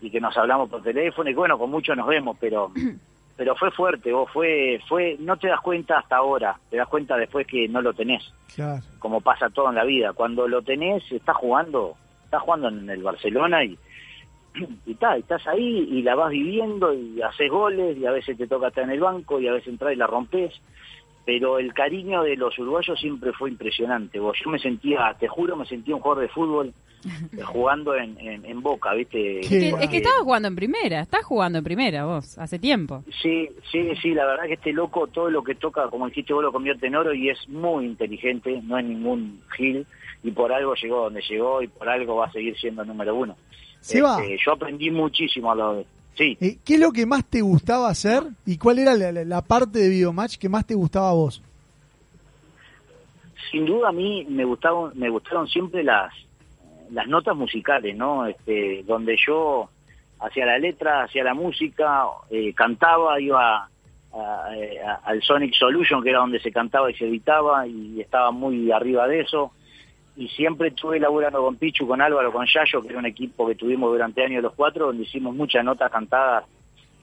y 0.02 0.10
que 0.10 0.22
nos 0.22 0.36
hablamos 0.38 0.70
por 0.70 0.82
teléfono 0.82 1.30
y 1.30 1.34
bueno, 1.34 1.58
con 1.58 1.70
muchos 1.70 1.96
nos 1.98 2.08
vemos, 2.08 2.38
pero 2.40 2.72
pero 3.38 3.56
fue 3.58 3.72
fuerte, 3.72 4.14
vos 4.14 4.32
fue 4.32 4.80
fue 4.88 5.18
no 5.20 5.36
te 5.38 5.48
das 5.50 5.60
cuenta 5.60 6.00
hasta 6.00 6.16
ahora, 6.18 6.58
te 6.70 6.78
das 6.78 6.88
cuenta 6.88 7.18
después 7.18 7.46
que 7.48 7.68
no 7.68 7.82
lo 7.82 7.94
tenés, 7.94 8.24
Claro. 8.56 8.82
como 9.00 9.20
pasa 9.20 9.50
todo 9.50 9.68
en 9.70 9.76
la 9.76 9.84
vida. 9.84 10.14
Cuando 10.14 10.48
lo 10.48 10.62
tenés, 10.62 11.04
estás 11.12 11.36
jugando, 11.36 11.96
estás 12.36 12.44
jugando 12.44 12.70
en 12.70 12.90
el 12.90 13.04
Barcelona 13.04 13.64
y 13.64 13.78
y 14.86 14.92
está, 14.92 15.18
estás 15.18 15.46
ahí 15.48 15.88
y 15.92 16.02
la 16.02 16.16
vas 16.16 16.32
viviendo 16.32 16.94
y 16.94 17.22
haces 17.22 17.50
goles 17.50 17.98
y 17.98 18.06
a 18.06 18.12
veces 18.12 18.38
te 18.38 18.48
toca 18.48 18.70
estar 18.70 18.84
en 18.84 18.92
el 18.92 19.00
banco 19.00 19.40
y 19.40 19.48
a 19.48 19.54
veces 19.54 19.70
entras 19.70 19.94
y 19.94 19.98
la 19.98 20.08
rompes. 20.08 20.54
Pero 21.26 21.58
el 21.58 21.74
cariño 21.74 22.22
de 22.22 22.36
los 22.36 22.58
uruguayos 22.60 23.00
siempre 23.00 23.34
fue 23.34 23.50
impresionante. 23.50 24.20
Vos, 24.20 24.38
yo 24.44 24.52
me 24.52 24.60
sentía, 24.60 25.16
te 25.20 25.28
juro, 25.28 25.56
me 25.56 25.66
sentía 25.66 25.96
un 25.96 26.02
jugador 26.02 26.22
de 26.22 26.30
fútbol 26.30 26.74
eh, 27.04 27.42
jugando 27.44 27.96
en, 27.96 28.16
en, 28.20 28.46
en 28.46 28.62
Boca, 28.62 28.94
¿viste? 28.94 29.40
Es 29.40 29.50
que, 29.50 29.70
es 29.70 29.90
que 29.90 29.98
estabas 29.98 30.22
jugando 30.22 30.48
en 30.48 30.56
primera, 30.56 31.02
estás 31.02 31.26
jugando 31.26 31.58
en 31.58 31.64
primera 31.64 32.06
vos, 32.06 32.38
hace 32.38 32.60
tiempo. 32.60 33.04
Sí, 33.24 33.50
sí, 33.72 33.90
sí, 34.00 34.14
la 34.14 34.28
verdad 34.28 34.46
que 34.46 34.54
este 34.54 34.72
loco 34.72 35.08
todo 35.08 35.32
lo 35.32 35.44
que 35.44 35.56
toca, 35.56 35.90
como 35.90 36.08
dijiste 36.08 36.32
vos, 36.32 36.44
lo 36.44 36.52
convierte 36.52 36.88
en 36.88 36.96
oro 36.96 37.12
y 37.12 37.30
es 37.30 37.50
muy 37.50 37.86
inteligente, 37.86 38.62
no 38.64 38.78
es 38.78 38.86
ningún 38.86 39.42
gil 39.58 39.88
y 40.26 40.32
por 40.32 40.52
algo 40.52 40.74
llegó 40.76 41.04
donde 41.04 41.22
llegó 41.22 41.62
y 41.62 41.68
por 41.68 41.88
algo 41.88 42.16
va 42.18 42.26
a 42.26 42.32
seguir 42.32 42.58
siendo 42.58 42.84
número 42.84 43.16
uno. 43.16 43.36
Seba. 43.80 44.18
Este, 44.22 44.38
yo 44.44 44.54
aprendí 44.54 44.90
muchísimo 44.92 45.52
a 45.52 45.56
lo 45.56 45.74
de... 45.76 45.86
Sí, 46.16 46.38
Eh, 46.42 46.58
¿Qué 46.66 46.76
es 46.76 46.80
lo 46.80 46.92
que 46.92 47.06
más 47.06 47.26
te 47.26 47.42
gustaba 47.42 47.90
hacer 47.90 48.24
y 48.46 48.58
cuál 48.58 48.80
era 48.80 48.96
la, 48.96 49.42
parte 49.42 49.80
de 49.80 49.90
Videomatch 49.90 50.38
que 50.38 50.50
más 50.50 50.66
te 50.66 50.74
gustaba 50.74 51.10
a 51.10 51.14
vos? 51.14 51.42
sin 53.52 53.66
duda 53.66 53.90
a 53.90 53.92
mí 53.92 54.26
me 54.30 54.44
gustaron, 54.44 54.92
me 54.96 55.10
gustaron 55.10 55.48
siempre 55.48 55.84
las, 55.84 56.12
las 56.92 57.08
notas 57.08 57.36
musicales, 57.36 57.96
¿no? 57.96 58.26
Este, 58.26 58.84
donde 58.84 59.16
yo 59.26 59.70
hacía 60.20 60.46
la 60.46 60.58
letra, 60.58 61.04
hacía 61.04 61.24
la 61.24 61.34
música, 61.34 62.06
eh, 62.30 62.54
cantaba, 62.54 63.20
iba 63.20 63.58
a- 63.58 63.70
a- 64.14 65.00
al 65.04 65.22
Sonic 65.22 65.54
Solution, 65.54 66.02
que 66.02 66.10
era 66.10 66.20
donde 66.20 66.40
se 66.40 66.52
cantaba 66.52 66.90
y 66.90 66.96
se 66.96 67.06
editaba, 67.08 67.68
y 67.68 68.02
estaba 68.02 68.32
muy 68.32 68.72
arriba 68.72 69.08
de 69.08 69.22
eso. 69.22 69.52
Y 70.18 70.30
siempre 70.30 70.70
estuve 70.70 71.00
laburando 71.00 71.42
con 71.42 71.58
Pichu, 71.58 71.88
con 71.88 72.02
Álvaro, 72.02 72.32
con 72.32 72.46
Yayo, 72.46 72.82
que 72.82 72.90
era 72.90 73.00
un 73.00 73.06
equipo 73.06 73.48
que 73.48 73.56
tuvimos 73.56 73.92
durante 73.92 74.24
años 74.24 74.44
los 74.44 74.54
cuatro, 74.54 74.88
donde 74.88 75.04
hicimos 75.04 75.36
muchas 75.36 75.64
notas 75.64 75.92
cantadas, 75.92 76.46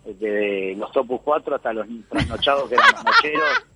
desde 0.05 0.75
los 0.77 0.91
Topus 0.93 1.21
4 1.23 1.57
hasta 1.57 1.73
los 1.73 1.87
trasnochados 2.09 2.69
que 2.69 2.75
eran 2.75 2.87
los 2.93 3.05
nocheros, 3.05 3.67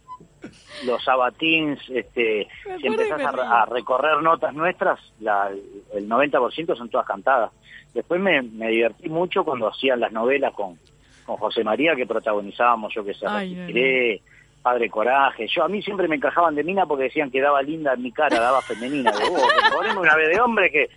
los 0.87 1.05
sabatins, 1.05 1.79
este, 1.90 2.49
Me 2.66 2.79
si 2.79 2.87
empezás 2.87 3.20
a, 3.20 3.66
recorrer 3.66 4.22
notas 4.22 4.55
nuestras, 4.55 4.99
la, 5.20 5.51
el 5.94 6.09
90% 6.09 6.77
son 6.77 6.88
todas 6.88 7.07
cantadas. 7.07 7.53
Después 7.94 8.20
me, 8.20 8.42
me 8.42 8.68
divertí 8.68 9.09
mucho 9.09 9.44
cuando 9.44 9.68
hacían 9.68 10.01
las 10.01 10.12
novelas 10.12 10.53
con, 10.53 10.79
con 11.25 11.37
José 11.37 11.64
María, 11.64 11.94
que 11.94 12.07
protagonizábamos, 12.07 12.92
yo 12.94 13.05
que 13.05 13.14
sé, 13.14 13.27
Ay, 13.27 13.55
Padre 14.66 14.90
Coraje. 14.90 15.46
Yo 15.46 15.62
A 15.62 15.68
mí 15.68 15.81
siempre 15.81 16.09
me 16.09 16.16
encajaban 16.16 16.57
de 16.57 16.64
mina 16.64 16.87
porque 16.87 17.05
decían 17.05 17.31
que 17.31 17.40
daba 17.40 17.62
linda 17.62 17.94
en 17.94 18.02
mi 18.02 18.11
cara, 18.11 18.40
daba 18.40 18.61
femenina. 18.61 19.12
De 19.12 19.31
vos, 19.31 19.40
poneme 19.72 20.00
una 20.00 20.16
vez 20.16 20.29
de 20.35 20.40
hombre 20.40 20.72
que... 20.72 20.90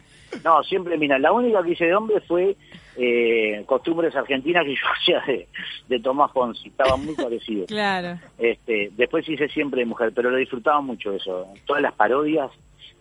No, 0.43 0.63
siempre 0.63 0.97
mina. 0.97 1.19
La 1.19 1.31
única 1.31 1.61
que 1.61 1.73
hice 1.73 1.85
de 1.85 1.93
hombre 1.93 2.19
fue 2.21 2.57
eh, 2.97 3.63
Costumbres 3.67 4.15
Argentinas 4.15 4.65
que 4.65 4.73
yo 4.73 4.87
hacía 4.99 5.21
de, 5.27 5.47
de 5.87 5.99
Tomás 5.99 6.31
Fonsi. 6.31 6.69
Estaba 6.69 6.97
muy 6.97 7.13
parecido. 7.13 7.67
Claro. 7.67 8.19
Este, 8.39 8.89
después 8.97 9.29
hice 9.29 9.47
siempre 9.49 9.81
de 9.81 9.85
mujer, 9.85 10.13
pero 10.15 10.31
lo 10.31 10.37
disfrutaba 10.37 10.81
mucho 10.81 11.13
eso. 11.13 11.47
Todas 11.67 11.83
las 11.83 11.93
parodias 11.93 12.49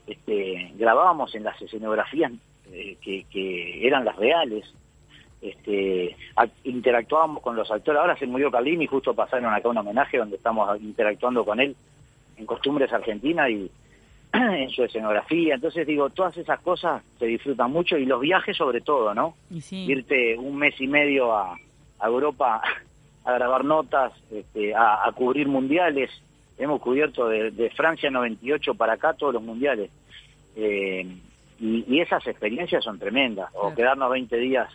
este, 0.06 0.70
grabábamos 0.74 1.34
en 1.34 1.44
las 1.44 1.62
escenografías 1.62 2.30
eh, 2.74 2.98
que, 3.00 3.24
que 3.30 3.86
eran 3.86 4.04
las 4.04 4.16
reales. 4.16 4.70
Este, 5.40 6.16
interactuábamos 6.64 7.42
con 7.42 7.54
los 7.54 7.70
actores. 7.70 8.00
Ahora 8.00 8.16
se 8.16 8.26
murió 8.26 8.50
Carlini 8.50 8.86
justo 8.86 9.14
pasaron 9.14 9.52
acá 9.54 9.68
un 9.68 9.78
homenaje 9.78 10.18
donde 10.18 10.36
estamos 10.36 10.80
interactuando 10.80 11.44
con 11.44 11.60
él 11.60 11.76
en 12.36 12.46
Costumbres 12.46 12.92
Argentinas 12.92 13.50
y 13.50 13.70
en 14.32 14.70
su 14.70 14.82
escenografía. 14.82 15.54
Entonces 15.54 15.86
digo, 15.86 16.10
todas 16.10 16.36
esas 16.36 16.60
cosas 16.60 17.02
se 17.18 17.26
disfrutan 17.26 17.70
mucho 17.70 17.96
y 17.96 18.04
los 18.04 18.20
viajes 18.20 18.56
sobre 18.56 18.80
todo, 18.80 19.14
¿no? 19.14 19.34
Sí. 19.60 19.86
irte 19.88 20.36
un 20.36 20.56
mes 20.56 20.80
y 20.80 20.88
medio 20.88 21.36
a, 21.36 21.56
a 22.00 22.06
Europa 22.06 22.60
a 23.24 23.32
grabar 23.32 23.64
notas, 23.64 24.12
este, 24.30 24.74
a, 24.74 25.06
a 25.06 25.12
cubrir 25.12 25.46
mundiales. 25.46 26.10
Hemos 26.56 26.80
cubierto 26.80 27.28
de, 27.28 27.52
de 27.52 27.70
Francia 27.70 28.10
98 28.10 28.74
para 28.74 28.94
acá 28.94 29.14
todos 29.14 29.34
los 29.34 29.42
mundiales. 29.42 29.90
Eh, 30.56 31.06
y, 31.60 31.84
y 31.86 32.00
esas 32.00 32.26
experiencias 32.26 32.82
son 32.82 32.98
tremendas. 32.98 33.50
O 33.54 33.72
quedarnos 33.74 34.10
20 34.10 34.36
días 34.36 34.68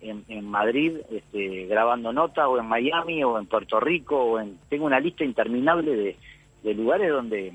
en, 0.00 0.24
en 0.28 0.44
Madrid 0.44 0.98
este, 1.10 1.66
grabando 1.66 2.12
notas, 2.12 2.46
o 2.46 2.58
en 2.58 2.66
Miami, 2.66 3.22
o 3.24 3.38
en 3.38 3.46
Puerto 3.46 3.80
Rico, 3.80 4.16
o 4.16 4.40
en, 4.40 4.58
tengo 4.68 4.86
una 4.86 5.00
lista 5.00 5.24
interminable 5.24 5.94
de, 5.94 6.16
de 6.62 6.74
lugares 6.74 7.10
donde, 7.10 7.52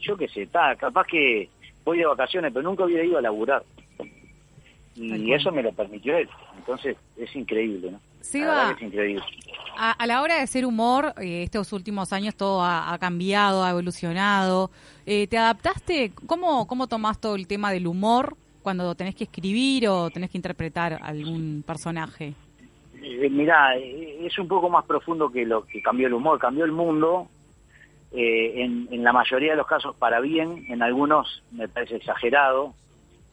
yo 0.00 0.16
qué 0.16 0.28
sé, 0.28 0.42
está, 0.42 0.74
capaz 0.76 1.06
que 1.06 1.48
voy 1.84 1.98
de 1.98 2.06
vacaciones, 2.06 2.52
pero 2.52 2.68
nunca 2.68 2.84
hubiera 2.84 3.04
ido 3.04 3.18
a 3.18 3.22
laburar. 3.22 3.64
Y 4.94 5.32
eso 5.32 5.50
me 5.50 5.62
lo 5.62 5.72
permitió 5.72 6.16
él. 6.16 6.28
Entonces 6.58 6.96
es 7.16 7.34
increíble, 7.34 7.92
¿no? 7.92 8.00
Es 8.20 8.34
increíble. 8.82 9.22
A, 9.76 9.92
a 9.92 10.06
la 10.06 10.20
hora 10.20 10.36
de 10.36 10.42
hacer 10.42 10.66
humor, 10.66 11.14
eh, 11.20 11.42
estos 11.42 11.72
últimos 11.72 12.12
años 12.12 12.36
todo 12.36 12.62
ha, 12.62 12.92
ha 12.92 12.98
cambiado, 12.98 13.64
ha 13.64 13.70
evolucionado. 13.70 14.70
Eh, 15.06 15.26
¿Te 15.28 15.38
adaptaste? 15.38 16.12
¿Cómo, 16.26 16.66
¿Cómo 16.66 16.88
tomás 16.88 17.20
todo 17.20 17.36
el 17.36 17.46
tema 17.46 17.72
del 17.72 17.86
humor 17.86 18.36
cuando 18.62 18.94
tenés 18.94 19.14
que 19.14 19.24
escribir 19.24 19.88
o 19.88 20.10
tenés 20.10 20.30
que 20.30 20.38
interpretar 20.38 20.98
algún 21.02 21.62
personaje? 21.66 22.34
Eh, 23.02 23.28
mirá, 23.28 23.76
eh, 23.76 24.24
es 24.24 24.38
un 24.38 24.48
poco 24.48 24.70
más 24.70 24.84
profundo 24.84 25.30
que 25.30 25.44
lo 25.44 25.66
que 25.66 25.82
cambió 25.82 26.06
el 26.06 26.14
humor. 26.14 26.38
Cambió 26.38 26.64
el 26.64 26.72
mundo, 26.72 27.28
eh, 28.12 28.62
en, 28.62 28.88
en 28.90 29.02
la 29.02 29.12
mayoría 29.12 29.52
de 29.52 29.56
los 29.56 29.66
casos 29.66 29.96
para 29.96 30.20
bien, 30.20 30.64
en 30.68 30.82
algunos 30.82 31.42
me 31.50 31.68
parece 31.68 31.96
exagerado. 31.96 32.74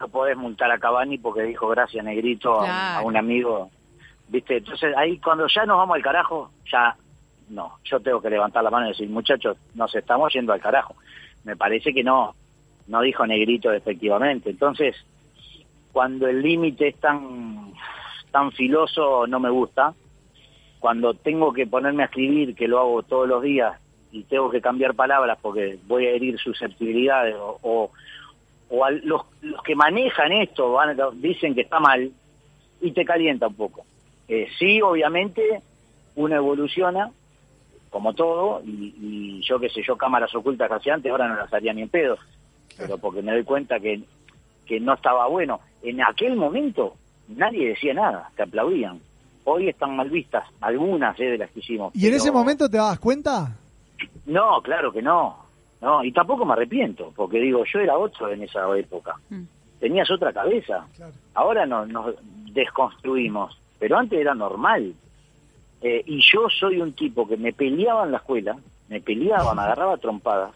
No 0.00 0.08
podés 0.08 0.36
multar 0.36 0.70
a 0.70 0.78
Cavani 0.78 1.18
porque 1.18 1.42
dijo 1.42 1.68
gracias 1.68 2.04
negrito 2.04 2.60
a 2.60 3.02
un 3.04 3.16
amigo. 3.16 3.70
¿Viste? 4.28 4.56
Entonces 4.56 4.96
ahí 4.96 5.18
cuando 5.18 5.46
ya 5.46 5.66
nos 5.66 5.76
vamos 5.76 5.96
al 5.96 6.02
carajo, 6.02 6.50
ya 6.70 6.96
no. 7.50 7.78
Yo 7.84 8.00
tengo 8.00 8.22
que 8.22 8.30
levantar 8.30 8.64
la 8.64 8.70
mano 8.70 8.86
y 8.86 8.90
decir, 8.90 9.10
muchachos, 9.10 9.58
nos 9.74 9.94
estamos 9.94 10.32
yendo 10.32 10.52
al 10.52 10.60
carajo. 10.60 10.94
Me 11.44 11.54
parece 11.54 11.92
que 11.92 12.02
no, 12.02 12.34
no 12.86 13.02
dijo 13.02 13.26
negrito 13.26 13.72
efectivamente. 13.72 14.50
Entonces, 14.50 14.96
cuando 15.92 16.26
el 16.28 16.42
límite 16.42 16.88
es 16.88 16.96
tan, 16.96 17.72
tan 18.30 18.52
filoso, 18.52 19.26
no 19.26 19.40
me 19.40 19.50
gusta. 19.50 19.94
Cuando 20.78 21.14
tengo 21.14 21.52
que 21.52 21.66
ponerme 21.66 22.02
a 22.02 22.06
escribir, 22.06 22.54
que 22.54 22.68
lo 22.68 22.78
hago 22.78 23.02
todos 23.02 23.28
los 23.28 23.42
días, 23.42 23.78
y 24.12 24.24
tengo 24.24 24.50
que 24.50 24.60
cambiar 24.60 24.94
palabras 24.94 25.38
porque 25.40 25.78
voy 25.86 26.06
a 26.06 26.10
herir 26.10 26.38
susceptibilidades, 26.38 27.36
o, 27.36 27.58
o, 27.62 27.90
o 28.70 28.84
a 28.84 28.90
los, 28.90 29.22
los 29.42 29.62
que 29.62 29.74
manejan 29.74 30.32
esto 30.32 30.72
van, 30.72 30.96
dicen 31.20 31.54
que 31.54 31.62
está 31.62 31.80
mal, 31.80 32.10
y 32.80 32.92
te 32.92 33.04
calienta 33.04 33.48
un 33.48 33.54
poco. 33.54 33.84
Eh, 34.26 34.48
sí, 34.58 34.80
obviamente, 34.80 35.60
uno 36.14 36.34
evoluciona, 36.34 37.10
como 37.90 38.14
todo, 38.14 38.62
y, 38.64 38.94
y 39.00 39.42
yo 39.42 39.58
qué 39.58 39.68
sé, 39.68 39.82
yo 39.82 39.96
cámaras 39.96 40.34
ocultas 40.34 40.68
que 40.68 40.74
hacía 40.76 40.94
antes, 40.94 41.10
ahora 41.10 41.28
no 41.28 41.36
las 41.36 41.52
haría 41.52 41.72
ni 41.72 41.82
en 41.82 41.88
pedo, 41.88 42.16
pero 42.78 42.96
porque 42.98 43.20
me 43.20 43.32
doy 43.32 43.44
cuenta 43.44 43.78
que, 43.80 44.00
que 44.66 44.80
no 44.80 44.94
estaba 44.94 45.26
bueno. 45.26 45.60
En 45.82 46.02
aquel 46.02 46.36
momento 46.36 46.94
nadie 47.28 47.68
decía 47.68 47.94
nada, 47.94 48.30
te 48.36 48.42
aplaudían. 48.42 49.00
Hoy 49.44 49.68
están 49.68 49.96
mal 49.96 50.10
vistas, 50.10 50.44
algunas 50.60 51.18
eh, 51.18 51.24
de 51.24 51.38
las 51.38 51.50
que 51.50 51.60
hicimos. 51.60 51.94
¿Y 51.94 52.06
en 52.06 52.14
ese 52.14 52.30
momento 52.30 52.68
te 52.68 52.76
dabas 52.76 52.98
cuenta? 52.98 53.56
No, 54.26 54.60
claro 54.62 54.92
que 54.92 55.02
no. 55.02 55.36
No, 55.80 56.04
y 56.04 56.12
tampoco 56.12 56.44
me 56.44 56.52
arrepiento, 56.52 57.10
porque 57.16 57.40
digo, 57.40 57.64
yo 57.64 57.80
era 57.80 57.96
otro 57.96 58.30
en 58.30 58.42
esa 58.42 58.60
época. 58.76 59.16
Mm. 59.30 59.44
tenías 59.78 60.10
otra 60.10 60.32
cabeza. 60.32 60.86
Ahora 61.34 61.64
no, 61.64 61.86
nos 61.86 62.14
desconstruimos, 62.52 63.58
pero 63.78 63.96
antes 63.96 64.20
era 64.20 64.34
normal. 64.34 64.94
Eh, 65.80 66.02
y 66.04 66.20
yo 66.20 66.48
soy 66.50 66.82
un 66.82 66.92
tipo 66.92 67.26
que 67.26 67.38
me 67.38 67.54
peleaba 67.54 68.04
en 68.04 68.12
la 68.12 68.18
escuela, 68.18 68.58
me 68.90 69.00
peleaba, 69.00 69.54
me 69.54 69.62
agarraba 69.62 69.96
trompadas, 69.96 70.52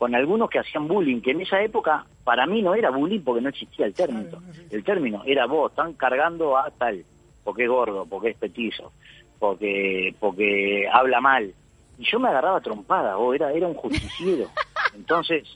con 0.00 0.14
algunos 0.14 0.48
que 0.48 0.58
hacían 0.58 0.88
bullying, 0.88 1.20
que 1.20 1.32
en 1.32 1.42
esa 1.42 1.62
época 1.62 2.06
para 2.24 2.46
mí 2.46 2.62
no 2.62 2.74
era 2.74 2.88
bullying 2.88 3.20
porque 3.20 3.42
no 3.42 3.50
existía 3.50 3.84
el 3.84 3.92
término. 3.92 4.38
El 4.70 4.82
término 4.82 5.22
era 5.26 5.44
vos, 5.44 5.70
están 5.70 5.92
cargando 5.92 6.56
a 6.56 6.70
tal, 6.70 7.04
porque 7.44 7.64
es 7.64 7.68
gordo, 7.68 8.06
porque 8.06 8.30
es 8.30 8.36
petizo, 8.38 8.94
porque, 9.38 10.14
porque 10.18 10.88
habla 10.90 11.20
mal. 11.20 11.52
Y 11.98 12.10
yo 12.10 12.18
me 12.18 12.28
agarraba 12.30 12.56
a 12.56 12.62
trompadas, 12.62 13.14
vos, 13.14 13.34
era, 13.34 13.52
era 13.52 13.66
un 13.66 13.74
justiciero. 13.74 14.46
Entonces, 14.94 15.46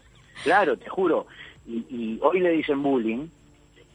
claro, 0.42 0.76
te 0.76 0.90
juro, 0.90 1.26
y, 1.66 1.86
y 1.88 2.18
hoy 2.20 2.40
le 2.40 2.50
dicen 2.50 2.82
bullying, 2.82 3.28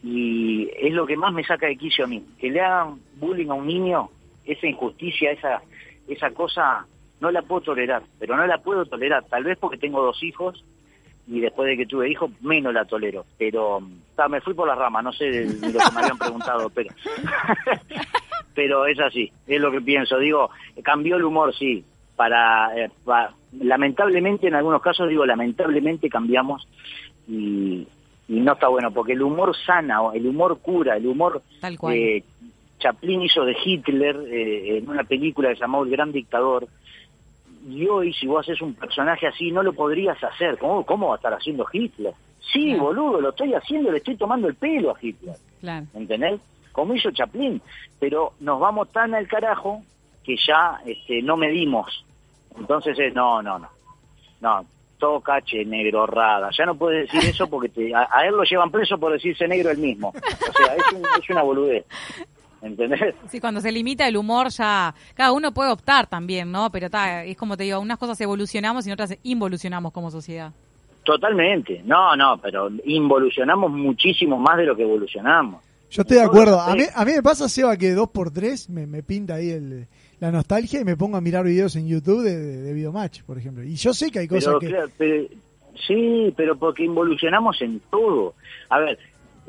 y 0.02 0.68
es 0.76 0.92
lo 0.92 1.06
que 1.06 1.16
más 1.16 1.32
me 1.32 1.44
saca 1.44 1.68
de 1.68 1.76
quicio 1.76 2.06
a 2.06 2.08
mí. 2.08 2.26
Que 2.40 2.50
le 2.50 2.60
hagan 2.60 2.98
bullying 3.20 3.50
a 3.50 3.54
un 3.54 3.68
niño, 3.68 4.10
esa 4.44 4.66
injusticia, 4.66 5.30
esa, 5.30 5.62
esa 6.08 6.32
cosa, 6.32 6.88
no 7.20 7.30
la 7.30 7.42
puedo 7.42 7.60
tolerar, 7.60 8.02
pero 8.18 8.36
no 8.36 8.46
la 8.46 8.58
puedo 8.58 8.84
tolerar, 8.86 9.24
tal 9.26 9.44
vez 9.44 9.58
porque 9.58 9.78
tengo 9.78 10.02
dos 10.02 10.22
hijos 10.22 10.64
y 11.26 11.40
después 11.40 11.68
de 11.68 11.76
que 11.76 11.86
tuve 11.86 12.10
hijos 12.10 12.30
menos 12.40 12.72
la 12.74 12.84
tolero, 12.84 13.24
pero 13.38 13.80
ta, 14.16 14.28
me 14.28 14.40
fui 14.40 14.54
por 14.54 14.66
la 14.66 14.74
rama, 14.74 15.02
no 15.02 15.12
sé 15.12 15.26
de, 15.26 15.44
lo 15.44 15.78
que 15.78 15.94
me 15.94 16.00
habían 16.00 16.18
preguntado, 16.18 16.70
pero 16.70 16.92
pero 18.54 18.86
es 18.86 18.98
así, 18.98 19.30
es 19.46 19.60
lo 19.60 19.70
que 19.70 19.80
pienso, 19.80 20.18
digo, 20.18 20.50
cambió 20.82 21.16
el 21.16 21.24
humor, 21.24 21.54
sí, 21.54 21.84
para, 22.16 22.70
eh, 22.76 22.90
lamentablemente 23.60 24.48
en 24.48 24.54
algunos 24.54 24.82
casos 24.82 25.08
digo 25.08 25.24
lamentablemente 25.24 26.10
cambiamos 26.10 26.68
y, 27.26 27.86
y 28.28 28.40
no 28.40 28.52
está 28.52 28.68
bueno 28.68 28.90
porque 28.92 29.12
el 29.12 29.22
humor 29.22 29.56
sana, 29.66 30.02
o 30.02 30.12
el 30.12 30.26
humor 30.26 30.58
cura, 30.60 30.96
el 30.96 31.06
humor 31.06 31.42
Tal 31.60 31.78
cual. 31.78 31.96
eh, 31.96 32.24
Chaplin 32.80 33.22
hizo 33.22 33.44
de 33.44 33.56
Hitler 33.62 34.16
eh, 34.28 34.78
en 34.78 34.88
una 34.88 35.04
película 35.04 35.50
que 35.50 35.56
se 35.56 35.60
llamó 35.60 35.84
El 35.84 35.90
Gran 35.90 36.12
Dictador. 36.12 36.66
Y 37.68 37.86
hoy, 37.88 38.12
si 38.14 38.26
vos 38.26 38.40
haces 38.46 38.60
un 38.62 38.74
personaje 38.74 39.26
así, 39.26 39.50
no 39.52 39.62
lo 39.62 39.72
podrías 39.72 40.22
hacer. 40.24 40.56
¿Cómo, 40.58 40.84
cómo 40.86 41.08
va 41.08 41.14
a 41.14 41.16
estar 41.16 41.34
haciendo 41.34 41.66
Hitler? 41.72 42.14
Sí, 42.52 42.74
boludo, 42.74 43.20
lo 43.20 43.30
estoy 43.30 43.52
haciendo, 43.54 43.90
le 43.92 43.98
estoy 43.98 44.16
tomando 44.16 44.48
el 44.48 44.54
pelo 44.54 44.90
a 44.90 44.96
Hitler. 45.00 45.36
Claro. 45.60 45.86
¿Entendés? 45.94 46.40
Como 46.72 46.94
hizo 46.94 47.10
Chaplin. 47.10 47.60
Pero 47.98 48.32
nos 48.40 48.58
vamos 48.58 48.90
tan 48.92 49.14
al 49.14 49.28
carajo 49.28 49.82
que 50.24 50.36
ya 50.36 50.80
este, 50.86 51.20
no 51.22 51.36
medimos. 51.36 52.04
Entonces, 52.58 52.98
es, 52.98 53.14
no, 53.14 53.42
no, 53.42 53.58
no. 53.58 53.68
No, 54.40 54.64
todo 54.98 55.20
cache, 55.20 55.64
negro, 55.66 56.06
rada. 56.06 56.48
Ya 56.56 56.64
no 56.64 56.74
puedes 56.74 57.10
decir 57.12 57.28
eso 57.30 57.48
porque 57.48 57.68
te- 57.68 57.94
a, 57.94 58.08
a 58.10 58.26
él 58.26 58.34
lo 58.34 58.42
llevan 58.44 58.70
preso 58.70 58.98
por 58.98 59.12
decirse 59.12 59.46
negro 59.46 59.70
él 59.70 59.78
mismo. 59.78 60.08
O 60.08 60.52
sea, 60.64 60.74
es, 60.76 60.92
un- 60.94 61.04
es 61.22 61.28
una 61.30 61.42
boludez. 61.42 61.84
¿Entendés? 62.62 63.14
Sí, 63.30 63.40
cuando 63.40 63.60
se 63.60 63.72
limita 63.72 64.06
el 64.06 64.16
humor 64.16 64.48
ya, 64.50 64.94
cada 65.14 65.32
uno 65.32 65.52
puede 65.52 65.70
optar 65.70 66.06
también, 66.06 66.52
¿no? 66.52 66.70
Pero 66.70 66.90
ta, 66.90 67.24
es 67.24 67.36
como 67.36 67.56
te 67.56 67.64
digo, 67.64 67.80
unas 67.80 67.96
cosas 67.98 68.20
evolucionamos 68.20 68.86
y 68.86 68.92
otras 68.92 69.16
involucionamos 69.22 69.92
como 69.92 70.10
sociedad. 70.10 70.52
Totalmente. 71.04 71.82
No, 71.84 72.14
no, 72.16 72.38
pero 72.40 72.70
involucionamos 72.84 73.70
muchísimo 73.70 74.38
más 74.38 74.58
de 74.58 74.66
lo 74.66 74.76
que 74.76 74.82
evolucionamos. 74.82 75.64
Yo 75.90 76.02
estoy 76.02 76.18
de 76.18 76.22
acuerdo. 76.24 76.60
A 76.60 76.74
mí, 76.76 76.82
a 76.94 77.04
mí 77.04 77.12
me 77.12 77.22
pasa, 77.22 77.48
Seba, 77.48 77.76
que 77.76 77.92
dos 77.92 78.10
por 78.10 78.30
tres 78.30 78.68
me, 78.68 78.86
me 78.86 79.02
pinta 79.02 79.34
ahí 79.34 79.50
el, 79.50 79.86
la 80.20 80.30
nostalgia 80.30 80.80
y 80.80 80.84
me 80.84 80.96
pongo 80.96 81.16
a 81.16 81.20
mirar 81.20 81.44
videos 81.44 81.74
en 81.76 81.88
YouTube 81.88 82.22
de, 82.22 82.36
de, 82.36 82.56
de 82.58 82.72
Videomatch, 82.74 83.22
por 83.22 83.38
ejemplo. 83.38 83.64
Y 83.64 83.74
yo 83.74 83.92
sé 83.94 84.10
que 84.10 84.20
hay 84.20 84.28
cosas 84.28 84.54
Pero, 84.54 84.58
que... 84.60 84.66
claro, 84.68 84.90
pero- 84.98 85.28
sí, 85.86 86.32
pero 86.36 86.56
porque 86.56 86.84
involucionamos 86.84 87.60
en 87.62 87.80
todo. 87.90 88.34
A 88.68 88.78
ver, 88.78 88.98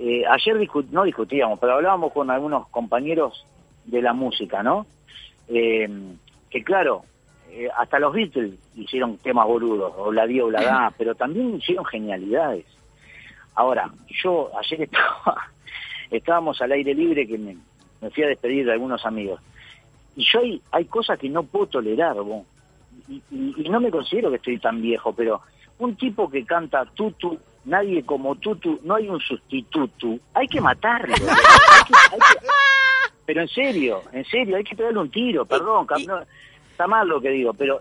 eh, 0.01 0.23
ayer 0.27 0.57
discu- 0.57 0.87
no 0.89 1.03
discutíamos, 1.03 1.59
pero 1.59 1.73
hablábamos 1.75 2.11
con 2.11 2.29
algunos 2.31 2.67
compañeros 2.69 3.45
de 3.85 4.01
la 4.01 4.13
música, 4.13 4.63
¿no? 4.63 4.85
Eh, 5.47 5.87
que 6.49 6.63
claro, 6.63 7.03
eh, 7.51 7.67
hasta 7.77 7.99
los 7.99 8.13
Beatles 8.13 8.53
hicieron 8.75 9.17
temas 9.17 9.45
boludos, 9.47 9.93
o 9.97 10.11
la 10.11 10.25
dio 10.25 10.47
o 10.47 10.51
la 10.51 10.61
da, 10.63 10.93
pero 10.97 11.13
también 11.15 11.55
hicieron 11.55 11.85
genialidades. 11.85 12.65
Ahora, 13.55 13.91
yo 14.23 14.49
ayer 14.59 14.81
estaba, 14.87 15.49
estábamos 16.09 16.61
al 16.61 16.71
aire 16.71 16.93
libre 16.93 17.27
que 17.27 17.37
me, 17.37 17.57
me 18.01 18.09
fui 18.09 18.23
a 18.23 18.27
despedir 18.27 18.65
de 18.65 18.73
algunos 18.73 19.05
amigos. 19.05 19.39
Y 20.15 20.25
yo 20.25 20.39
hay, 20.39 20.61
hay 20.71 20.85
cosas 20.85 21.19
que 21.19 21.29
no 21.29 21.43
puedo 21.43 21.67
tolerar, 21.67 22.15
vos. 22.15 22.43
Y, 23.07 23.21
y- 23.31 23.53
y 23.65 23.69
no 23.69 23.79
me 23.79 23.91
considero 23.91 24.29
que 24.29 24.37
estoy 24.37 24.57
tan 24.57 24.81
viejo, 24.81 25.13
pero 25.13 25.41
un 25.79 25.95
tipo 25.95 26.29
que 26.29 26.45
canta 26.45 26.85
tutu, 26.85 27.37
nadie 27.65 28.03
como 28.05 28.35
tutu, 28.35 28.79
no 28.83 28.95
hay 28.95 29.07
un 29.09 29.19
sustituto, 29.19 30.17
hay 30.33 30.47
que 30.47 30.61
matarlo. 30.61 31.13
Hay 31.15 31.83
que- 31.85 32.15
hay 32.15 32.19
que- 32.19 32.45
pero 33.25 33.41
en 33.41 33.47
serio, 33.49 34.01
en 34.11 34.25
serio, 34.25 34.57
hay 34.57 34.63
que 34.63 34.75
pegarle 34.75 34.99
un 34.99 35.09
tiro, 35.11 35.45
perdón, 35.45 35.87
no, 36.07 36.19
está 36.69 36.85
mal 36.87 37.07
lo 37.07 37.21
que 37.21 37.29
digo, 37.29 37.53
pero 37.53 37.79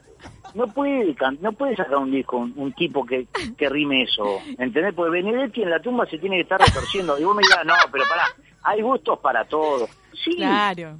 no 0.55 0.67
puede 0.69 1.15
no 1.41 1.53
puede 1.53 1.75
sacar 1.77 1.97
un 1.97 2.11
disco 2.13 2.37
un, 2.37 2.53
un 2.57 2.73
tipo 2.73 3.05
que, 3.05 3.27
que 3.57 3.69
rime 3.69 4.03
eso, 4.03 4.39
¿entendés? 4.59 4.95
Porque 4.95 5.11
Benedetti 5.11 5.63
en 5.63 5.71
la 5.71 5.81
tumba 5.81 6.07
se 6.07 6.19
tiene 6.19 6.37
que 6.37 6.43
estar 6.43 6.61
retorciendo, 6.61 7.19
y 7.19 7.25
vos 7.25 7.35
me 7.35 7.43
dirás, 7.43 7.65
no, 7.65 7.75
pero 7.91 8.05
pará, 8.09 8.25
hay 8.63 8.81
gustos 8.83 9.19
para 9.21 9.45
todos. 9.45 9.91
Sí, 10.23 10.37
Claro. 10.37 10.97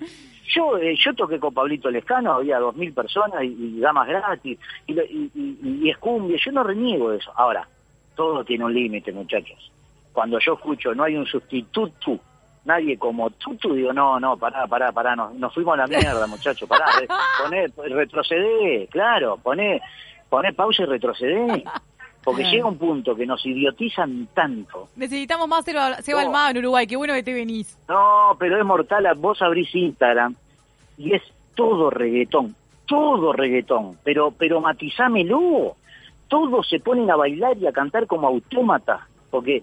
yo 0.53 0.79
eh, 0.79 0.97
yo 0.99 1.15
toqué 1.15 1.39
con 1.39 1.55
Pablito 1.55 1.91
Lescano, 1.91 2.33
había 2.33 2.59
dos 2.59 2.75
mil 2.75 2.93
personas 2.93 3.43
y, 3.45 3.77
y 3.77 3.81
damas 3.81 4.09
gratis 4.09 4.59
y, 4.87 4.93
y, 4.99 5.31
y, 5.35 5.81
y 5.85 5.91
es 5.91 5.99
cumbia, 5.99 6.39
yo 6.45 6.51
no 6.53 6.65
reniego 6.65 7.13
eso. 7.13 7.31
Ahora, 7.37 7.69
todo 8.15 8.45
tiene 8.45 8.65
un 8.65 8.75
límite, 8.75 9.13
muchachos. 9.13 9.71
Cuando 10.13 10.39
yo 10.39 10.55
escucho 10.55 10.95
no 10.95 11.05
hay 11.05 11.17
un 11.17 11.27
sustituto, 11.27 12.19
nadie 12.65 12.99
como 12.99 13.31
tutu, 13.31 13.75
digo, 13.75 13.93
no, 13.93 14.19
no, 14.21 14.37
pará, 14.37 14.67
pará, 14.67 14.93
pará, 14.93 15.17
nos, 15.17 15.35
nos 15.35 15.53
fuimos 15.55 15.75
a 15.75 15.79
la 15.79 15.87
mierda, 15.87 16.27
muchachos, 16.27 16.69
pará, 16.69 16.85
re- 16.99 17.09
poné, 17.43 17.95
retrocedé, 17.95 18.87
claro, 18.91 19.37
poné, 19.39 19.81
poné 20.29 20.53
pausa 20.53 20.83
y 20.83 20.87
retrocedé. 20.87 21.65
Porque 22.23 22.45
llega 22.45 22.67
un 22.67 22.77
punto 22.77 23.17
que 23.17 23.25
nos 23.25 23.47
idiotizan 23.47 24.29
tanto 24.35 24.91
Necesitamos 24.95 25.49
más 25.49 25.65
Seba, 25.65 26.03
Seba 26.03 26.21
No. 26.21 26.27
Almada 26.27 26.51
en 26.51 26.59
Uruguay, 26.59 26.87
qué 26.87 26.95
bueno 26.97 27.15
que 27.15 27.23
te 27.23 27.33
venís. 27.33 27.79
No, 27.89 28.37
pero 28.39 28.59
es 28.59 28.65
mortal. 28.67 29.09
Vos 29.17 29.41
abrís 29.41 29.75
Instagram 29.75 30.35
y 30.99 31.15
es 31.15 31.23
todo 31.55 31.89
reggaetón, 31.89 32.55
todo 32.87 33.33
reggaetón. 33.33 33.97
Pero, 34.05 34.33
pero 34.33 34.61
matizámelo. 34.61 35.77
Todos 36.31 36.67
se 36.67 36.81
ponen 36.81 37.11
a 37.11 37.17
bailar 37.17 37.59
y 37.59 37.67
a 37.67 37.73
cantar 37.73 38.07
como 38.07 38.27
autómatas, 38.27 39.03
porque 39.31 39.63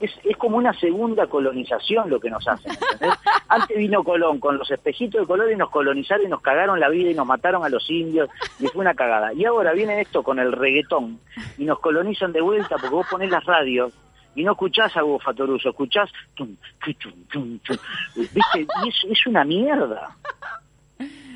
es, 0.00 0.10
es 0.24 0.36
como 0.36 0.56
una 0.56 0.72
segunda 0.72 1.28
colonización 1.28 2.10
lo 2.10 2.18
que 2.18 2.30
nos 2.30 2.46
hacen. 2.48 2.72
¿entendés? 2.72 3.16
Antes 3.48 3.76
vino 3.76 4.02
Colón 4.02 4.40
con 4.40 4.58
los 4.58 4.68
espejitos 4.70 5.20
de 5.20 5.26
color 5.26 5.52
y 5.52 5.56
nos 5.56 5.70
colonizaron 5.70 6.26
y 6.26 6.28
nos 6.28 6.40
cagaron 6.40 6.80
la 6.80 6.88
vida 6.88 7.10
y 7.10 7.14
nos 7.14 7.26
mataron 7.26 7.64
a 7.64 7.68
los 7.68 7.88
indios 7.88 8.28
y 8.58 8.66
fue 8.66 8.80
una 8.80 8.94
cagada. 8.94 9.32
Y 9.32 9.44
ahora 9.44 9.72
viene 9.72 10.00
esto 10.00 10.24
con 10.24 10.40
el 10.40 10.52
reggaetón 10.52 11.20
y 11.58 11.64
nos 11.64 11.78
colonizan 11.78 12.32
de 12.32 12.40
vuelta 12.40 12.76
porque 12.76 12.88
vos 12.88 13.06
ponés 13.08 13.30
las 13.30 13.44
radios 13.44 13.92
y 14.34 14.44
no 14.44 14.52
escuchás 14.52 14.94
a 14.96 15.04
Hugo 15.04 15.18
Fatoruso, 15.18 15.70
escuchás 15.70 16.10
tum, 16.34 16.56
tu, 16.84 16.92
tum, 16.94 17.12
tum, 17.30 17.58
tum. 17.60 17.76
¿Viste? 18.16 18.66
Y 18.84 18.88
es, 18.88 18.96
es 19.10 19.26
una 19.26 19.44
mierda. 19.44 20.14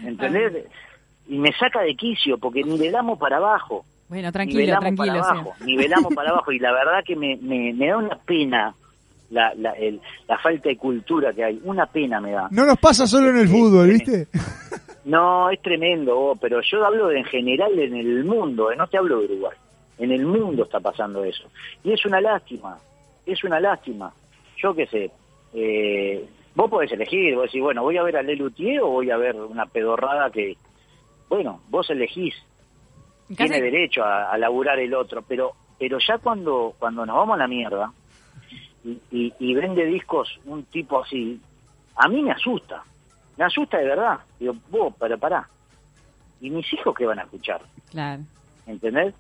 ¿Entendés? 0.05 0.67
Y 1.27 1.39
me 1.39 1.53
saca 1.53 1.81
de 1.81 1.95
quicio 1.95 2.37
porque 2.39 2.63
nivelamos 2.63 3.19
para 3.19 3.39
abajo. 3.39 3.85
Bueno, 4.11 4.31
tranquilo, 4.31 4.61
nivelamos 4.61 4.83
tranquilo. 4.97 5.07
para 5.23 5.31
abajo, 5.31 5.55
nivelamos 5.65 6.15
para 6.15 6.31
abajo 6.33 6.53
y 6.53 6.59
la 6.59 6.73
verdad 6.73 7.03
que 7.07 7.17
me, 7.17 7.37
me, 7.41 7.73
me 7.73 7.87
da 7.87 7.97
una 7.97 8.17
pena 8.19 8.75
la, 9.31 9.55
la, 9.55 9.71
el- 9.73 10.01
la 10.29 10.37
falta 10.39 10.69
de 10.69 10.77
cultura 10.77 11.33
que 11.33 11.45
hay, 11.45 11.61
una 11.65 11.87
pena 11.87 12.21
me 12.21 12.33
da. 12.33 12.49
No 12.51 12.67
nos 12.67 12.77
pasa 12.79 13.07
solo 13.07 13.31
en 13.31 13.39
el 13.39 13.49
fútbol, 13.49 13.89
¿viste? 13.89 14.27
No, 15.03 15.49
es 15.49 15.61
tremendo, 15.63 16.15
vos, 16.15 16.39
pero 16.41 16.61
yo 16.61 16.85
hablo 16.85 17.09
de 17.09 17.19
en 17.21 17.25
general 17.25 17.77
en 17.79 17.97
el 17.97 18.23
mundo, 18.23 18.71
eh, 18.71 18.77
no 18.77 18.87
te 18.87 18.99
hablo 18.99 19.19
de 19.21 19.25
Uruguay. 19.25 19.57
En 19.99 20.13
el 20.13 20.27
mundo 20.27 20.65
está 20.65 20.79
pasando 20.79 21.25
eso. 21.25 21.45
Y 21.83 21.93
es 21.93 22.05
una 22.05 22.21
lástima, 22.21 22.77
es 23.25 23.43
una 23.43 23.59
lástima. 23.61 24.13
Yo 24.63 24.75
qué 24.75 24.87
sé, 24.89 25.11
eh, 25.55 26.29
vos 26.55 26.69
podés 26.71 26.93
elegir, 26.93 27.35
vos 27.35 27.45
decís, 27.45 27.63
bueno, 27.63 27.83
voy 27.83 27.97
a 27.97 28.03
ver 28.03 28.19
a 28.19 28.23
Lelutier 28.23 28.83
o 28.83 28.89
voy 28.89 29.11
a 29.11 29.17
ver 29.17 29.37
una 29.37 29.65
pedorrada 29.65 30.31
que, 30.31 30.57
bueno, 31.31 31.63
vos 31.71 31.89
elegís, 31.89 32.35
tiene 33.37 33.61
derecho 33.61 34.03
a, 34.05 34.31
a 34.33 34.39
laburar 34.39 34.79
el 34.79 34.95
otro, 34.95 35.23
pero 35.23 35.53
pero 35.79 35.99
ya 36.07 36.19
cuando 36.19 36.75
cuando 36.79 37.07
nos 37.07 37.17
vamos 37.17 37.35
a 37.35 37.39
la 37.39 37.49
mierda 37.49 37.93
y, 38.85 38.99
y, 39.11 39.33
y 39.39 39.55
vende 39.55 39.85
discos 39.87 40.39
un 40.45 40.65
tipo 40.65 41.03
así, 41.03 41.41
a 41.97 42.09
mí 42.09 42.23
me 42.23 42.33
asusta, 42.33 42.83
me 43.37 43.45
asusta 43.45 43.79
de 43.79 43.85
verdad. 43.87 44.19
Digo, 44.39 44.55
vos, 44.71 44.95
pero 44.99 45.19
pará. 45.19 45.49
¿Y 46.41 46.49
mis 46.51 46.71
hijos 46.73 46.95
qué 46.97 47.05
van 47.07 47.19
a 47.19 47.23
escuchar? 47.23 47.61
Claro. 47.91 48.23
¿Entendés? 48.67 49.15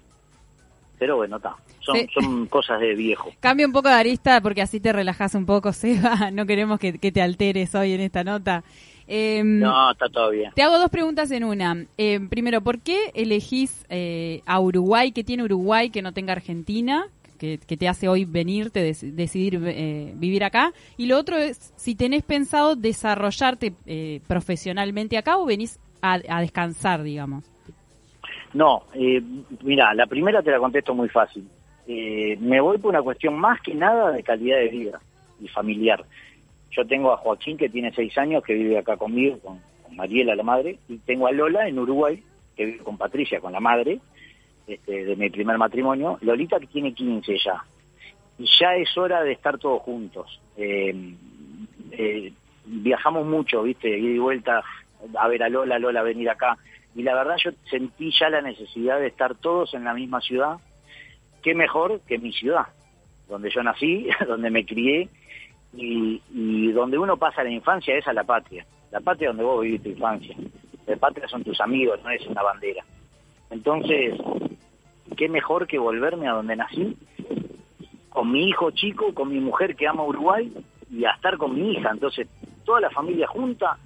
Pero 0.99 1.17
bueno, 1.17 1.37
está. 1.37 1.55
Son, 1.81 1.97
Sí. 1.97 2.07
son 2.13 2.47
cosas 2.47 2.81
de 2.81 2.95
viejo. 2.95 3.31
Cambia 3.41 3.67
un 3.67 3.73
poco 3.73 3.89
de 3.89 3.95
arista 3.95 4.41
porque 4.41 4.63
así 4.63 4.81
te 4.81 4.93
relajas 4.93 5.35
un 5.35 5.45
poco, 5.47 5.73
Seba. 5.75 6.31
No 6.31 6.47
queremos 6.47 6.79
que, 6.79 6.99
que 6.99 7.13
te 7.13 7.21
alteres 7.23 7.75
hoy 7.75 7.93
en 7.93 8.01
esta 8.01 8.25
nota. 8.25 8.65
Em, 9.13 9.59
No, 9.59 9.91
está 9.91 10.09
todo 10.09 10.31
bien. 10.31 10.53
Te 10.55 10.63
hago 10.63 10.79
dos 10.79 10.89
preguntas 10.89 11.31
en 11.33 11.43
una. 11.43 11.85
Eh, 11.99 12.21
primero, 12.31 12.61
¿por 12.61 12.79
qué 12.81 13.11
elegís 13.15 13.85
eh, 13.89 14.41
a 14.47 14.61
Uruguay? 14.61 15.11
¿Qué 15.11 15.25
tiene 15.25 15.43
Uruguay 15.43 15.91
que 15.91 16.01
no 16.03 16.13
tenga 16.13 16.33
Argentina? 16.33 17.07
que, 17.39 17.57
que 17.59 17.79
te 17.79 17.89
hace 17.89 18.07
hoy 18.07 18.27
venirte, 18.27 18.83
des- 18.83 19.17
decidir 19.17 19.59
eh, 19.65 20.13
vivir 20.15 20.45
acá. 20.45 20.75
Y 20.99 21.07
lo 21.07 21.17
otro 21.19 21.39
es 21.39 21.73
si 21.75 21.95
tenés 21.95 22.23
pensado 22.23 22.77
desarrollarte 22.77 23.73
eh, 23.87 24.21
profesionalmente 24.29 25.17
acá 25.17 25.39
o 25.39 25.47
venís 25.47 25.79
a, 26.03 26.21
a 26.29 26.41
descansar, 26.43 27.03
digamos. 27.03 27.51
No, 28.53 28.83
eh, 28.93 29.23
mira, 29.63 29.95
la 29.95 30.07
primera 30.07 30.43
te 30.43 30.51
la 30.51 30.59
contesto 30.59 30.95
muy 30.95 31.09
fácil. 31.09 31.49
Eh, 31.87 32.37
me 32.41 32.61
voy 32.61 32.77
por 32.77 32.91
una 32.91 33.01
cuestión 33.03 33.39
más 33.39 33.59
que 33.63 33.75
nada 33.75 34.13
de 34.13 34.23
calidad 34.23 34.59
de 34.59 34.69
vida 34.69 35.01
y 35.41 35.49
familiar. 35.49 36.05
Yo 36.71 36.87
tengo 36.87 37.13
a 37.13 37.17
Joaquín, 37.17 37.57
que 37.57 37.69
tiene 37.69 37.93
seis 37.93 38.17
años, 38.19 38.45
que 38.45 38.55
vive 38.55 38.79
acá 38.79 38.97
conmigo, 38.97 39.39
con, 39.41 39.61
Mariela, 39.95 40.37
la 40.37 40.43
madre, 40.43 40.79
y 40.89 40.99
tengo 40.99 41.27
a 41.27 41.33
Lola 41.33 41.67
en 41.67 41.79
Uruguay, 41.79 42.23
que 42.57 42.65
vive 42.65 42.79
con 42.79 42.97
Patricia, 42.97 43.41
con 43.41 43.53
la 43.53 43.61
madre, 43.61 43.99
este, 44.67 45.05
de 45.05 45.17
mi 45.17 45.31
primer 45.31 45.59
matrimonio. 45.59 46.19
Lolita, 46.21 46.61
que 46.61 46.69
tiene 46.69 46.95
15 46.95 47.37
ya. 47.45 47.65
Y 48.39 48.47
ya 48.59 48.75
es 48.77 48.97
hora 48.97 49.23
de 49.23 49.33
estar 49.33 49.59
todos 49.59 49.83
juntos. 49.83 50.41
Eh, 50.57 51.15
eh, 51.91 52.33
viajamos 52.65 53.27
mucho, 53.27 53.63
¿viste? 53.63 53.89
Ida 53.89 54.15
y 54.15 54.19
vuelta 54.19 54.63
a 55.19 55.29
ver 55.29 55.43
a 55.43 55.49
Lola, 55.49 55.79
Lola 55.79 56.03
venir 56.03 56.31
acá. 56.31 56.57
Y 56.95 57.03
la 57.03 57.15
verdad 57.15 57.37
yo 57.43 57.51
sentí 57.69 58.11
ya 58.19 58.31
la 58.31 58.43
necesidad 58.43 58.99
de 58.99 59.09
estar 59.09 59.35
todos 59.35 59.75
en 59.75 59.85
la 59.85 59.95
misma 59.95 60.21
ciudad. 60.21 60.57
Qué 61.43 61.55
mejor 61.55 62.01
que 62.07 62.19
mi 62.19 62.33
ciudad, 62.33 62.67
donde 63.29 63.51
yo 63.51 63.63
nací, 63.63 64.09
donde 64.27 64.51
me 64.51 64.65
crié 64.65 65.09
y, 65.75 66.21
y 66.33 66.73
donde 66.73 66.99
uno 66.99 67.17
pasa 67.17 67.45
la 67.45 67.51
infancia 67.51 67.97
es 67.97 68.07
a 68.09 68.13
la 68.13 68.25
patria. 68.25 68.67
La 68.91 69.01
patria 69.01 69.29
donde 69.29 69.45
vos 69.45 69.63
vivís 69.63 69.83
tu 69.83 69.91
infancia. 69.91 70.37
La 70.87 70.97
patria 70.97 71.29
son 71.29 71.45
tus 71.45 71.61
amigos, 71.61 72.01
no 72.03 72.11
es 72.11 72.27
una 72.27 72.43
bandera. 72.43 72.85
Entonces, 73.51 74.15
qué 75.17 75.29
mejor 75.29 75.67
que 75.67 75.79
volverme 75.79 76.29
a 76.29 76.33
donde 76.33 76.57
nací, 76.57 76.97
con 78.09 78.31
mi 78.33 78.49
hijo 78.49 78.71
chico, 78.73 79.15
con 79.15 79.29
mi 79.29 79.41
mujer 79.41 79.77
que 79.77 79.87
ama 79.87 80.03
Uruguay 80.03 80.53
y 80.91 81.05
a 81.05 81.13
estar 81.13 81.37
con 81.37 81.55
mi 81.55 81.73
hija. 81.73 81.91
Entonces, 81.91 82.29
toda 82.65 82.81
la 82.81 82.91
familia 82.91 83.27
junta 83.27 83.79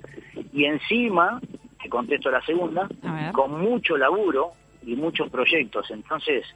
y 0.52 0.64
encima, 0.64 1.40
te 1.82 1.88
contesto 1.88 2.30
la 2.30 2.40
segunda, 2.42 2.88
con 3.32 3.60
mucho 3.60 3.96
laburo 3.96 4.52
y 4.82 4.96
muchos 4.96 5.28
proyectos. 5.30 5.90
Entonces, 5.90 6.46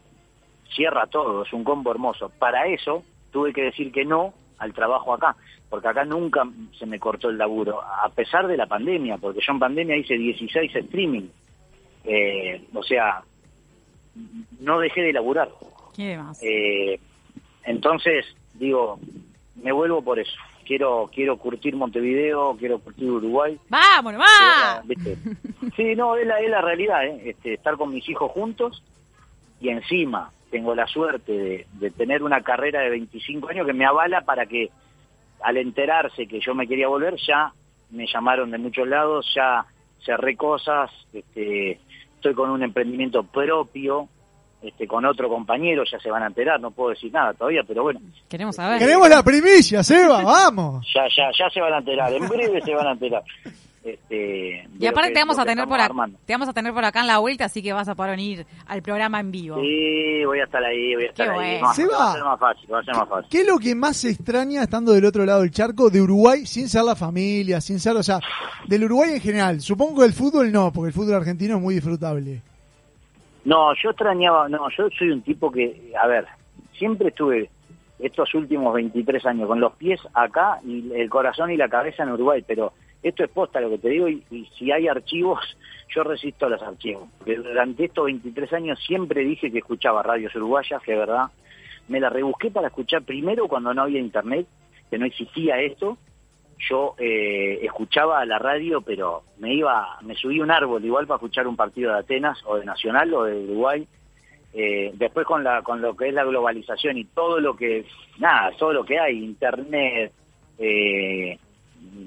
cierra 0.74 1.06
todo, 1.06 1.42
es 1.42 1.52
un 1.52 1.64
combo 1.64 1.90
hermoso. 1.90 2.30
Para 2.38 2.66
eso 2.66 3.02
tuve 3.30 3.52
que 3.52 3.62
decir 3.62 3.92
que 3.92 4.04
no 4.04 4.32
al 4.58 4.72
trabajo 4.72 5.14
acá, 5.14 5.36
porque 5.68 5.88
acá 5.88 6.04
nunca 6.04 6.42
se 6.78 6.86
me 6.86 6.98
cortó 6.98 7.30
el 7.30 7.38
laburo, 7.38 7.80
a 7.82 8.08
pesar 8.10 8.46
de 8.46 8.56
la 8.56 8.66
pandemia, 8.66 9.18
porque 9.18 9.40
yo 9.40 9.52
en 9.52 9.58
pandemia 9.58 9.96
hice 9.96 10.14
16 10.14 10.74
streaming. 10.74 11.28
Eh, 12.04 12.64
o 12.74 12.82
sea, 12.82 13.22
no 14.60 14.78
dejé 14.78 15.02
de 15.02 15.12
laburar. 15.12 15.50
¿Qué 15.94 16.16
más? 16.16 16.38
Eh, 16.42 16.98
entonces, 17.64 18.24
digo, 18.54 18.98
me 19.62 19.72
vuelvo 19.72 20.02
por 20.02 20.18
eso. 20.18 20.36
Quiero 20.64 21.10
quiero 21.12 21.38
curtir 21.38 21.74
Montevideo, 21.76 22.56
quiero 22.58 22.78
curtir 22.78 23.10
Uruguay. 23.10 23.58
¡Vámonos, 23.68 24.20
va! 24.20 24.82
Sí, 25.76 25.94
no, 25.96 26.16
es 26.16 26.26
la, 26.26 26.40
es 26.40 26.50
la 26.50 26.60
realidad, 26.60 27.06
¿eh? 27.06 27.30
este, 27.30 27.54
estar 27.54 27.76
con 27.76 27.92
mis 27.92 28.06
hijos 28.08 28.30
juntos 28.32 28.82
y 29.60 29.70
encima 29.70 30.30
tengo 30.50 30.74
la 30.74 30.86
suerte 30.86 31.32
de, 31.32 31.66
de 31.74 31.90
tener 31.90 32.22
una 32.22 32.42
carrera 32.42 32.80
de 32.80 32.90
25 32.90 33.48
años 33.48 33.66
que 33.66 33.72
me 33.72 33.86
avala 33.86 34.22
para 34.22 34.46
que 34.46 34.70
al 35.42 35.56
enterarse 35.56 36.26
que 36.26 36.40
yo 36.40 36.54
me 36.54 36.66
quería 36.66 36.88
volver, 36.88 37.14
ya 37.26 37.52
me 37.90 38.06
llamaron 38.12 38.50
de 38.50 38.58
muchos 38.58 38.86
lados, 38.86 39.26
ya 39.34 39.64
cerré 40.04 40.36
cosas, 40.36 40.90
este, 41.12 41.80
estoy 42.14 42.34
con 42.34 42.50
un 42.50 42.62
emprendimiento 42.62 43.22
propio, 43.22 44.08
este, 44.62 44.86
con 44.88 45.04
otro 45.06 45.28
compañero, 45.28 45.84
ya 45.90 45.98
se 46.00 46.10
van 46.10 46.24
a 46.24 46.26
enterar, 46.26 46.60
no 46.60 46.70
puedo 46.72 46.90
decir 46.90 47.12
nada 47.12 47.32
todavía, 47.34 47.62
pero 47.66 47.84
bueno, 47.84 48.00
Queremos 48.28 48.56
saber. 48.56 48.78
Queremos 48.78 49.08
la 49.08 49.22
primicia, 49.22 49.82
Seba, 49.82 50.22
vamos. 50.24 50.86
ya, 50.92 51.02
ya, 51.16 51.30
ya 51.38 51.48
se 51.50 51.60
van 51.60 51.74
a 51.74 51.78
enterar, 51.78 52.12
en 52.12 52.28
breve 52.28 52.60
se 52.60 52.74
van 52.74 52.88
a 52.88 52.92
enterar. 52.92 53.22
Este, 53.94 54.68
Y 54.78 54.86
aparte 54.86 55.08
que- 55.08 55.14
te 55.14 55.20
vamos 55.20 55.38
a 55.38 55.42
que 55.42 55.48
tener 55.48 55.64
por 55.66 55.76
acá, 55.76 55.84
armando. 55.86 56.18
te 56.26 56.32
vamos 56.34 56.48
a 56.48 56.52
tener 56.52 56.72
por 56.74 56.84
acá 56.84 57.00
en 57.00 57.06
la 57.06 57.18
vuelta, 57.18 57.44
así 57.46 57.62
que 57.62 57.72
vas 57.72 57.88
a 57.88 57.94
poder 57.94 58.12
venir 58.16 58.46
al 58.66 58.82
programa 58.82 59.20
en 59.20 59.30
vivo. 59.30 59.56
Sí, 59.60 60.24
voy 60.24 60.40
a 60.40 60.44
estar 60.44 60.62
ahí, 60.62 60.94
voy 60.94 61.04
a 61.04 61.08
estar 61.08 61.26
Qué 61.26 61.32
ahí. 61.32 61.38
bueno. 61.52 61.66
No, 61.68 61.74
Seba. 61.74 61.98
va 61.98 62.10
a 62.10 62.12
ser 62.14 62.24
más 62.24 62.40
fácil, 62.40 62.72
va 62.72 62.78
a 62.80 62.82
ser 62.84 62.94
más 62.96 63.08
fácil. 63.08 63.28
¿Qué 63.30 63.40
es 63.40 63.46
lo 63.46 63.58
que 63.58 63.74
más 63.74 63.96
se 63.96 64.10
extraña 64.10 64.62
estando 64.62 64.92
del 64.92 65.04
otro 65.04 65.24
lado 65.24 65.40
del 65.40 65.50
charco 65.50 65.88
de 65.90 66.00
Uruguay, 66.02 66.44
sin 66.46 66.68
ser 66.68 66.84
la 66.84 66.96
familia, 66.96 67.60
sin 67.60 67.78
ser, 67.80 67.96
o 67.96 68.02
sea, 68.02 68.20
del 68.66 68.84
Uruguay 68.84 69.10
en 69.14 69.20
general? 69.20 69.60
Supongo 69.60 70.00
que 70.00 70.06
el 70.06 70.12
fútbol 70.12 70.52
no, 70.52 70.72
porque 70.72 70.88
el 70.88 70.94
fútbol 70.94 71.14
argentino 71.14 71.56
es 71.56 71.62
muy 71.62 71.74
disfrutable. 71.74 72.42
No, 73.44 73.72
yo 73.82 73.90
extrañaba, 73.90 74.48
no, 74.48 74.68
yo 74.76 74.88
soy 74.98 75.10
un 75.10 75.22
tipo 75.22 75.50
que, 75.50 75.92
a 76.00 76.06
ver, 76.06 76.26
siempre 76.76 77.08
estuve 77.08 77.48
estos 77.98 78.34
últimos 78.34 78.74
23 78.74 79.26
años 79.26 79.48
con 79.48 79.60
los 79.60 79.74
pies 79.74 80.00
acá 80.14 80.60
y 80.64 80.92
el 80.92 81.10
corazón 81.10 81.50
y 81.50 81.56
la 81.56 81.68
cabeza 81.68 82.02
en 82.02 82.12
Uruguay, 82.12 82.44
pero 82.46 82.72
esto 83.02 83.24
es 83.24 83.30
posta 83.30 83.60
lo 83.60 83.70
que 83.70 83.78
te 83.78 83.88
digo 83.88 84.08
y, 84.08 84.24
y 84.30 84.46
si 84.58 84.72
hay 84.72 84.88
archivos, 84.88 85.40
yo 85.94 86.02
resisto 86.04 86.46
a 86.46 86.50
los 86.50 86.62
archivos. 86.62 87.08
Porque 87.18 87.36
durante 87.36 87.84
estos 87.84 88.06
23 88.06 88.52
años 88.52 88.78
siempre 88.84 89.24
dije 89.24 89.50
que 89.50 89.58
escuchaba 89.58 90.02
radios 90.02 90.34
uruguayas, 90.34 90.82
que 90.82 90.92
es 90.92 90.98
verdad. 90.98 91.26
Me 91.88 92.00
la 92.00 92.10
rebusqué 92.10 92.50
para 92.50 92.68
escuchar 92.68 93.02
primero 93.02 93.48
cuando 93.48 93.72
no 93.72 93.82
había 93.82 94.00
internet, 94.00 94.46
que 94.90 94.98
no 94.98 95.06
existía 95.06 95.60
esto. 95.60 95.96
Yo 96.68 96.96
eh, 96.98 97.60
escuchaba 97.62 98.24
la 98.26 98.38
radio, 98.38 98.82
pero 98.82 99.22
me 99.38 99.54
iba, 99.54 99.96
me 100.02 100.16
subí 100.16 100.40
un 100.40 100.50
árbol 100.50 100.84
igual 100.84 101.06
para 101.06 101.16
escuchar 101.16 101.46
un 101.46 101.56
partido 101.56 101.92
de 101.92 102.00
Atenas 102.00 102.38
o 102.44 102.56
de 102.56 102.64
Nacional 102.64 103.14
o 103.14 103.24
de 103.24 103.44
Uruguay. 103.44 103.86
Eh, 104.54 104.92
después 104.94 105.26
con 105.26 105.44
la 105.44 105.62
con 105.62 105.82
lo 105.82 105.94
que 105.94 106.08
es 106.08 106.14
la 106.14 106.24
globalización 106.24 106.96
y 106.96 107.04
todo 107.04 107.38
lo 107.38 107.54
que 107.54 107.84
nada 108.18 108.50
todo 108.58 108.72
lo 108.72 108.84
que 108.84 108.98
hay 108.98 109.22
internet 109.22 110.10
eh, 110.58 111.38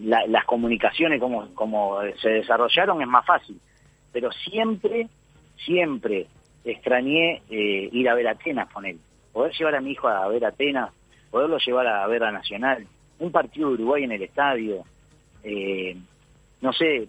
la- 0.03 0.25
las 0.27 0.45
comunicaciones 0.45 1.19
como 1.19 1.53
como 1.53 1.99
se 2.21 2.29
desarrollaron 2.29 3.01
es 3.01 3.07
más 3.07 3.25
fácil. 3.25 3.59
Pero 4.11 4.31
siempre 4.31 5.07
siempre 5.65 6.25
extrañé 6.65 7.41
eh, 7.49 7.89
ir 7.91 8.09
a 8.09 8.15
ver 8.15 8.27
Atenas 8.27 8.69
con 8.71 8.85
él 8.85 8.97
poder 9.31 9.53
llevar 9.53 9.75
a 9.75 9.81
mi 9.81 9.91
hijo 9.91 10.07
a 10.07 10.27
ver 10.27 10.43
Atenas 10.45 10.91
poderlo 11.29 11.57
llevar 11.59 11.87
a 11.87 12.05
ver 12.07 12.23
a 12.23 12.31
Nacional 12.31 12.85
un 13.19 13.31
partido 13.31 13.67
de 13.69 13.75
Uruguay 13.75 14.03
en 14.03 14.11
el 14.13 14.23
estadio 14.23 14.83
eh, 15.43 15.95
no 16.61 16.73
sé 16.73 17.07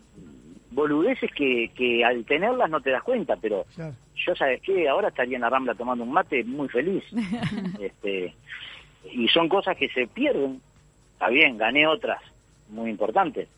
boludeces 0.73 1.31
que, 1.33 1.71
que 1.75 2.05
al 2.05 2.25
tenerlas 2.25 2.71
no 2.71 2.81
te 2.81 2.91
das 2.91 3.03
cuenta 3.03 3.37
pero 3.37 3.65
Claro. 3.75 3.95
yo 4.17 4.35
sabes 4.35 4.61
qué 4.63 4.89
ahora 4.89 5.09
estaría 5.09 5.37
en 5.37 5.43
la 5.43 5.51
rambla 5.51 5.75
tomando 5.75 6.05
un 6.05 6.13
mate 6.13 6.45
muy 6.45 6.69
feliz. 6.69 7.05
Este 7.81 8.35
y 9.13 9.27
son 9.29 9.49
cosas 9.49 9.77
que 9.77 9.89
se 9.89 10.07
pierden. 10.07 10.61
Está 11.15 11.29
bien 11.29 11.59
gané 11.59 11.87
otras 11.87 12.21
muy 12.69 12.91
importantes 12.91 13.49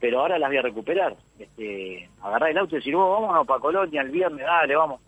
pero 0.00 0.20
ahora 0.20 0.38
las 0.38 0.50
voy 0.50 0.58
a 0.58 0.62
recuperar. 0.62 1.16
Este 1.38 2.08
agarrar 2.22 2.50
el 2.50 2.58
auto 2.58 2.74
y 2.76 2.78
decir 2.78 2.94
vos 2.94 3.20
vámonos 3.20 3.46
para 3.46 3.60
Colonia 3.60 4.02
el 4.02 4.10
viernes 4.10 4.44
dale 4.44 4.76
vamos 4.76 5.00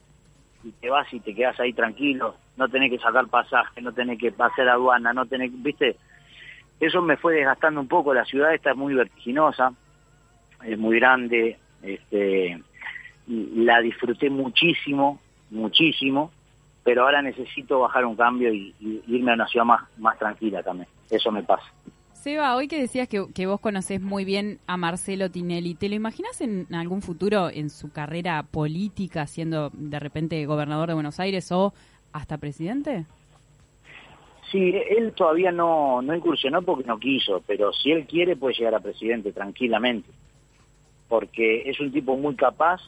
y 0.65 0.71
te 0.73 0.89
vas 0.91 1.13
y 1.13 1.21
te 1.21 1.35
quedas 1.35 1.59
ahí 1.61 1.73
tranquilo. 1.73 2.35
No 2.57 2.69
tenés 2.69 2.91
que 2.91 2.99
sacar 2.99 3.27
pasaje 3.29 3.81
no 3.83 3.93
tenés 3.93 4.19
que 4.19 4.33
hacer 4.39 4.69
aduana 4.69 5.13
no 5.13 5.27
tenés 5.27 5.51
viste 5.63 5.97
eso 6.81 7.01
me 7.01 7.17
fue 7.17 7.35
desgastando 7.35 7.81
un 7.81 7.89
poco. 7.89 8.13
La 8.13 8.25
ciudad 8.27 8.53
esta 8.55 8.71
es 8.73 8.77
muy 8.77 8.93
vertiginosa 8.95 9.73
es 10.67 10.79
muy 10.79 10.99
grande 10.99 11.59
este 11.83 12.61
la 13.29 13.81
disfruté 13.81 14.31
muchísimo, 14.31 15.21
muchísimo, 15.51 16.31
pero 16.85 17.03
ahora 17.03 17.23
necesito 17.23 17.81
bajar 17.81 18.05
un 18.05 18.15
cambio 18.15 18.53
y, 18.53 18.73
y 18.79 19.03
irme 19.09 19.33
a 19.33 19.35
una 19.35 19.49
ciudad 19.49 19.67
más, 19.67 19.83
más 19.99 20.17
tranquila 20.19 20.63
también. 20.63 20.89
Eso 21.11 21.33
me 21.33 21.43
pasa. 21.43 21.67
Seba, 22.13 22.57
hoy 22.57 22.69
que 22.69 22.81
decías 22.81 23.09
que, 23.09 23.27
que 23.35 23.47
vos 23.47 23.61
conocés 23.61 24.01
muy 24.01 24.25
bien 24.25 24.59
a 24.67 24.77
Marcelo 24.77 25.31
Tinelli, 25.31 25.75
¿te 25.75 25.89
lo 25.89 25.97
imaginas 25.97 26.41
en 26.41 26.73
algún 26.75 27.03
futuro 27.03 27.51
en 27.51 27.71
su 27.71 27.93
carrera 27.93 28.43
política, 28.45 29.27
siendo 29.27 29.71
de 29.73 29.99
repente 29.99 30.45
gobernador 30.47 30.89
de 30.89 30.95
Buenos 30.95 31.21
Aires 31.21 31.51
o 31.53 31.73
hasta 32.13 32.39
presidente? 32.39 33.07
Sí, 34.51 34.73
él 34.91 35.13
todavía 35.13 35.51
no, 35.51 36.03
no 36.03 36.15
incursionó 36.15 36.63
porque 36.63 36.85
no 36.85 36.99
quiso, 36.99 37.43
pero 37.47 37.73
si 37.73 37.91
él 37.91 38.07
quiere 38.07 38.37
puede 38.37 38.55
llegar 38.55 38.77
a 38.77 38.81
presidente 38.81 39.33
tranquilamente, 39.33 40.09
porque 41.09 41.63
es 41.69 41.79
un 41.81 41.93
tipo 41.93 42.17
muy 42.17 42.35
capaz, 42.35 42.81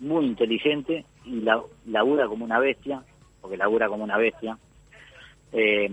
muy 0.00 0.24
inteligente 0.26 1.04
y 1.24 1.40
la, 1.40 1.60
labura 1.86 2.26
como 2.26 2.44
una 2.44 2.58
bestia, 2.58 3.02
porque 3.40 3.56
labura 3.56 3.88
como 3.88 4.04
una 4.04 4.16
bestia. 4.16 4.56
Eh, 5.52 5.90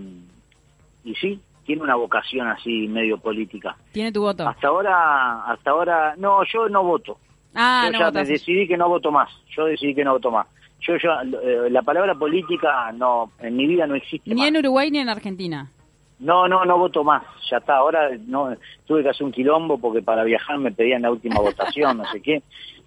y 1.04 1.14
sí, 1.14 1.40
tiene 1.64 1.82
una 1.82 1.94
vocación 1.96 2.46
así 2.48 2.88
medio 2.88 3.18
política. 3.18 3.76
¿Tiene 3.92 4.12
tu 4.12 4.22
voto? 4.22 4.46
Hasta 4.48 4.68
ahora, 4.68 5.44
hasta 5.46 5.70
ahora, 5.70 6.14
no, 6.16 6.40
yo 6.44 6.68
no 6.68 6.82
voto. 6.84 7.18
Ah, 7.54 7.84
yo 7.86 7.92
no 7.92 7.98
ya 7.98 8.04
me 8.06 8.10
votas. 8.10 8.28
decidí 8.28 8.66
que 8.68 8.76
no 8.76 8.88
voto 8.88 9.10
más. 9.10 9.30
Yo 9.56 9.64
decidí 9.64 9.94
que 9.94 10.04
no 10.04 10.12
voto 10.12 10.30
más. 10.30 10.46
Yo 10.80 10.94
ya, 11.02 11.22
eh, 11.42 11.70
la 11.70 11.82
palabra 11.82 12.14
política 12.14 12.92
no, 12.92 13.32
en 13.40 13.56
mi 13.56 13.66
vida 13.66 13.86
no 13.86 13.94
existe 13.94 14.28
Ni 14.30 14.40
más. 14.42 14.48
en 14.48 14.56
Uruguay 14.58 14.90
ni 14.90 14.98
en 14.98 15.08
Argentina. 15.08 15.70
No, 16.18 16.48
no, 16.48 16.64
no 16.64 16.78
voto 16.78 17.04
más. 17.04 17.22
Ya 17.50 17.58
está. 17.58 17.76
Ahora 17.76 18.10
no 18.26 18.54
tuve 18.86 19.02
que 19.02 19.10
hacer 19.10 19.24
un 19.26 19.32
quilombo 19.32 19.78
porque 19.78 20.02
para 20.02 20.24
viajar 20.24 20.58
me 20.58 20.72
pedían 20.72 21.02
la 21.02 21.10
última 21.10 21.40
votación, 21.40 21.98
no 21.98 22.04
sé 22.06 22.20
qué. 22.22 22.42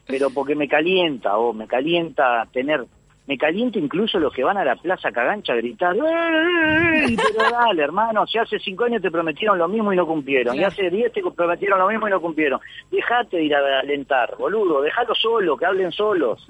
Pero 0.08 0.30
porque 0.32 0.56
me 0.56 0.68
calienta, 0.68 1.38
o 1.38 1.54
me 1.54 1.68
calienta 1.68 2.48
tener 2.52 2.86
Me 3.28 3.38
calienta 3.38 3.78
incluso 3.78 4.18
los 4.18 4.34
que 4.34 4.44
van 4.44 4.58
a 4.58 4.66
la 4.66 4.76
Plaza 4.76 5.12
Cagancha 5.12 5.54
a 5.54 5.58
gritar, 5.58 5.96
pero 5.96 7.52
dale, 7.52 7.84
hermano, 7.84 8.26
si 8.26 8.40
hace 8.40 8.58
cinco 8.58 8.86
años 8.86 9.04
te 9.04 9.12
prometieron 9.12 9.60
lo 9.60 9.68
mismo 9.68 9.94
y 9.94 9.96
no 9.96 10.08
cumplieron, 10.08 10.56
y 10.56 10.64
hace 10.64 10.90
diez 10.90 11.14
te 11.14 11.22
prometieron 11.22 11.78
lo 11.78 11.88
mismo 11.88 12.08
y 12.08 12.12
no 12.12 12.20
cumplieron. 12.22 12.60
Dejate 12.90 13.38
de 13.38 13.44
ir 13.44 13.54
a 13.54 13.80
alentar, 13.82 14.36
boludo, 14.38 14.82
dejalo 14.82 15.14
solo, 15.14 15.56
que 15.58 15.66
hablen 15.68 15.92
solos. 15.92 16.48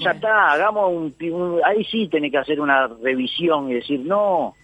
Ya 0.00 0.12
está, 0.12 0.52
hagamos 0.52 0.90
un, 0.92 1.14
un- 1.32 1.60
Ahí 1.64 1.82
sí 1.84 2.06
tenés 2.06 2.30
que 2.30 2.38
hacer 2.38 2.60
una 2.60 2.86
revisión 3.02 3.68
y 3.70 3.74
decir, 3.74 3.98
no, 4.04 4.54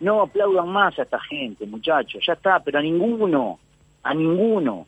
no 0.00 0.22
aplaudan 0.22 0.68
más 0.68 0.98
a 0.98 1.02
esta 1.02 1.20
gente, 1.20 1.66
muchachos, 1.66 2.24
ya 2.26 2.34
está, 2.34 2.60
pero 2.60 2.78
a 2.78 2.82
ninguno, 2.82 3.58
a 4.02 4.14
ninguno. 4.14 4.86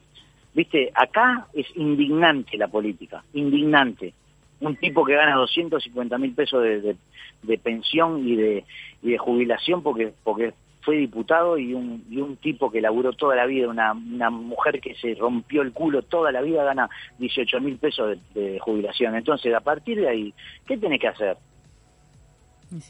Viste, 0.55 0.91
acá 0.95 1.47
es 1.53 1.67
indignante 1.77 2.57
la 2.57 2.69
política, 2.69 3.23
indignante. 3.35 4.13
Un 4.61 4.77
tipo 4.77 5.05
que 5.05 5.15
gana 5.15 5.37
250 5.37 6.19
mil 6.19 6.35
pesos 6.35 6.63
de, 6.63 6.81
de- 7.43 7.59
pensión 7.59 8.27
y 8.29 8.37
de, 8.37 8.65
y 9.03 9.11
de 9.13 9.19
jubilación 9.19 9.83
porque, 9.83 10.13
porque 10.23 10.53
fue 10.83 10.97
diputado 10.97 11.57
y 11.59 11.73
un, 11.75 12.05
y 12.11 12.19
un 12.19 12.37
tipo 12.37 12.71
que 12.71 12.81
laburó 12.81 13.13
toda 13.13 13.37
la 13.37 13.47
vida, 13.47 13.69
una, 13.69 13.93
una 13.93 14.29
mujer 14.31 14.81
que 14.81 14.95
se 14.97 15.15
rompió 15.15 15.63
el 15.63 15.73
culo 15.73 16.03
toda 16.03 16.33
la 16.33 16.43
vida 16.43 16.65
gana 16.65 16.89
18 17.19 17.61
mil 17.61 17.77
pesos 17.79 18.19
de, 18.35 18.41
de 18.41 18.59
jubilación. 18.59 19.15
Entonces, 19.15 19.55
a 19.55 19.61
partir 19.61 19.99
de 20.01 20.09
ahí, 20.09 20.35
¿qué 20.67 20.77
tenés 20.77 21.01
que 21.01 21.09
hacer? 21.09 21.37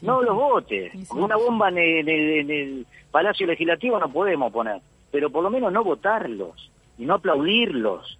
No 0.01 0.21
los 0.21 0.35
votes. 0.35 0.91
Porque 1.07 1.23
una 1.23 1.35
bomba 1.37 1.69
en 1.69 1.77
el, 1.77 1.97
en 1.99 2.09
el- 2.09 2.39
en 2.39 2.51
el 2.51 2.87
Palacio 3.11 3.47
Legislativo 3.47 3.99
no 3.99 4.11
podemos 4.11 4.51
poner. 4.51 4.81
Pero 5.11 5.29
por 5.29 5.43
lo 5.43 5.49
menos 5.49 5.71
no 5.73 5.83
votarlos 5.83 6.71
y 6.97 7.05
no 7.05 7.15
aplaudirlos. 7.15 8.17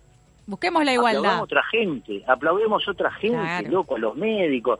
Busquemos 0.47 0.83
la 0.83 0.93
igualdad. 0.93 1.19
Aplaudamos 1.19 1.43
otra 1.43 1.63
gente, 1.71 2.23
aplaudemos 2.27 2.87
otra 2.87 3.11
gente, 3.11 3.37
Claro. 3.37 3.69
loco, 3.69 3.95
a 3.95 3.99
los 3.99 4.15
médicos. 4.15 4.79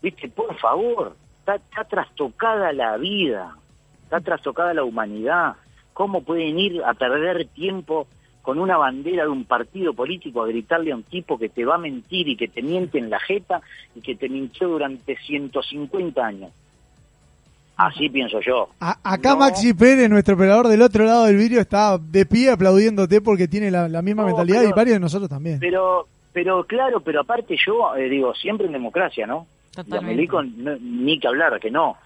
Viste, 0.00 0.28
por 0.28 0.54
favor, 0.58 1.16
está, 1.40 1.56
está 1.56 1.84
trastocada 1.84 2.72
la 2.72 2.96
vida, 2.96 3.56
está 4.04 4.20
trastocada 4.20 4.72
la 4.74 4.84
humanidad. 4.84 5.56
¿Cómo 5.92 6.22
pueden 6.22 6.58
ir 6.58 6.82
a 6.84 6.94
perder 6.94 7.46
tiempo 7.48 8.06
con 8.46 8.60
una 8.60 8.76
bandera 8.76 9.24
de 9.24 9.28
un 9.28 9.44
partido 9.44 9.92
político 9.92 10.40
a 10.42 10.46
gritarle 10.46 10.92
a 10.92 10.94
un 10.94 11.02
tipo 11.02 11.36
que 11.36 11.48
te 11.48 11.64
va 11.64 11.74
a 11.74 11.78
mentir 11.78 12.28
y 12.28 12.36
que 12.36 12.46
te 12.46 12.62
miente 12.62 12.96
en 12.96 13.10
la 13.10 13.18
jeta 13.18 13.60
y 13.96 14.00
que 14.00 14.14
te 14.14 14.28
mintió 14.28 14.68
durante 14.68 15.16
150 15.16 16.24
años? 16.24 16.52
Así 17.76 18.08
pienso 18.08 18.40
yo. 18.40 18.68
A- 18.80 18.98
acá 19.02 19.34
Maxi 19.34 19.74
Pérez, 19.74 20.08
nuestro 20.08 20.36
operador 20.36 20.68
del 20.68 20.80
otro 20.80 21.04
lado 21.04 21.24
del 21.26 21.36
vidrio, 21.36 21.60
está 21.60 21.98
de 21.98 22.24
pie 22.24 22.50
aplaudiéndote 22.50 23.20
porque 23.20 23.48
tiene 23.48 23.70
la, 23.70 23.88
la 23.88 24.00
misma 24.00 24.22
No, 24.22 24.28
mentalidad 24.28 24.60
pero- 24.60 24.70
y 24.70 24.72
varios 24.72 24.94
de 24.94 25.00
nosotros 25.00 25.28
también. 25.28 25.58
Pero, 25.58 26.06
pero 26.32 26.64
claro, 26.64 27.00
pero 27.00 27.22
aparte 27.22 27.56
yo 27.66 27.96
eh, 27.96 28.08
digo, 28.08 28.32
siempre 28.34 28.66
en 28.66 28.72
democracia, 28.74 29.26
¿no? 29.26 29.46
Y 29.76 29.80
a 29.80 29.84
Totalmente. 29.84 30.14
Milico 30.14 30.42
no- 30.42 30.76
ni 30.80 31.18
que 31.18 31.26
hablar, 31.28 31.58
que 31.60 31.70
no. 31.70 31.96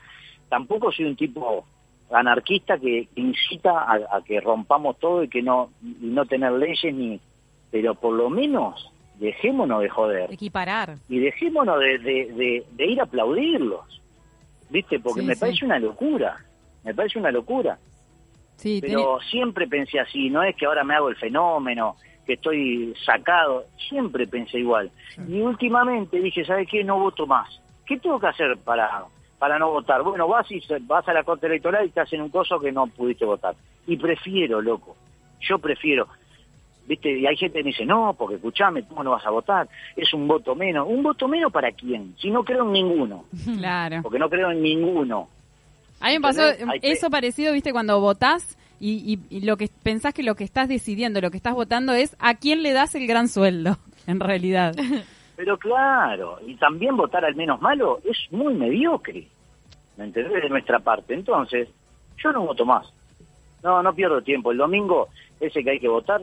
Tampoco 0.48 0.90
soy 0.90 1.04
un 1.04 1.14
tipo 1.16 1.64
anarquista 2.12 2.78
que 2.78 3.08
incita 3.16 3.70
a, 3.70 4.16
a 4.16 4.22
que 4.24 4.40
rompamos 4.40 4.98
todo 4.98 5.22
y 5.22 5.28
que 5.28 5.42
no 5.42 5.70
y 5.82 6.06
no 6.06 6.26
tener 6.26 6.52
leyes 6.52 6.94
ni 6.94 7.20
pero 7.70 7.94
por 7.94 8.14
lo 8.14 8.28
menos 8.30 8.90
dejémonos 9.14 9.82
de 9.82 9.88
joder 9.88 10.32
Equiparar. 10.32 10.96
y 11.08 11.18
dejémonos 11.20 11.78
de, 11.78 11.98
de, 11.98 12.32
de- 12.32 12.66
de 12.72 12.86
ir 12.86 13.00
a 13.00 13.04
aplaudirlos 13.04 13.84
viste 14.68 14.98
porque 15.00 15.20
Sí, 15.20 15.26
me 15.26 15.34
sí. 15.34 15.40
parece 15.40 15.64
una 15.64 15.78
locura 15.78 16.36
me 16.84 16.94
parece 16.94 17.18
una 17.18 17.30
locura 17.30 17.78
Sí, 18.56 18.78
pero 18.82 19.18
siempre 19.30 19.66
pensé 19.66 19.98
así, 20.00 20.28
no 20.28 20.42
es 20.42 20.54
que 20.54 20.66
ahora 20.66 20.84
me 20.84 20.94
hago 20.94 21.08
el 21.08 21.16
fenómeno, 21.16 21.96
que 22.26 22.34
estoy 22.34 22.94
sacado, 23.06 23.64
siempre 23.88 24.26
pensé 24.26 24.58
igual. 24.58 24.90
Y 25.26 25.40
últimamente 25.40 26.20
dije, 26.20 26.44
¿sabes 26.44 26.68
qué? 26.70 26.84
No 26.84 26.98
voto 26.98 27.26
más. 27.26 27.48
¿Qué 27.86 27.96
tengo 27.96 28.20
que 28.20 28.26
hacer 28.26 28.58
para, 28.58 29.04
para 29.40 29.58
no 29.58 29.70
votar? 29.70 30.02
Bueno, 30.04 30.28
vas 30.28 30.48
y 30.52 30.60
se- 30.60 30.78
vas 30.82 31.08
a 31.08 31.12
la 31.12 31.24
Corte 31.24 31.46
Electoral 31.46 31.84
y 31.86 31.90
te 31.90 32.00
hacen 32.00 32.20
un 32.20 32.28
coso 32.28 32.60
que 32.60 32.70
no 32.70 32.86
pudiste 32.86 33.24
votar. 33.24 33.56
Y 33.88 33.96
prefiero, 33.96 34.60
loco, 34.62 34.94
yo 35.40 35.58
prefiero. 35.58 36.06
¿Viste? 36.86 37.18
Y 37.18 37.26
hay 37.26 37.36
gente 37.36 37.58
que 37.58 37.64
me 37.64 37.70
dice, 37.70 37.84
no, 37.86 38.14
porque 38.18 38.34
escuchame, 38.36 38.82
¿cómo 38.84 39.02
no 39.04 39.12
vas 39.12 39.24
a 39.24 39.30
votar? 39.30 39.68
Es 39.96 40.12
un 40.12 40.26
voto 40.28 40.54
menos. 40.54 40.86
¿Un 40.88 41.02
voto 41.02 41.26
menos 41.28 41.52
para 41.52 41.70
quién? 41.72 42.14
Si 42.20 42.30
no 42.30 42.42
creo 42.44 42.64
en 42.64 42.72
ninguno. 42.72 43.24
Claro. 43.58 44.00
Porque 44.02 44.18
no 44.18 44.28
creo 44.28 44.50
en 44.50 44.62
ninguno. 44.62 45.28
A 46.00 46.08
mí 46.08 46.14
me 46.14 46.20
pasó 46.20 46.42
eso 46.82 47.10
parecido, 47.10 47.52
viste, 47.52 47.72
cuando 47.72 48.00
votás 48.00 48.56
y, 48.80 49.14
y- 49.30 49.36
y 49.36 49.40
lo 49.42 49.56
que 49.56 49.68
pensás 49.82 50.14
que 50.14 50.22
lo 50.22 50.34
que 50.34 50.44
estás 50.44 50.68
decidiendo, 50.68 51.20
lo 51.20 51.30
que 51.30 51.36
estás 51.36 51.54
votando 51.54 51.92
es 51.92 52.16
a 52.18 52.34
quién 52.34 52.62
le 52.62 52.72
das 52.72 52.94
el 52.94 53.06
gran 53.06 53.28
sueldo, 53.28 53.76
en 54.06 54.20
realidad. 54.20 54.74
Pero 55.42 55.56
claro, 55.56 56.38
y 56.46 56.54
también 56.56 56.98
votar 56.98 57.24
al 57.24 57.34
menos 57.34 57.58
malo 57.62 57.98
es 58.04 58.18
muy 58.30 58.52
mediocre, 58.52 59.26
¿me 59.96 60.04
entendés? 60.04 60.42
De 60.42 60.48
nuestra 60.50 60.80
parte. 60.80 61.14
Entonces, 61.14 61.66
yo 62.22 62.30
no 62.30 62.42
voto 62.42 62.66
más. 62.66 62.86
No, 63.62 63.82
no 63.82 63.94
pierdo 63.94 64.20
tiempo. 64.20 64.52
El 64.52 64.58
domingo, 64.58 65.08
ese 65.40 65.64
que 65.64 65.70
hay 65.70 65.80
que 65.80 65.88
votar, 65.88 66.20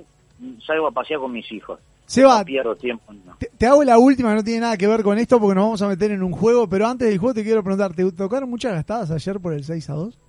salgo 0.64 0.86
a 0.88 0.92
pasear 0.92 1.20
con 1.20 1.32
mis 1.32 1.52
hijos. 1.52 1.80
Seba, 2.06 2.38
No 2.38 2.46
pierdo 2.46 2.76
tiempo. 2.76 3.12
no. 3.26 3.36
te, 3.40 3.50
te 3.58 3.66
hago 3.66 3.84
la 3.84 3.98
última, 3.98 4.36
no 4.36 4.44
tiene 4.44 4.60
nada 4.62 4.78
que 4.78 4.86
ver 4.88 5.02
con 5.02 5.18
esto 5.18 5.40
porque 5.40 5.56
nos 5.56 5.64
vamos 5.66 5.82
a 5.82 5.88
meter 5.88 6.12
en 6.12 6.22
un 6.22 6.32
juego, 6.32 6.70
pero 6.70 6.86
antes 6.86 7.10
del 7.10 7.18
juego 7.18 7.34
te 7.34 7.44
quiero 7.44 7.64
preguntar, 7.64 7.96
¿te 7.96 8.12
tocaron 8.12 8.48
muchas 8.52 8.74
gastadas 8.74 9.10
ayer 9.10 9.40
por 9.40 9.52
el 9.54 9.64
6 9.64 9.90
a 9.90 9.94
2? 9.94 10.20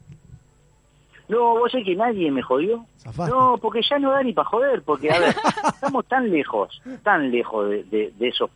No, 1.29 1.59
vos 1.59 1.71
sé 1.71 1.83
que 1.83 1.95
nadie 1.95 2.31
me 2.31 2.41
jodió. 2.41 2.87
Zafaste. 2.97 3.31
No, 3.35 3.59
porque 3.61 3.81
ya 3.89 3.99
no 3.99 4.11
da 4.13 4.23
ni 4.23 4.33
para 4.33 4.49
joder, 4.49 4.83
porque, 4.83 5.11
a 5.13 5.19
ver, 5.19 5.37
estamos 5.75 6.07
tan 6.07 6.31
lejos, 6.31 6.81
tan 7.03 7.31
lejos 7.31 7.69
de, 7.69 7.85
de- 7.85 8.13
de 8.19 8.29
esos 8.29 8.51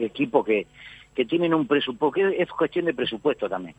equipos 0.00 0.44
que, 0.44 0.66
que 1.14 1.24
tienen 1.24 1.54
un 1.54 1.66
presupuesto, 1.66 2.12
que 2.12 2.42
es 2.42 2.48
cuestión 2.50 2.84
de 2.86 2.94
presupuesto 2.94 3.48
también. 3.48 3.74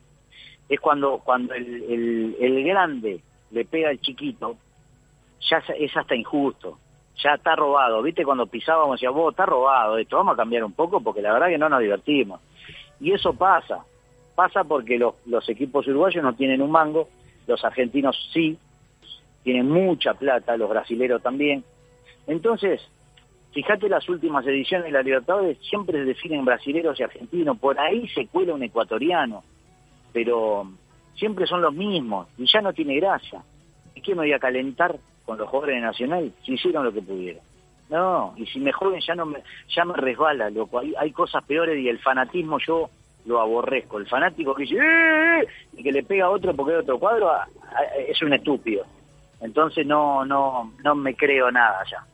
Es 0.70 0.80
cuando, 0.80 1.20
cuando 1.20 1.54
el, 1.54 1.84
el, 1.84 2.36
el 2.40 2.64
grande 2.64 3.22
le 3.52 3.66
pega 3.66 3.90
al 3.90 4.00
chiquito, 4.00 4.56
ya 5.50 5.58
es- 5.78 5.98
hasta 5.98 6.16
injusto, 6.16 6.78
ya 7.24 7.34
está 7.34 7.56
robado. 7.56 8.02
¿Viste? 8.02 8.24
Cuando 8.24 8.48
pisábamos, 8.48 8.96
decía, 8.98 9.10
vos, 9.10 9.34
está 9.34 9.46
robado 9.46 9.98
esto, 9.98 10.18
vamos 10.18 10.34
a 10.34 10.38
cambiar 10.38 10.64
un 10.64 10.74
poco 10.74 11.02
porque 11.02 11.22
la 11.22 11.34
verdad 11.34 11.48
que 11.50 11.58
no 11.58 11.68
nos 11.70 11.82
divertimos. 11.82 12.40
Y 13.00 13.12
eso 13.12 13.34
pasa, 13.34 13.84
pasa 14.36 14.64
porque 14.64 14.98
los, 14.98 15.16
los 15.26 15.48
equipos 15.50 15.88
uruguayos 15.88 16.24
no 16.24 16.36
tienen 16.36 16.62
un 16.62 16.72
mango, 16.72 17.10
los 17.48 17.64
argentinos 17.66 18.16
sí, 18.32 18.58
tienen 19.44 19.70
mucha 19.70 20.14
plata, 20.14 20.56
los 20.56 20.70
brasileros 20.70 21.22
también. 21.22 21.64
Entonces, 22.28 22.80
fíjate 23.54 23.90
las 23.90 24.08
últimas 24.10 24.46
ediciones 24.46 24.86
de 24.86 24.92
la 24.92 25.02
Libertadores, 25.02 25.58
siempre 25.60 26.00
se 26.00 26.06
definen 26.06 26.46
brasileros 26.46 27.00
y 27.00 27.04
argentinos, 27.04 27.58
por 27.58 27.80
ahí 27.80 28.08
se 28.10 28.28
cuela 28.28 28.54
un 28.54 28.64
ecuatoriano, 28.64 29.44
pero 30.14 30.68
siempre 31.16 31.46
son 31.46 31.62
los 31.62 31.74
mismos 31.74 32.28
y 32.38 32.46
ya 32.46 32.62
no 32.62 32.74
tiene 32.74 32.96
gracia. 32.96 33.42
¿Y 33.96 34.02
qué 34.02 34.12
me 34.16 34.22
voy 34.22 34.34
a 34.34 34.40
calentar 34.40 34.96
con 35.26 35.38
los 35.38 35.48
jugadores 35.50 35.76
de 35.76 35.82
Nacional 35.82 36.32
si 36.44 36.54
hicieron 36.54 36.86
lo 36.86 36.94
que 36.94 37.02
pudieron? 37.02 37.44
No, 37.90 38.34
y 38.38 38.46
si 38.46 38.60
me 38.60 38.72
joden 38.72 39.02
ya 39.06 39.16
no 39.16 39.26
me, 39.26 39.44
ya 39.76 39.84
me 39.84 39.94
resbala, 39.94 40.50
loco. 40.50 40.80
Hay, 40.80 40.94
hay 40.98 41.12
cosas 41.12 41.44
peores 41.44 41.78
y 41.78 41.90
el 41.90 42.00
fanatismo 42.00 42.58
yo 42.66 42.90
lo 43.26 43.42
aborrezco. 43.42 43.98
El 43.98 44.08
fanático 44.08 44.56
que 44.56 44.64
dice 44.64 44.78
"Eh", 44.78 45.48
y 45.78 45.84
que 45.84 45.92
le 45.92 46.04
pega 46.04 46.26
a 46.26 46.30
otro 46.30 46.56
porque 46.56 46.74
hay 46.74 46.80
otro 46.80 46.98
cuadro 46.98 47.30
es 48.08 48.22
un 48.22 48.34
estúpido. 48.34 48.86
Entonces 49.42 49.86
no, 49.86 50.24
no, 50.24 50.72
no 50.84 50.96
me 50.96 51.16
creo 51.16 51.52
nada 51.52 51.84
ya. 51.92 52.06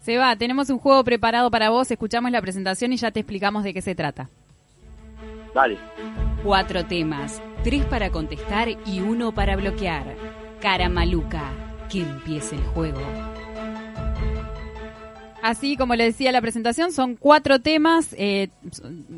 Seba, 0.00 0.34
tenemos 0.36 0.70
un 0.70 0.78
juego 0.78 1.04
preparado 1.04 1.50
para 1.50 1.68
vos, 1.68 1.90
escuchamos 1.90 2.30
la 2.30 2.40
presentación 2.40 2.92
y 2.92 2.96
ya 2.96 3.10
te 3.10 3.20
explicamos 3.20 3.64
de 3.64 3.74
qué 3.74 3.82
se 3.82 3.94
trata. 3.94 4.30
Dale. 5.54 5.78
Cuatro 6.42 6.86
temas, 6.86 7.42
tres 7.62 7.84
para 7.84 8.10
contestar 8.10 8.68
y 8.86 9.00
uno 9.00 9.32
para 9.32 9.56
bloquear. 9.56 10.16
Cara 10.60 10.88
maluca, 10.88 11.52
que 11.90 12.00
empiece 12.00 12.56
el 12.56 12.62
juego. 12.62 13.00
Así 15.42 15.76
como 15.76 15.94
le 15.96 16.04
decía 16.04 16.32
la 16.32 16.40
presentación, 16.40 16.92
son 16.92 17.16
cuatro 17.16 17.60
temas, 17.60 18.14
eh, 18.18 18.48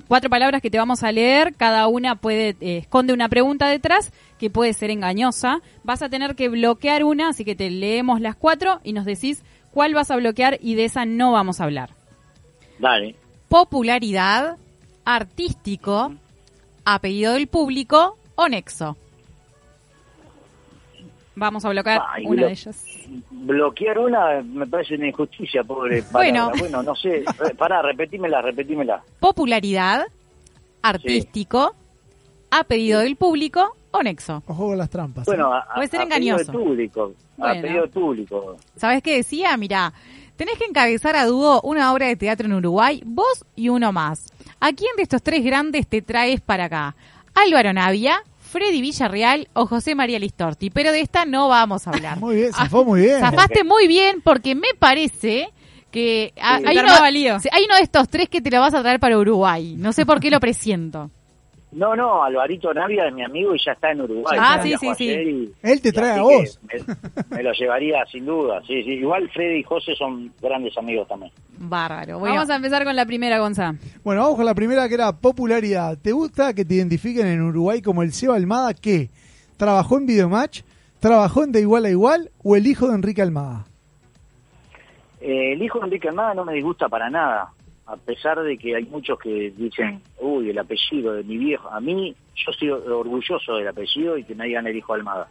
cuatro 0.07 0.31
palabras 0.31 0.63
que 0.63 0.71
te 0.71 0.79
vamos 0.79 1.03
a 1.03 1.11
leer. 1.11 1.55
Cada 1.57 1.87
una 1.89 2.17
puede 2.17 2.57
eh, 2.61 2.79
esconde 2.79 3.13
una 3.13 3.29
pregunta 3.29 3.69
detrás 3.69 4.13
que 4.39 4.51
puede 4.51 4.73
ser 4.73 4.91
engañosa. 4.91 5.61
Vas 5.83 6.03
a 6.03 6.09
tener 6.09 6.37
que 6.37 6.49
bloquear 6.49 7.03
una, 7.05 7.31
así 7.31 7.45
que 7.45 7.57
te 7.57 7.71
leemos 7.71 8.21
las 8.21 8.37
cuatro 8.37 8.81
y 8.85 8.93
nos 8.93 9.05
decís 9.05 9.43
cuál 9.73 9.95
vas 9.95 10.11
a 10.11 10.17
bloquear 10.17 10.59
y 10.61 10.75
de 10.77 10.85
esa 10.85 11.05
no 11.05 11.33
vamos 11.33 11.61
a 11.61 11.65
hablar. 11.65 11.91
Dale. 12.79 13.17
Popularidad, 13.49 14.57
artístico, 15.05 16.13
apellido 16.85 17.33
del 17.35 17.47
público 17.49 18.17
o 18.35 18.49
nexo. 18.49 18.97
Vamos 21.35 21.65
a 21.65 21.71
bloquear 21.71 22.03
Ay, 22.11 22.27
una 22.27 22.43
blo- 22.43 22.47
de 22.47 22.53
ellas. 22.53 22.85
Bloquear 23.31 23.99
una 23.99 24.43
me 24.43 24.67
parece 24.67 24.95
una 24.97 25.09
injusticia, 25.09 25.65
pobre 25.65 26.03
Bueno. 26.13 26.49
palabra. 26.51 26.61
Bueno, 26.61 26.83
no 26.83 26.95
sé. 26.95 27.25
Pará, 27.57 27.81
repetímela, 27.83 28.43
repetímela. 28.43 29.03
Popularidad, 29.19 30.07
artístico, 30.83 31.75
apellido 32.51 33.01
del 33.01 33.17
público 33.17 33.75
o 33.93 34.03
nexo. 34.03 34.43
Ojo 34.47 34.67
con 34.69 34.79
las 34.79 34.91
trampas. 34.91 35.25
Bueno, 35.27 35.53
a, 35.55 35.67
Puede 35.75 35.89
ser 35.89 36.01
a 36.01 36.07
pedido 36.07 36.37
engañoso. 36.37 36.53
del 36.53 36.61
público. 36.61 37.13
A 37.39 37.41
Bueno. 37.49 37.63
pedido 37.63 37.91
público. 37.91 38.57
¿Sabes 38.77 39.03
qué 39.03 39.17
decía? 39.17 39.57
Mira, 39.57 39.93
Tenés 40.37 40.59
que 40.59 40.65
encabezar 40.65 41.15
a 41.15 41.27
dúo 41.27 41.61
una 41.63 41.93
obra 41.93 42.07
de 42.07 42.17
teatro 42.17 42.47
en 42.47 42.55
Uruguay, 42.55 43.03
vos 43.05 43.45
y 43.55 43.69
uno 43.69 43.93
más. 43.93 44.33
¿A 44.61 44.73
quién 44.73 44.91
de 44.97 45.03
estos 45.03 45.23
tres 45.23 45.45
grandes 45.45 45.87
te 45.87 46.01
traes 46.03 46.41
para 46.41 46.65
acá? 46.65 46.97
¿Álvaro 47.35 47.73
Navia, 47.73 48.23
Freddy 48.41 48.81
Villarreal 48.81 49.49
o 49.53 49.67
José 49.67 49.95
María 49.95 50.19
Listorti? 50.19 50.71
Pero 50.71 50.91
de 50.91 51.01
esta 51.01 51.27
no 51.27 51.49
vamos 51.49 51.87
a 51.87 51.91
hablar. 51.91 52.19
Muy 52.21 52.37
bien, 52.37 52.53
zafó 52.53 52.83
muy 52.83 53.03
bien. 53.03 53.21
Zafaste 53.21 53.63
muy 53.63 53.87
bien 53.87 54.21
porque 54.23 54.55
me 54.55 54.69
parece 54.77 55.51
que 55.93 56.33
ha- 56.41 56.59
Sí, 56.59 56.65
hay, 56.67 56.79
uno, 56.79 56.93
hay 57.03 57.65
uno 57.67 57.77
de 57.77 57.83
estos 57.83 58.09
tres 58.09 58.29
que 58.31 58.41
te 58.41 58.51
lo 58.51 58.59
vas 58.59 58.73
a 58.75 58.81
traer 58.81 58.99
para 58.99 59.19
Uruguay. 59.19 59.77
No 59.77 59.93
sé 59.93 60.07
por 60.07 60.19
qué 60.19 60.31
lo 60.31 60.41
presiento. 60.41 61.11
No, 61.73 61.97
no, 61.97 62.23
Alvarito 62.23 62.73
Navia 62.75 63.09
es 63.09 63.15
mi 63.15 63.25
amigo 63.25 63.55
y 63.55 63.59
ya 63.65 63.73
está 63.73 63.93
en 63.93 64.03
Uruguay. 64.03 64.39
Ah, 64.39 64.61
sí, 64.63 64.75
sí, 64.79 64.95
sí. 64.95 65.53
Él 65.63 65.81
te 65.81 65.91
trae 65.91 66.19
a 66.19 66.23
vos. 66.23 66.61
Me, 66.65 67.37
me 67.37 67.43
lo 67.43 67.53
llevaría 67.53 68.05
sin 68.11 68.27
duda, 68.27 68.61
sí, 68.67 68.83
sí. 68.83 68.91
Igual 68.91 69.31
Freddy 69.31 69.61
y 69.61 69.63
José 69.63 69.95
son 69.97 70.31
grandes 70.41 70.77
amigos 70.77 71.09
también. 71.09 71.33
Bárbaro. 71.57 72.19
Bueno, 72.19 72.35
Vamos 72.35 72.51
a 72.51 72.57
empezar 72.57 72.85
con 72.85 72.95
la 72.95 73.07
primera, 73.07 73.39
Gonza. 73.39 73.75
Bueno, 74.05 74.21
vamos 74.21 74.37
con 74.37 74.45
la 74.45 74.55
primera 74.55 74.87
que 74.87 74.95
era 74.95 75.13
popularidad. 75.13 75.97
¿Te 75.97 76.13
gusta 76.13 76.53
que 76.53 76.65
te 76.67 76.75
identifiquen 76.75 77.27
en 77.27 77.41
Uruguay 77.41 77.81
como 77.81 78.03
el 78.03 78.13
Seba 78.13 78.37
Almada 78.37 78.75
que 78.75 79.09
trabajó 79.57 79.97
en 79.97 80.07
Videomatch, 80.07 80.63
trabajó 81.01 81.43
en 81.45 81.53
De 81.53 81.61
Igual 81.61 81.87
a 81.87 81.91
Igual 81.91 82.31
o 82.45 82.55
el 82.55 82.67
hijo 82.67 82.89
de 82.89 82.97
Enrique 82.97 83.23
Almada? 83.23 83.65
Eh, 85.21 85.53
el 85.53 85.63
hijo 85.63 85.79
de 85.79 85.87
Enrique 85.87 86.09
Almada 86.09 86.35
no 86.35 86.45
me 86.45 86.53
disgusta 86.53 86.89
para 86.89 87.09
nada, 87.09 87.53
a 87.87 87.97
pesar 87.97 88.41
de 88.43 88.57
que 88.57 88.77
hay 88.77 88.85
muchos 88.85 89.19
que 89.19 89.53
dicen, 89.57 90.03
uy, 90.21 90.51
el 90.51 90.59
apellido 90.59 91.15
de 91.15 91.25
mi 91.25 91.37
viejo. 91.37 91.69
A 91.69 91.81
mí, 91.81 92.15
yo 92.35 92.51
estoy 92.51 92.71
orgulloso 92.71 93.57
del 93.57 93.69
apellido 93.69 94.17
y 94.17 94.25
que 94.25 94.35
me 94.35 94.47
digan 94.47 94.67
el 94.67 94.77
hijo 94.77 94.95
Almada. 94.95 95.29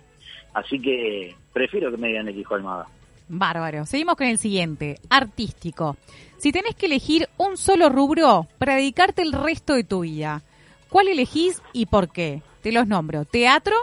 Así 0.54 0.80
que 0.80 1.36
prefiero 1.54 1.91
que 1.91 1.97
me 1.97 2.10
digan 2.10 2.28
el 2.28 2.38
hijo 2.38 2.56
Almada. 2.56 2.88
Bárbaro. 3.30 3.86
Seguimos 3.86 4.16
con 4.16 4.28
el 4.28 4.38
siguiente. 4.38 4.97
Artístico. 5.10 5.95
Si 6.38 6.52
tenés 6.52 6.76
que 6.76 6.88
elegir 6.88 7.30
un 7.38 7.56
solo 7.56 7.89
rubro 7.89 8.47
para 8.58 8.76
dedicarte 8.76 9.22
el 9.22 9.32
resto 9.32 9.74
de 9.74 9.86
tu 9.86 10.02
vida, 10.02 10.41
¿cuál 10.89 11.08
elegís 11.08 11.62
y 11.72 11.86
por 11.86 12.12
qué? 12.12 12.41
Te 12.62 12.74
los 12.74 12.88
nombro. 12.88 13.24
Teatro, 13.24 13.76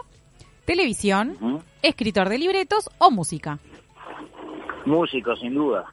televisión, 0.67 1.63
escritor 1.83 2.29
de 2.29 2.39
libretos 2.39 2.91
o 2.99 3.11
música. 3.11 3.59
Músico, 4.85 5.35
sin 5.37 5.55
duda. 5.55 5.87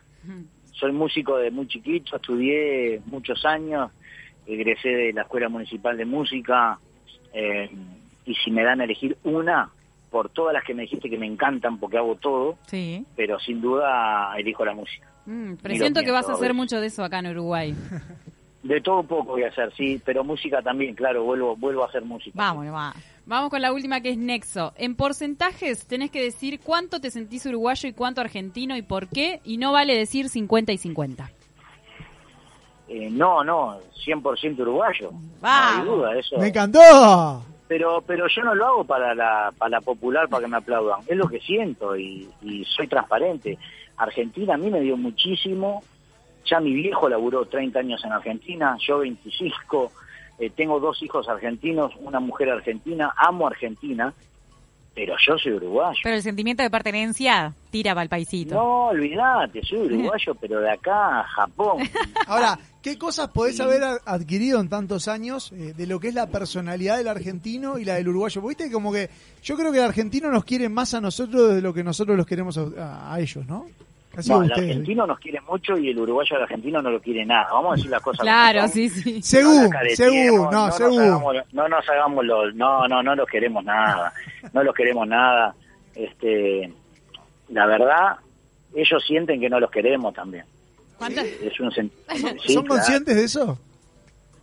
Soy 0.79 0.91
músico 0.91 1.37
de 1.37 1.51
muy 1.51 1.67
chiquito, 1.67 2.15
estudié 2.17 3.01
muchos 3.05 3.45
años, 3.45 3.91
egresé 4.45 4.89
de 4.89 5.13
la 5.13 5.21
Escuela 5.23 5.49
Municipal 5.49 5.97
de 5.97 6.05
Música, 6.05 6.77
eh, 7.33 7.69
y 8.25 8.35
si 8.35 8.51
me 8.51 8.63
dan 8.63 8.81
a 8.81 8.83
elegir 8.83 9.17
una, 9.23 9.69
por 10.09 10.29
todas 10.29 10.53
las 10.53 10.63
que 10.63 10.73
me 10.73 10.83
dijiste 10.83 11.09
que 11.09 11.17
me 11.17 11.25
encantan 11.27 11.77
porque 11.79 11.97
hago 11.97 12.15
todo, 12.15 12.57
Sí. 12.67 13.05
pero 13.15 13.39
sin 13.39 13.61
duda 13.61 14.33
elijo 14.37 14.63
la 14.65 14.73
música. 14.73 15.07
Mm, 15.25 15.55
presiento 15.55 16.01
que 16.03 16.11
vas 16.11 16.29
a 16.29 16.33
hacer 16.33 16.53
mucho 16.53 16.79
de 16.79 16.87
eso 16.87 17.03
acá 17.03 17.19
en 17.19 17.27
Uruguay. 17.27 17.73
De 18.65 18.81
todo 18.81 19.01
un 19.01 19.07
poco 19.07 19.33
voy 19.33 19.43
a 19.43 19.49
hacer, 19.49 19.71
sí, 19.77 20.01
pero 20.03 20.23
música 20.23 20.59
también, 20.59 20.95
claro, 20.95 21.23
vuelvo 21.23 21.55
vuelvo 21.55 21.83
a 21.83 21.85
hacer 21.87 22.03
música. 22.03 22.31
Vamos, 22.35 22.65
va. 22.73 22.95
Vamos 23.27 23.51
con 23.51 23.61
la 23.61 23.71
última 23.71 24.01
que 24.01 24.09
es 24.09 24.17
Nexo. 24.17 24.73
En 24.75 24.95
porcentajes 24.95 25.85
tenés 25.85 26.09
que 26.09 26.23
decir 26.23 26.59
cuánto 26.59 26.99
te 26.99 27.11
sentís 27.11 27.45
uruguayo 27.45 27.87
y 27.87 27.93
cuánto 27.93 28.21
argentino 28.21 28.75
y 28.75 28.81
por 28.81 29.07
qué. 29.07 29.39
Y 29.43 29.57
no 29.57 29.71
vale 29.71 29.95
decir 29.95 30.29
50 30.29 30.71
y 30.71 30.77
50. 30.79 31.29
Eh, 32.87 33.09
no, 33.11 33.43
no, 33.43 33.77
100% 34.03 34.59
uruguayo. 34.59 35.11
No 35.11 35.19
Vamos. 35.41 35.79
hay 35.79 35.85
duda, 35.85 36.17
eso. 36.17 36.37
¡Me 36.39 36.47
encantó! 36.47 37.43
Pero 37.67 38.01
pero 38.01 38.25
yo 38.27 38.43
no 38.43 38.55
lo 38.55 38.65
hago 38.65 38.83
para 38.83 39.13
la, 39.13 39.53
para 39.59 39.69
la 39.69 39.81
popular, 39.81 40.27
para 40.27 40.41
que 40.43 40.49
me 40.49 40.57
aplaudan. 40.57 41.01
Es 41.05 41.17
lo 41.17 41.27
que 41.27 41.39
siento 41.39 41.95
y, 41.95 42.27
y 42.41 42.65
soy 42.65 42.87
transparente. 42.87 43.59
Argentina 43.97 44.55
a 44.55 44.57
mí 44.57 44.71
me 44.71 44.81
dio 44.81 44.97
muchísimo. 44.97 45.83
Ya 46.45 46.59
mi 46.59 46.73
viejo 46.73 47.09
laburó 47.09 47.45
30 47.45 47.79
años 47.79 48.03
en 48.05 48.11
Argentina, 48.11 48.77
yo 48.85 48.99
25. 48.99 49.91
Eh, 50.39 50.49
tengo 50.49 50.79
dos 50.79 51.01
hijos 51.01 51.27
argentinos, 51.29 51.93
una 52.01 52.19
mujer 52.19 52.49
argentina. 52.49 53.13
Amo 53.17 53.47
Argentina, 53.47 54.13
pero 54.93 55.15
yo 55.25 55.37
soy 55.37 55.53
uruguayo. 55.53 55.97
Pero 56.03 56.15
el 56.15 56.21
sentimiento 56.21 56.61
de 56.63 56.69
pertenencia 56.69 57.53
tira 57.71 57.93
para 57.93 58.03
el 58.03 58.09
paisito. 58.09 58.55
No, 58.55 58.87
olvídate, 58.87 59.61
soy 59.63 59.79
uruguayo, 59.87 60.35
pero 60.35 60.59
de 60.61 60.71
acá 60.71 61.21
a 61.21 61.23
Japón. 61.23 61.83
Ahora, 62.27 62.59
¿qué 62.81 62.97
cosas 62.97 63.29
podés 63.29 63.59
haber 63.59 63.81
adquirido 64.05 64.59
en 64.59 64.69
tantos 64.69 65.07
años 65.07 65.51
eh, 65.53 65.73
de 65.75 65.87
lo 65.87 65.99
que 65.99 66.09
es 66.09 66.13
la 66.13 66.27
personalidad 66.27 66.97
del 66.97 67.07
argentino 67.07 67.77
y 67.79 67.85
la 67.85 67.95
del 67.95 68.09
uruguayo? 68.09 68.41
Porque 68.41 68.55
Viste 68.63 68.73
como 68.73 68.91
que 68.93 69.09
yo 69.41 69.55
creo 69.55 69.71
que 69.71 69.79
el 69.79 69.85
argentino 69.85 70.29
nos 70.29 70.45
quiere 70.45 70.69
más 70.69 70.93
a 70.93 71.01
nosotros 71.01 71.55
de 71.55 71.61
lo 71.61 71.73
que 71.73 71.83
nosotros 71.83 72.15
los 72.17 72.25
queremos 72.27 72.57
a, 72.57 72.61
a- 72.77 73.13
a 73.15 73.19
ellos, 73.19 73.45
¿no? 73.47 73.65
Así 74.17 74.29
No, 74.29 74.41
el 74.43 74.49
ustedes. 74.49 74.69
argentino 74.69 75.07
nos 75.07 75.19
quiere 75.19 75.41
mucho 75.41 75.77
y 75.77 75.89
el 75.89 75.99
uruguayo 75.99 76.35
al 76.37 76.43
argentino 76.43 76.81
no 76.81 76.89
lo 76.91 77.01
quiere 77.01 77.25
nada. 77.25 77.47
Vamos 77.51 77.73
a 77.73 77.75
decir 77.75 77.91
las 77.91 78.01
cosas. 78.01 78.19
como 78.19 78.29
Claro, 78.31 78.61
son. 78.61 78.69
sí, 78.69 78.89
sí. 78.89 79.21
Según, 79.21 79.69
no, 80.51 80.71
según. 80.71 80.99
hagamos- 81.01 81.35
no 81.53 81.67
nos 81.67 81.89
hagamos 81.89 82.25
los, 82.25 82.55
no, 82.55 82.87
no, 82.87 83.03
no 83.03 83.15
los 83.15 83.27
queremos 83.27 83.63
nada, 83.63 84.13
no 84.53 84.63
los 84.63 84.73
queremos 84.75 85.07
nada. 85.07 85.53
Este, 85.93 86.71
la 87.49 87.65
verdad, 87.65 88.17
ellos 88.75 89.03
sienten 89.05 89.39
que 89.39 89.49
no 89.49 89.59
los 89.59 89.71
queremos 89.71 90.13
también. 90.13 90.45
¿Cuántas? 90.97 91.25
Es 91.25 91.59
un 91.59 91.71
sen- 91.71 91.91
Sí, 92.45 92.53
¿Son 92.53 92.63
claro. 92.65 92.67
conscientes 92.81 93.15
de 93.15 93.23
eso? 93.23 93.59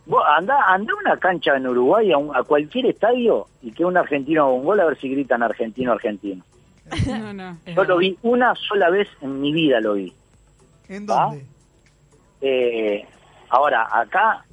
Vos 0.05 0.21
anda, 0.37 0.57
anda 0.67 0.91
a 0.93 0.97
una 0.97 1.17
cancha 1.17 1.55
en 1.55 1.65
Uruguay, 1.67 2.11
a, 2.11 2.17
un- 2.17 2.35
a 2.35 2.43
cualquier 2.43 2.87
estadio, 2.87 3.47
y 3.61 3.71
que 3.71 3.85
un 3.85 3.95
argentino 3.97 4.43
haga 4.43 4.51
un 4.53 4.65
gol 4.65 4.79
a 4.81 4.85
ver 4.85 4.99
si 4.99 5.09
gritan 5.09 5.41
argentino, 5.43 5.93
argentino. 5.93 6.43
No, 7.07 7.33
no. 7.33 7.57
Yo 7.65 7.83
lo 7.85 7.97
vi 7.97 8.17
una 8.23 8.53
sola 8.55 8.89
vez 8.89 9.07
en 9.21 9.39
mi 9.41 9.51
vida, 9.53 9.79
lo 9.79 9.93
vi. 9.93 10.13
¿En 10.89 11.05
dónde? 11.05 11.45
Eh, 12.41 13.05
ahora, 13.49 13.87
acá 13.91 14.45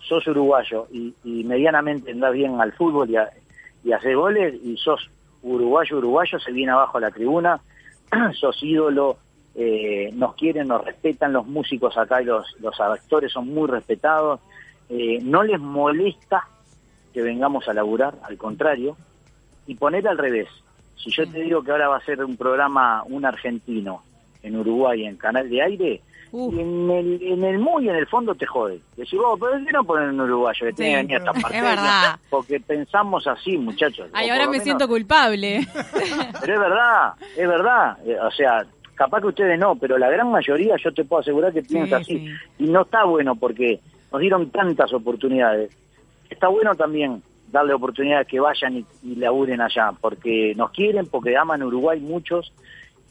sos 0.00 0.26
uruguayo 0.26 0.86
y, 0.92 1.14
y 1.24 1.44
medianamente 1.44 2.10
andás 2.12 2.32
bien 2.32 2.60
al 2.60 2.72
fútbol 2.72 3.10
y, 3.10 3.16
a- 3.16 3.30
y 3.84 3.92
haces 3.92 4.14
goles 4.16 4.54
y 4.62 4.76
sos 4.76 5.10
uruguayo, 5.42 5.98
uruguayo, 5.98 6.38
se 6.40 6.52
viene 6.52 6.72
abajo 6.72 6.98
a 6.98 7.02
la 7.02 7.10
tribuna, 7.10 7.60
sos 8.34 8.60
ídolo, 8.62 9.18
eh, 9.54 10.10
nos 10.14 10.34
quieren, 10.34 10.68
nos 10.68 10.84
respetan, 10.84 11.32
los 11.32 11.46
músicos 11.46 11.96
acá 11.96 12.20
y 12.20 12.24
los, 12.24 12.46
los 12.60 12.78
actores 12.80 13.32
son 13.32 13.48
muy 13.48 13.68
respetados, 13.68 14.40
eh, 14.88 15.18
no 15.22 15.42
les 15.44 15.60
molesta 15.60 16.48
que 17.14 17.22
vengamos 17.22 17.66
a 17.68 17.72
laburar, 17.74 18.14
al 18.22 18.36
contrario, 18.36 18.96
y 19.66 19.74
poner 19.76 20.06
al 20.08 20.18
revés. 20.18 20.48
Si 20.96 21.10
yo 21.10 21.26
te 21.30 21.40
digo 21.40 21.62
que 21.62 21.70
ahora 21.70 21.88
va 21.88 21.96
a 21.98 22.04
ser 22.04 22.24
un 22.24 22.36
programa, 22.36 23.02
un 23.04 23.24
argentino, 23.24 24.02
en 24.42 24.56
Uruguay, 24.56 25.04
en 25.04 25.16
Canal 25.16 25.48
de 25.50 25.62
Aire, 25.62 26.00
y 26.32 26.60
en 26.60 26.90
el, 26.90 27.22
en 27.22 27.44
el 27.44 27.58
muy 27.58 27.88
en 27.88 27.94
el 27.94 28.06
fondo 28.06 28.34
te 28.34 28.46
jode. 28.46 28.80
Decís, 28.96 29.18
vos, 29.18 29.38
¿pero 29.40 29.64
qué 29.64 29.72
no 29.72 29.84
poner 29.84 30.08
un 30.08 30.20
uruguayo 30.20 30.66
que 30.66 30.72
tiene 30.72 30.92
que 30.92 30.96
venir 31.14 31.28
a 31.28 31.32
esta 31.32 31.48
es 31.56 31.62
verdad. 31.62 32.18
Porque 32.28 32.60
pensamos 32.60 33.26
así, 33.26 33.56
muchachos. 33.56 34.08
Ay, 34.12 34.28
ahora 34.30 34.44
por 34.44 34.50
me 34.50 34.58
menos- 34.58 34.64
siento 34.64 34.88
culpable. 34.88 35.60
Pero 36.40 36.54
es 36.54 36.60
verdad, 36.60 37.12
es 37.36 37.48
verdad. 37.48 37.98
Eh, 38.04 38.16
O 38.20 38.30
sea, 38.32 38.66
capaz 38.94 39.20
que 39.20 39.26
ustedes 39.28 39.58
no, 39.58 39.76
pero 39.76 39.98
la 39.98 40.08
gran 40.10 40.30
mayoría 40.30 40.74
yo 40.82 40.92
te 40.92 41.04
puedo 41.04 41.20
asegurar 41.20 41.52
que 41.52 41.62
piensa 41.62 41.98
así. 41.98 42.28
Y 42.58 42.64
no 42.64 42.82
está 42.82 43.04
bueno 43.04 43.34
porque 43.36 43.80
nos 44.12 44.20
dieron 44.20 44.50
tantas 44.50 44.92
oportunidades. 44.92 45.70
Está 46.28 46.48
bueno 46.48 46.74
también 46.74 47.22
darle 47.50 47.74
oportunidades 47.74 48.26
que 48.28 48.40
vayan 48.40 48.78
y, 48.78 48.84
y 49.02 49.14
laburen 49.16 49.60
allá, 49.60 49.92
porque 50.00 50.54
nos 50.56 50.70
quieren, 50.72 51.06
porque 51.06 51.36
aman 51.36 51.62
Uruguay 51.62 52.00
muchos 52.00 52.52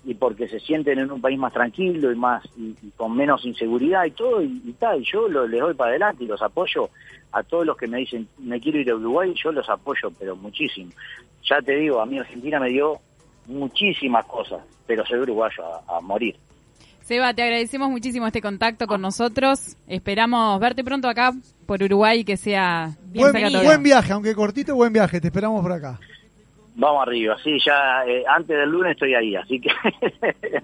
y 0.03 0.13
porque 0.13 0.47
se 0.47 0.59
sienten 0.59 0.99
en 0.99 1.11
un 1.11 1.19
país 1.21 1.39
más 1.39 1.51
tranquilo 1.51 2.11
y 2.11 2.15
más 2.15 2.43
y, 2.57 2.75
con 2.95 3.15
menos 3.15 3.43
inseguridad 3.45 4.05
y 4.05 4.11
todo 4.11 4.41
y, 4.43 4.61
y 4.65 4.73
tal. 4.73 5.01
Yo 5.03 5.27
lo- 5.27 5.47
les 5.47 5.59
doy 5.61 5.73
para 5.73 5.91
adelante 5.91 6.23
y 6.23 6.27
los 6.27 6.41
apoyo 6.41 6.89
a 7.31 7.41
todos 7.43 7.65
los 7.65 7.75
que 7.75 7.87
me 7.87 7.97
dicen 7.97 8.27
me 8.37 8.59
quiero 8.61 8.79
ir 8.79 8.91
a 8.91 8.95
Uruguay, 8.95 9.33
yo 9.43 9.51
los 9.51 9.67
apoyo, 9.69 10.11
pero 10.19 10.35
muchísimo. 10.35 10.91
Ya 11.49 11.59
te 11.61 11.75
digo, 11.75 11.99
a 12.01 12.05
mí 12.05 12.19
Argentina 12.19 12.59
me 12.59 12.69
dio 12.69 12.99
muchísimas 13.47 14.25
cosas, 14.25 14.61
pero 14.85 15.05
soy 15.05 15.19
uruguayo 15.19 15.63
a, 15.87 15.97
a 15.97 16.01
morir. 16.01 16.35
Seba, 17.01 17.33
te 17.35 17.43
agradecemos 17.43 17.89
muchísimo 17.91 18.25
este 18.25 18.41
contacto 18.41 18.87
con 18.87 18.99
nosotros. 19.01 19.77
Esperamos 19.87 20.59
verte 20.59 20.83
pronto 20.83 21.07
acá 21.07 21.33
por 21.67 21.83
Uruguay 21.83 22.23
que 22.23 22.35
sea 22.35 22.95
Buen, 23.15 23.63
buen 23.63 23.83
viaje, 23.83 24.13
aunque 24.13 24.35
cortito, 24.35 24.75
buen 24.75 24.93
viaje. 24.93 25.19
Te 25.21 25.27
esperamos 25.27 25.61
por 25.61 25.71
acá. 25.71 25.99
Vamos 26.75 27.07
arriba, 27.07 27.37
sí, 27.41 27.57
ya 27.65 28.03
eh, 28.05 28.23
antes 28.27 28.57
del 28.57 28.69
lunes 28.69 28.91
estoy 28.91 29.15
ahí, 29.15 29.35
así 29.35 29.61
que... 29.61 29.69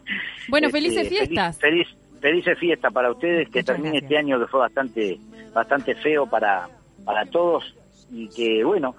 Bueno, 0.50 0.68
Este, 0.68 0.82
felices 0.82 1.08
fiestas. 1.08 1.58
Feliz, 1.58 1.88
feliz, 1.88 2.20
felices 2.20 2.60
fiestas 2.60 2.92
para 2.92 3.10
ustedes, 3.10 3.50
que 3.50 3.64
termine 3.64 4.00
este 4.00 4.18
año 4.18 4.38
que 4.38 4.48
fue 4.48 4.60
bastante 4.60 5.18
bastante 5.54 5.96
feo 5.96 6.26
para, 6.28 6.68
para 7.06 7.26
todos 7.26 7.76
y 8.12 8.28
que, 8.30 8.64
bueno, 8.64 8.96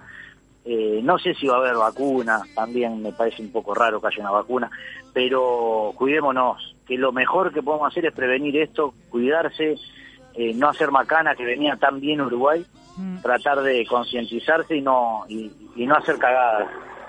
eh, 0.65 1.01
no 1.03 1.17
sé 1.19 1.33
si 1.35 1.47
va 1.47 1.55
a 1.55 1.59
haber 1.59 1.75
vacuna, 1.75 2.41
también 2.55 3.01
me 3.01 3.11
parece 3.11 3.41
un 3.41 3.51
poco 3.51 3.73
raro 3.73 3.99
que 3.99 4.07
haya 4.07 4.21
una 4.21 4.31
vacuna, 4.31 4.71
pero 5.13 5.93
cuidémonos, 5.95 6.75
que 6.87 6.97
lo 6.97 7.11
mejor 7.11 7.53
que 7.53 7.61
podemos 7.61 7.91
hacer 7.91 8.05
es 8.05 8.13
prevenir 8.13 8.57
esto, 8.57 8.93
cuidarse, 9.09 9.75
eh, 10.35 10.53
no 10.55 10.69
hacer 10.69 10.89
macana 10.89 11.35
que 11.35 11.45
venía 11.45 11.75
tan 11.75 11.99
bien 11.99 12.21
Uruguay, 12.21 12.65
tratar 13.21 13.61
de 13.61 13.85
concientizarse 13.87 14.75
y 14.77 14.81
no 14.81 15.23
y, 15.27 15.51
y 15.75 15.85
no 15.85 15.95
hacer 15.95 16.17
cagadas 16.17 16.67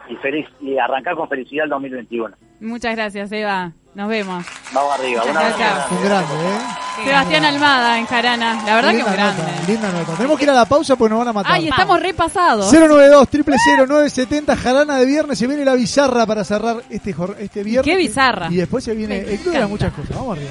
y 0.09 0.17
feliz 0.17 0.47
y 0.61 0.79
arrancar 0.79 1.15
con 1.17 1.29
felicidad 1.29 1.65
el 1.65 1.71
2021. 1.71 2.35
Muchas 2.61 2.95
gracias, 2.97 3.31
Eva. 3.33 3.73
Nos 3.95 4.09
vemos. 4.09 4.45
Vamos 4.73 4.99
arriba. 4.99 5.23
Un 5.25 5.33
Chao, 5.33 5.43
abrazo. 5.43 5.59
chao. 5.59 5.99
Un 5.99 6.05
grande, 6.05 6.35
¿eh? 6.35 6.59
Sebastián 7.05 7.45
Almada 7.45 7.99
en 7.99 8.07
Jarana. 8.07 8.63
La 8.67 8.75
verdad 8.77 8.91
que 8.91 8.97
linda 8.97 9.11
un 9.11 9.17
grande. 9.17 9.43
nota, 9.43 9.67
linda 9.69 9.93
nota. 9.93 10.13
Tenemos 10.17 10.39
que 10.39 10.45
ir 10.45 10.51
a 10.51 10.55
la 10.55 10.65
pausa 10.65 10.97
porque 10.97 11.11
nos 11.11 11.19
van 11.21 11.29
a 11.29 11.33
matar. 11.33 11.53
Ay, 11.53 11.69
estamos 11.69 12.01
repasados. 12.01 12.73
092 12.73 13.29
970 13.89 14.57
Jarana 14.57 14.97
de 14.99 15.07
viernes. 15.07 15.39
Se 15.39 15.47
viene 15.47 15.65
la 15.65 15.75
bizarra 15.75 16.27
para 16.27 16.43
cerrar 16.45 16.77
este, 16.91 17.13
jor- 17.15 17.37
este 17.39 17.63
viernes. 17.63 17.85
qué 17.93 17.97
bizarra? 17.99 18.49
Y 18.51 18.57
después 18.57 18.83
se 18.83 18.95
viene 18.95 19.25
muchas 19.69 19.93
cosas. 19.93 20.17
Vamos 20.17 20.39
arriba. 20.39 20.51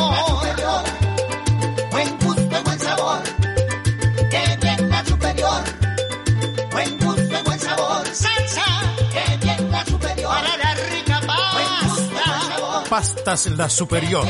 Pastas 12.91 13.45
La 13.45 13.69
Superior. 13.69 14.27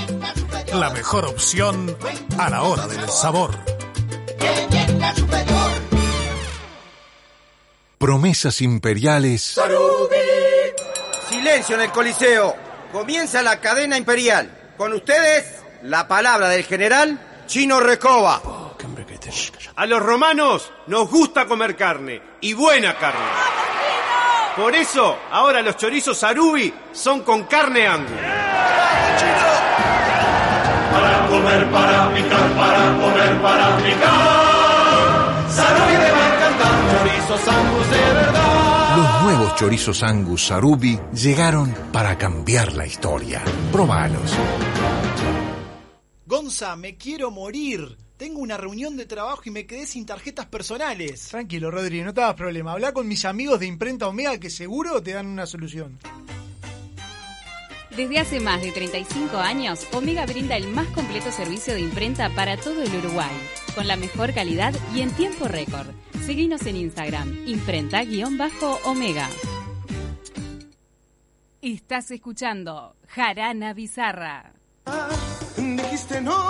La 0.75 0.91
mejor 0.91 1.25
opción 1.25 1.97
a 2.37 2.47
la 2.47 2.61
hora 2.61 2.85
del 2.85 3.09
sabor. 3.09 3.57
Promesas 7.97 8.61
imperiales 8.61 9.59
Silencio 11.27 11.75
en 11.75 11.81
el 11.81 11.91
Coliseo. 11.91 12.55
Comienza 12.91 13.41
la 13.41 13.59
cadena 13.59 13.97
imperial. 13.97 14.73
Con 14.77 14.93
ustedes, 14.93 15.63
la 15.81 16.07
palabra 16.07 16.47
del 16.49 16.63
general 16.63 17.43
Chino 17.47 17.79
Recoba. 17.79 18.43
A 19.75 19.85
los 19.87 20.03
romanos 20.03 20.71
nos 20.85 21.09
gusta 21.09 21.47
comer 21.47 21.75
carne, 21.75 22.21
y 22.41 22.53
buena 22.53 22.95
carne. 22.95 23.25
Por 24.55 24.75
eso, 24.75 25.17
ahora 25.31 25.63
los 25.63 25.77
chorizos 25.77 26.19
Sarubi 26.19 26.71
son 26.91 27.21
con 27.21 27.45
carne 27.45 27.87
angus. 27.87 28.40
Para 30.91 31.27
comer, 31.27 31.71
para 31.71 32.13
picar, 32.13 32.55
para 32.55 32.97
comer, 32.99 33.41
para 33.41 33.77
picar. 33.77 35.49
Sarubi 35.49 35.93
me 35.93 36.11
va 36.11 36.23
a 36.25 36.35
encantar, 36.35 36.73
chorizos 36.91 37.47
angus 37.47 37.89
de 37.89 38.13
verdad. 38.13 38.71
Los 38.97 39.23
nuevos 39.23 39.55
chorizos 39.55 40.03
Angus 40.03 40.47
Sarubi 40.47 40.99
llegaron 41.13 41.73
para 41.93 42.17
cambiar 42.17 42.73
la 42.73 42.85
historia. 42.85 43.41
Probalos. 43.71 44.33
Gonza, 46.25 46.75
me 46.75 46.97
quiero 46.97 47.31
morir. 47.31 47.97
Tengo 48.17 48.39
una 48.39 48.57
reunión 48.57 48.97
de 48.97 49.05
trabajo 49.05 49.43
y 49.45 49.49
me 49.49 49.65
quedé 49.65 49.87
sin 49.87 50.05
tarjetas 50.05 50.47
personales. 50.47 51.29
Tranquilo, 51.29 51.71
Rodri, 51.71 52.01
no 52.01 52.13
te 52.13 52.21
hagas 52.21 52.35
problema. 52.35 52.73
Habla 52.73 52.91
con 52.91 53.07
mis 53.07 53.23
amigos 53.23 53.61
de 53.61 53.67
Imprenta 53.67 54.07
Omega 54.07 54.37
que 54.37 54.49
seguro 54.49 55.01
te 55.01 55.13
dan 55.13 55.27
una 55.27 55.45
solución. 55.45 55.97
Desde 57.95 58.19
hace 58.19 58.39
más 58.39 58.61
de 58.61 58.71
35 58.71 59.37
años, 59.37 59.85
Omega 59.91 60.25
brinda 60.25 60.55
el 60.55 60.67
más 60.69 60.87
completo 60.87 61.29
servicio 61.29 61.73
de 61.73 61.81
imprenta 61.81 62.29
para 62.29 62.55
todo 62.55 62.81
el 62.81 62.95
Uruguay, 62.95 63.31
con 63.75 63.85
la 63.85 63.97
mejor 63.97 64.33
calidad 64.33 64.73
y 64.95 65.01
en 65.01 65.11
tiempo 65.11 65.47
récord. 65.49 65.87
Seguinos 66.25 66.65
en 66.65 66.77
Instagram, 66.77 67.45
imprenta-omega. 67.47 69.27
Estás 71.61 72.11
escuchando 72.11 72.95
Jarana 73.09 73.73
Bizarra. 73.73 74.53
Dijiste 75.57 76.21
no, 76.21 76.49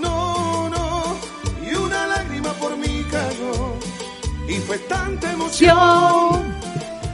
no, 0.00 0.68
no. 0.68 1.16
Y 1.64 1.74
una 1.74 2.06
lágrima 2.08 2.52
por 2.54 2.76
mí 2.76 3.04
cayó. 3.10 3.78
Y 4.48 4.58
fue 4.60 4.78
tanta 4.80 5.32
emoción. 5.32 6.54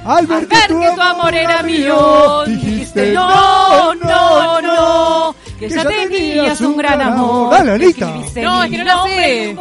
Al 0.05 0.27
ver 0.27 0.47
Ver 0.47 0.67
que 0.67 0.91
tu 0.95 1.01
amor 1.01 1.35
era 1.35 1.63
mío, 1.63 2.45
dijiste 2.47 3.13
no, 3.13 3.95
no, 3.95 4.61
no, 4.63 5.35
que 5.59 5.69
ya 5.69 5.85
tenías 5.85 6.61
un 6.63 6.77
gran 6.77 7.01
amor. 7.03 7.51
Dale, 7.51 7.73
Anita. 7.73 8.07
No, 8.37 8.63
es 8.65 8.71
que 8.71 8.79
no 8.79 8.85
la 8.85 9.03
sé. 9.05 9.57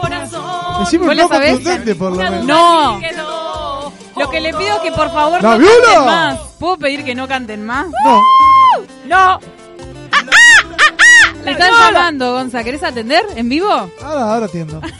Decime 0.80 1.06
¿Vos 1.08 1.16
un 1.16 1.18
poco 1.18 1.30
contundente, 1.30 1.96
por 1.96 2.12
lo 2.12 2.18
menos. 2.18 2.46
No. 2.46 3.00
Lo 4.16 4.30
que 4.30 4.40
le 4.42 4.54
pido 4.54 4.76
es 4.76 4.82
que 4.82 4.92
por 4.92 5.12
favor 5.12 5.42
¡La 5.42 5.52
no 5.52 5.60
viola! 5.60 5.76
canten 5.84 6.06
más. 6.06 6.40
¿Puedo 6.60 6.78
pedir 6.78 7.04
que 7.06 7.16
no 7.16 7.28
canten 7.28 7.66
más? 7.66 7.88
No. 8.06 8.22
No. 9.06 9.40
Le 11.46 11.52
están 11.52 11.72
llamando, 11.72 12.34
Gonza. 12.34 12.64
¿Querés 12.64 12.84
atender 12.84 13.24
en 13.36 13.48
vivo? 13.48 13.70
Ahora, 14.02 14.34
ahora 14.34 14.46
atiendo. 14.46 14.82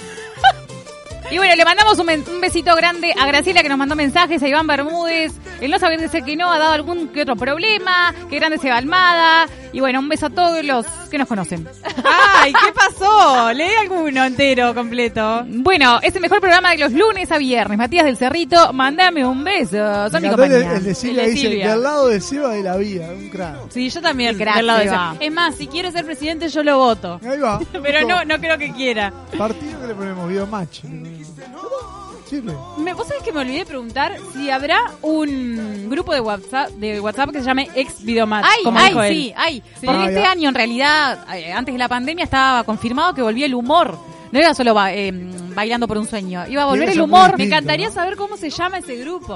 Y 1.32 1.38
bueno, 1.38 1.56
le 1.56 1.64
mandamos 1.64 2.00
un, 2.00 2.10
un 2.10 2.42
besito 2.42 2.76
grande 2.76 3.14
a 3.16 3.28
Graciela 3.28 3.62
que 3.62 3.70
nos 3.70 3.78
mandó 3.78 3.96
mensajes, 3.96 4.42
a 4.42 4.48
Iván 4.48 4.66
Bermúdez. 4.66 5.34
El 5.62 5.70
no 5.70 5.78
saber 5.78 6.00
decir 6.00 6.24
que 6.24 6.36
no 6.36 6.52
ha 6.52 6.58
dado 6.58 6.74
algún 6.74 7.10
que 7.10 7.22
otro 7.22 7.36
problema. 7.36 8.16
Que 8.30 8.38
grande 8.38 8.58
se 8.58 8.70
va 8.70 8.78
Almada. 8.78 9.48
Y 9.72 9.80
bueno, 9.80 9.99
un 9.99 10.09
beso 10.09 10.28
a 10.28 10.30
todos 10.30 10.63
los 10.65 10.86
que 11.11 11.17
nos 11.17 11.28
conocen. 11.28 11.67
Ay, 12.03 12.51
¿qué 12.53 12.72
pasó? 12.74 13.51
Leí 13.53 13.70
alguno 13.76 14.24
entero, 14.26 14.74
completo. 14.74 15.43
Bueno, 15.47 15.99
es 16.01 16.15
el 16.15 16.22
mejor 16.22 16.39
programa 16.39 16.72
de 16.72 16.78
los 16.80 16.91
lunes 16.91 17.32
a 17.32 17.38
viernes. 17.38 17.78
Matías 17.78 18.05
del 18.05 18.17
Cerrito, 18.17 18.74
mandame 18.74 19.26
un 19.26 19.43
beso. 19.43 20.09
Son 20.09 20.22
mi 20.22 20.28
el, 20.28 20.36
compañía. 20.36 20.74
el 20.76 20.84
de 20.84 20.95
Silvia 20.95 21.24
El 21.24 21.26
de 21.28 21.32
dice, 21.36 21.47
Silvia. 21.49 21.72
del 21.72 21.84
lado 21.84 22.07
de 22.07 22.22
Seba 22.22 22.49
de 22.53 22.63
la 22.63 22.78
vida, 22.78 23.07
un 23.11 23.30
crack. 23.30 23.70
Sí, 23.70 23.89
yo 23.89 24.01
también. 24.01 24.38
Crack, 24.38 24.55
del 24.57 24.67
lado 24.67 24.80
de 24.80 24.86
Seba. 24.86 25.15
Es 25.20 25.32
más, 25.32 25.55
si 25.55 25.67
quiere 25.67 25.91
ser 25.91 26.05
presidente, 26.05 26.49
yo 26.49 26.63
lo 26.63 26.78
voto. 26.78 27.20
Ahí 27.24 27.39
va. 27.39 27.59
Pero 27.84 28.07
no, 28.07 28.26
no 28.26 28.39
creo 28.39 28.57
que 28.57 28.72
quiera. 28.74 29.13
Partido 29.38 29.80
que 29.82 29.88
le 29.88 29.93
ponemos 29.95 30.28
video 30.30 30.47
match. 30.47 30.82
Me, 32.78 32.94
¿Vos 32.94 33.08
sabés 33.08 33.24
que 33.24 33.32
me 33.32 33.40
olvidé 33.40 33.60
de 33.60 33.66
preguntar 33.66 34.16
si 34.34 34.50
habrá 34.50 34.80
un 35.02 35.90
grupo 35.90 36.14
de 36.14 36.20
WhatsApp, 36.22 36.70
de 36.72 37.00
WhatsApp 37.00 37.32
que 37.32 37.40
se 37.40 37.46
llame 37.46 37.70
Ex 37.76 38.04
Videomatch? 38.04 38.46
Ay, 38.48 38.64
como 38.64 38.78
ay, 38.80 38.88
dijo 38.90 39.04
él? 39.04 39.14
sí, 39.16 39.34
ay. 39.36 39.64
Sí. 39.80 39.86
Porque 39.88 40.02
Ah, 40.04 40.08
este 40.10 40.22
ya. 40.22 40.32
año, 40.32 40.50
en 40.50 40.56
realidad, 40.56 41.26
eh, 41.36 41.52
antes 41.52 41.74
de 41.74 41.80
la 41.80 41.88
pandemia, 41.88 42.24
estaba 42.24 42.64
confirmado 42.64 43.14
que 43.14 43.22
volvía 43.22 43.46
el 43.46 43.56
humor. 43.56 43.98
No 44.32 44.40
era 44.40 44.54
solo 44.54 44.74
ba- 44.74 44.94
eh, 44.94 45.12
bailando 45.56 45.88
por 45.88 45.98
un 45.98 46.08
sueño. 46.08 46.46
Iba 46.48 46.64
a 46.64 46.66
volver 46.68 46.90
el 46.90 47.02
humor. 47.02 47.36
Me 47.38 47.46
encantaría 47.46 47.90
saber 47.92 48.16
cómo 48.16 48.38
se 48.38 48.50
llama 48.50 48.78
ese 48.78 48.96
grupo. 48.98 49.36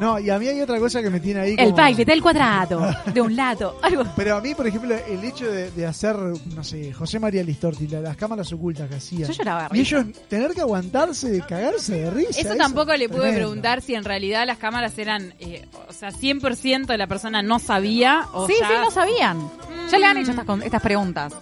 No, 0.00 0.18
y 0.18 0.28
a 0.28 0.38
mí 0.38 0.46
hay 0.48 0.60
otra 0.60 0.78
cosa 0.78 1.00
que 1.02 1.08
me 1.08 1.20
tiene 1.20 1.40
ahí 1.40 1.50
El 1.56 1.66
como- 1.66 1.76
baile 1.76 2.04
del 2.04 2.20
cuadrado, 2.20 2.94
de 3.06 3.20
un 3.20 3.34
lado. 3.36 3.78
Algo. 3.82 4.04
Pero 4.16 4.36
a 4.36 4.40
mí, 4.40 4.54
por 4.54 4.66
ejemplo, 4.66 4.94
el 4.94 5.24
hecho 5.24 5.50
de, 5.50 5.70
de 5.70 5.86
hacer, 5.86 6.16
no 6.16 6.62
sé, 6.64 6.92
José 6.92 7.18
María 7.18 7.42
Listorti, 7.42 7.86
la- 7.86 8.00
las 8.00 8.16
cámaras 8.16 8.52
ocultas 8.52 8.88
que 8.88 8.96
hacía. 8.96 9.26
Yo 9.26 9.32
lloraba 9.32 9.68
de 9.68 9.78
Y 9.78 9.80
ellos 9.80 10.04
tener 10.28 10.52
que 10.52 10.60
aguantarse, 10.60 11.40
cagarse 11.48 11.94
de 12.00 12.10
risa. 12.10 12.40
Eso 12.40 12.54
tampoco 12.56 12.92
le 12.96 13.08
pude 13.08 13.20
tremendo. 13.20 13.38
preguntar 13.38 13.80
si 13.82 13.94
en 13.94 14.04
realidad 14.04 14.46
las 14.46 14.58
cámaras 14.58 14.98
eran, 14.98 15.32
eh, 15.38 15.66
o 15.88 15.92
sea, 15.92 16.10
100% 16.10 16.86
de 16.86 16.98
la 16.98 17.06
persona 17.06 17.42
no 17.42 17.58
sabía 17.58 18.26
o 18.32 18.46
Sí, 18.46 18.54
ya- 18.60 18.68
sí, 18.68 18.74
no 18.80 18.90
sabían. 18.90 19.48
Ya 19.90 19.98
le 19.98 20.06
han 20.06 20.16
hecho 20.18 20.32
estas, 20.32 20.46
estas 20.62 20.82
preguntas. 20.82 21.32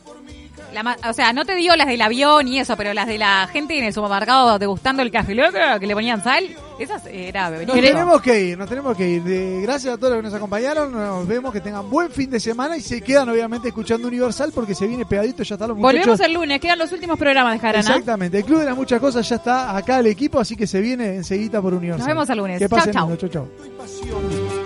La 0.73 0.97
o 1.09 1.13
sea, 1.13 1.33
no 1.33 1.45
te 1.45 1.55
digo 1.55 1.77
las 1.77 1.87
del 1.87 2.01
avión 2.01 2.49
y 2.49 2.59
eso, 2.59 2.77
pero 2.77 2.95
las 2.95 3.07
de 3.07 3.19
la 3.19 3.49
gente 3.53 3.77
en 3.79 3.85
el 3.85 3.93
supermercado 3.93 4.59
degustando 4.59 5.03
el 5.03 5.11
café 5.11 5.35
loco 5.35 5.59
que 5.79 5.87
le 5.87 5.95
ponían 5.95 6.23
sal, 6.23 6.45
esas 6.79 7.07
era 7.07 7.51
Nos 7.51 7.67
tenemos 7.67 8.21
que 8.23 8.41
ir, 8.41 8.59
nos 8.59 8.69
tenemos 8.69 8.97
que 8.97 9.09
ir. 9.09 9.63
Gracias 9.63 9.95
a 9.95 9.97
todos 9.97 10.13
los 10.13 10.19
que 10.21 10.23
nos 10.25 10.35
acompañaron. 10.35 10.93
Nos 10.93 11.27
vemos, 11.27 11.53
que 11.53 11.61
tengan 11.61 11.89
buen 11.89 12.11
fin 12.11 12.31
de 12.31 12.41
semana 12.41 12.77
y 12.77 12.81
se 12.81 13.01
quedan 13.01 13.29
obviamente 13.29 13.69
escuchando 13.69 14.09
Universal 14.09 14.51
porque 14.55 14.75
se 14.75 14.87
viene 14.87 15.05
pegadito, 15.07 15.43
ya 15.43 15.55
están 15.55 15.69
los 15.69 15.79
muchachos. 15.79 16.01
Volvemos 16.01 16.21
el 16.21 16.33
lunes, 16.33 16.61
quedan 16.61 16.79
los 16.79 16.93
últimos 16.93 17.19
programas 17.19 17.55
de 17.55 17.59
Jarana. 17.61 17.81
Exactamente, 17.81 18.39
el 18.39 18.45
Club 18.45 18.61
de 18.61 18.65
las 18.67 18.77
Muchas 18.77 19.01
Cosas 19.01 19.29
ya 19.29 19.37
está 19.37 19.77
acá 19.77 20.01
el 20.01 20.07
equipo, 20.07 20.41
así 20.41 20.57
que 20.57 20.67
se 20.67 20.81
viene 20.81 21.17
enseguida 21.17 21.61
por 21.61 21.75
Universal. 21.75 21.99
Nos 21.99 22.09
vemos 22.09 22.31
el 22.31 22.39
lunes. 22.39 22.59
Que 22.59 22.69
Chau, 22.69 22.79
pasen 22.79 22.93
chau. 22.95 23.09
lindo, 23.09 23.29
chau, 23.29 23.47
chau. 23.47 24.62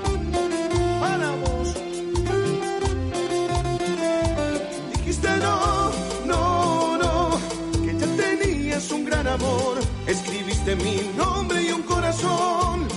Escribiste 10.06 10.76
mi 10.76 11.12
nombre 11.16 11.62
y 11.62 11.72
un 11.72 11.82
corazón. 11.82 12.88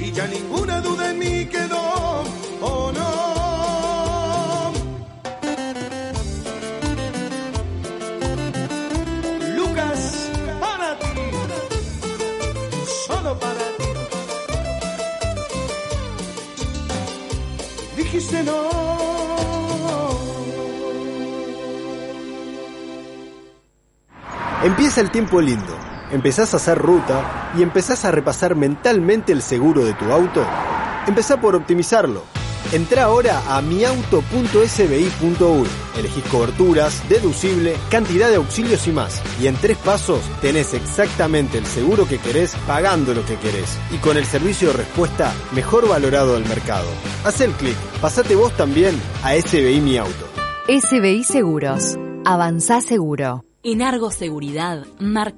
Y 0.00 0.04
y 0.04 0.10
ya 0.12 0.26
ninguna 0.26 0.80
duda 0.80 1.10
en 1.10 1.18
mí 1.18 1.46
quedó, 1.46 2.24
oh 2.60 2.92
no. 2.92 4.72
Lucas, 9.56 10.30
para 10.60 10.98
ti, 10.98 11.20
solo 13.06 13.38
para 13.38 13.66
ti. 13.78 13.88
Dijiste 17.96 18.42
no. 18.42 18.71
Empieza 24.64 25.00
el 25.00 25.10
tiempo 25.10 25.40
lindo. 25.40 25.76
Empezás 26.12 26.54
a 26.54 26.58
hacer 26.58 26.78
ruta 26.78 27.50
y 27.58 27.62
empezás 27.62 28.04
a 28.04 28.12
repasar 28.12 28.54
mentalmente 28.54 29.32
el 29.32 29.42
seguro 29.42 29.84
de 29.84 29.92
tu 29.94 30.04
auto. 30.12 30.46
Empezá 31.08 31.40
por 31.40 31.56
optimizarlo. 31.56 32.22
Entrá 32.70 33.04
ahora 33.04 33.42
a 33.48 33.60
miauto.sbi.uy. 33.60 34.08
Elegís 35.98 36.24
coberturas, 36.30 37.02
deducible, 37.08 37.74
cantidad 37.90 38.28
de 38.28 38.36
auxilios 38.36 38.86
y 38.86 38.92
más. 38.92 39.20
Y 39.40 39.48
en 39.48 39.56
tres 39.56 39.78
pasos 39.78 40.20
tenés 40.40 40.74
exactamente 40.74 41.58
el 41.58 41.66
seguro 41.66 42.06
que 42.06 42.18
querés 42.18 42.54
pagando 42.64 43.14
lo 43.14 43.26
que 43.26 43.36
querés. 43.38 43.76
Y 43.90 43.96
con 43.96 44.16
el 44.16 44.26
servicio 44.26 44.68
de 44.68 44.74
respuesta 44.74 45.34
mejor 45.52 45.88
valorado 45.88 46.34
del 46.34 46.46
mercado. 46.48 46.86
Haz 47.24 47.40
el 47.40 47.50
clic. 47.50 47.76
Pasate 48.00 48.36
vos 48.36 48.56
también 48.56 48.94
a 49.24 49.32
SBI 49.34 49.80
Mi 49.80 49.98
Auto. 49.98 50.28
SBI 50.68 51.24
Seguros. 51.24 51.98
Avanzá 52.24 52.80
seguro. 52.80 53.44
En 53.64 53.80
Argo 53.80 54.10
Seguridad, 54.10 54.86
marca 54.98 55.30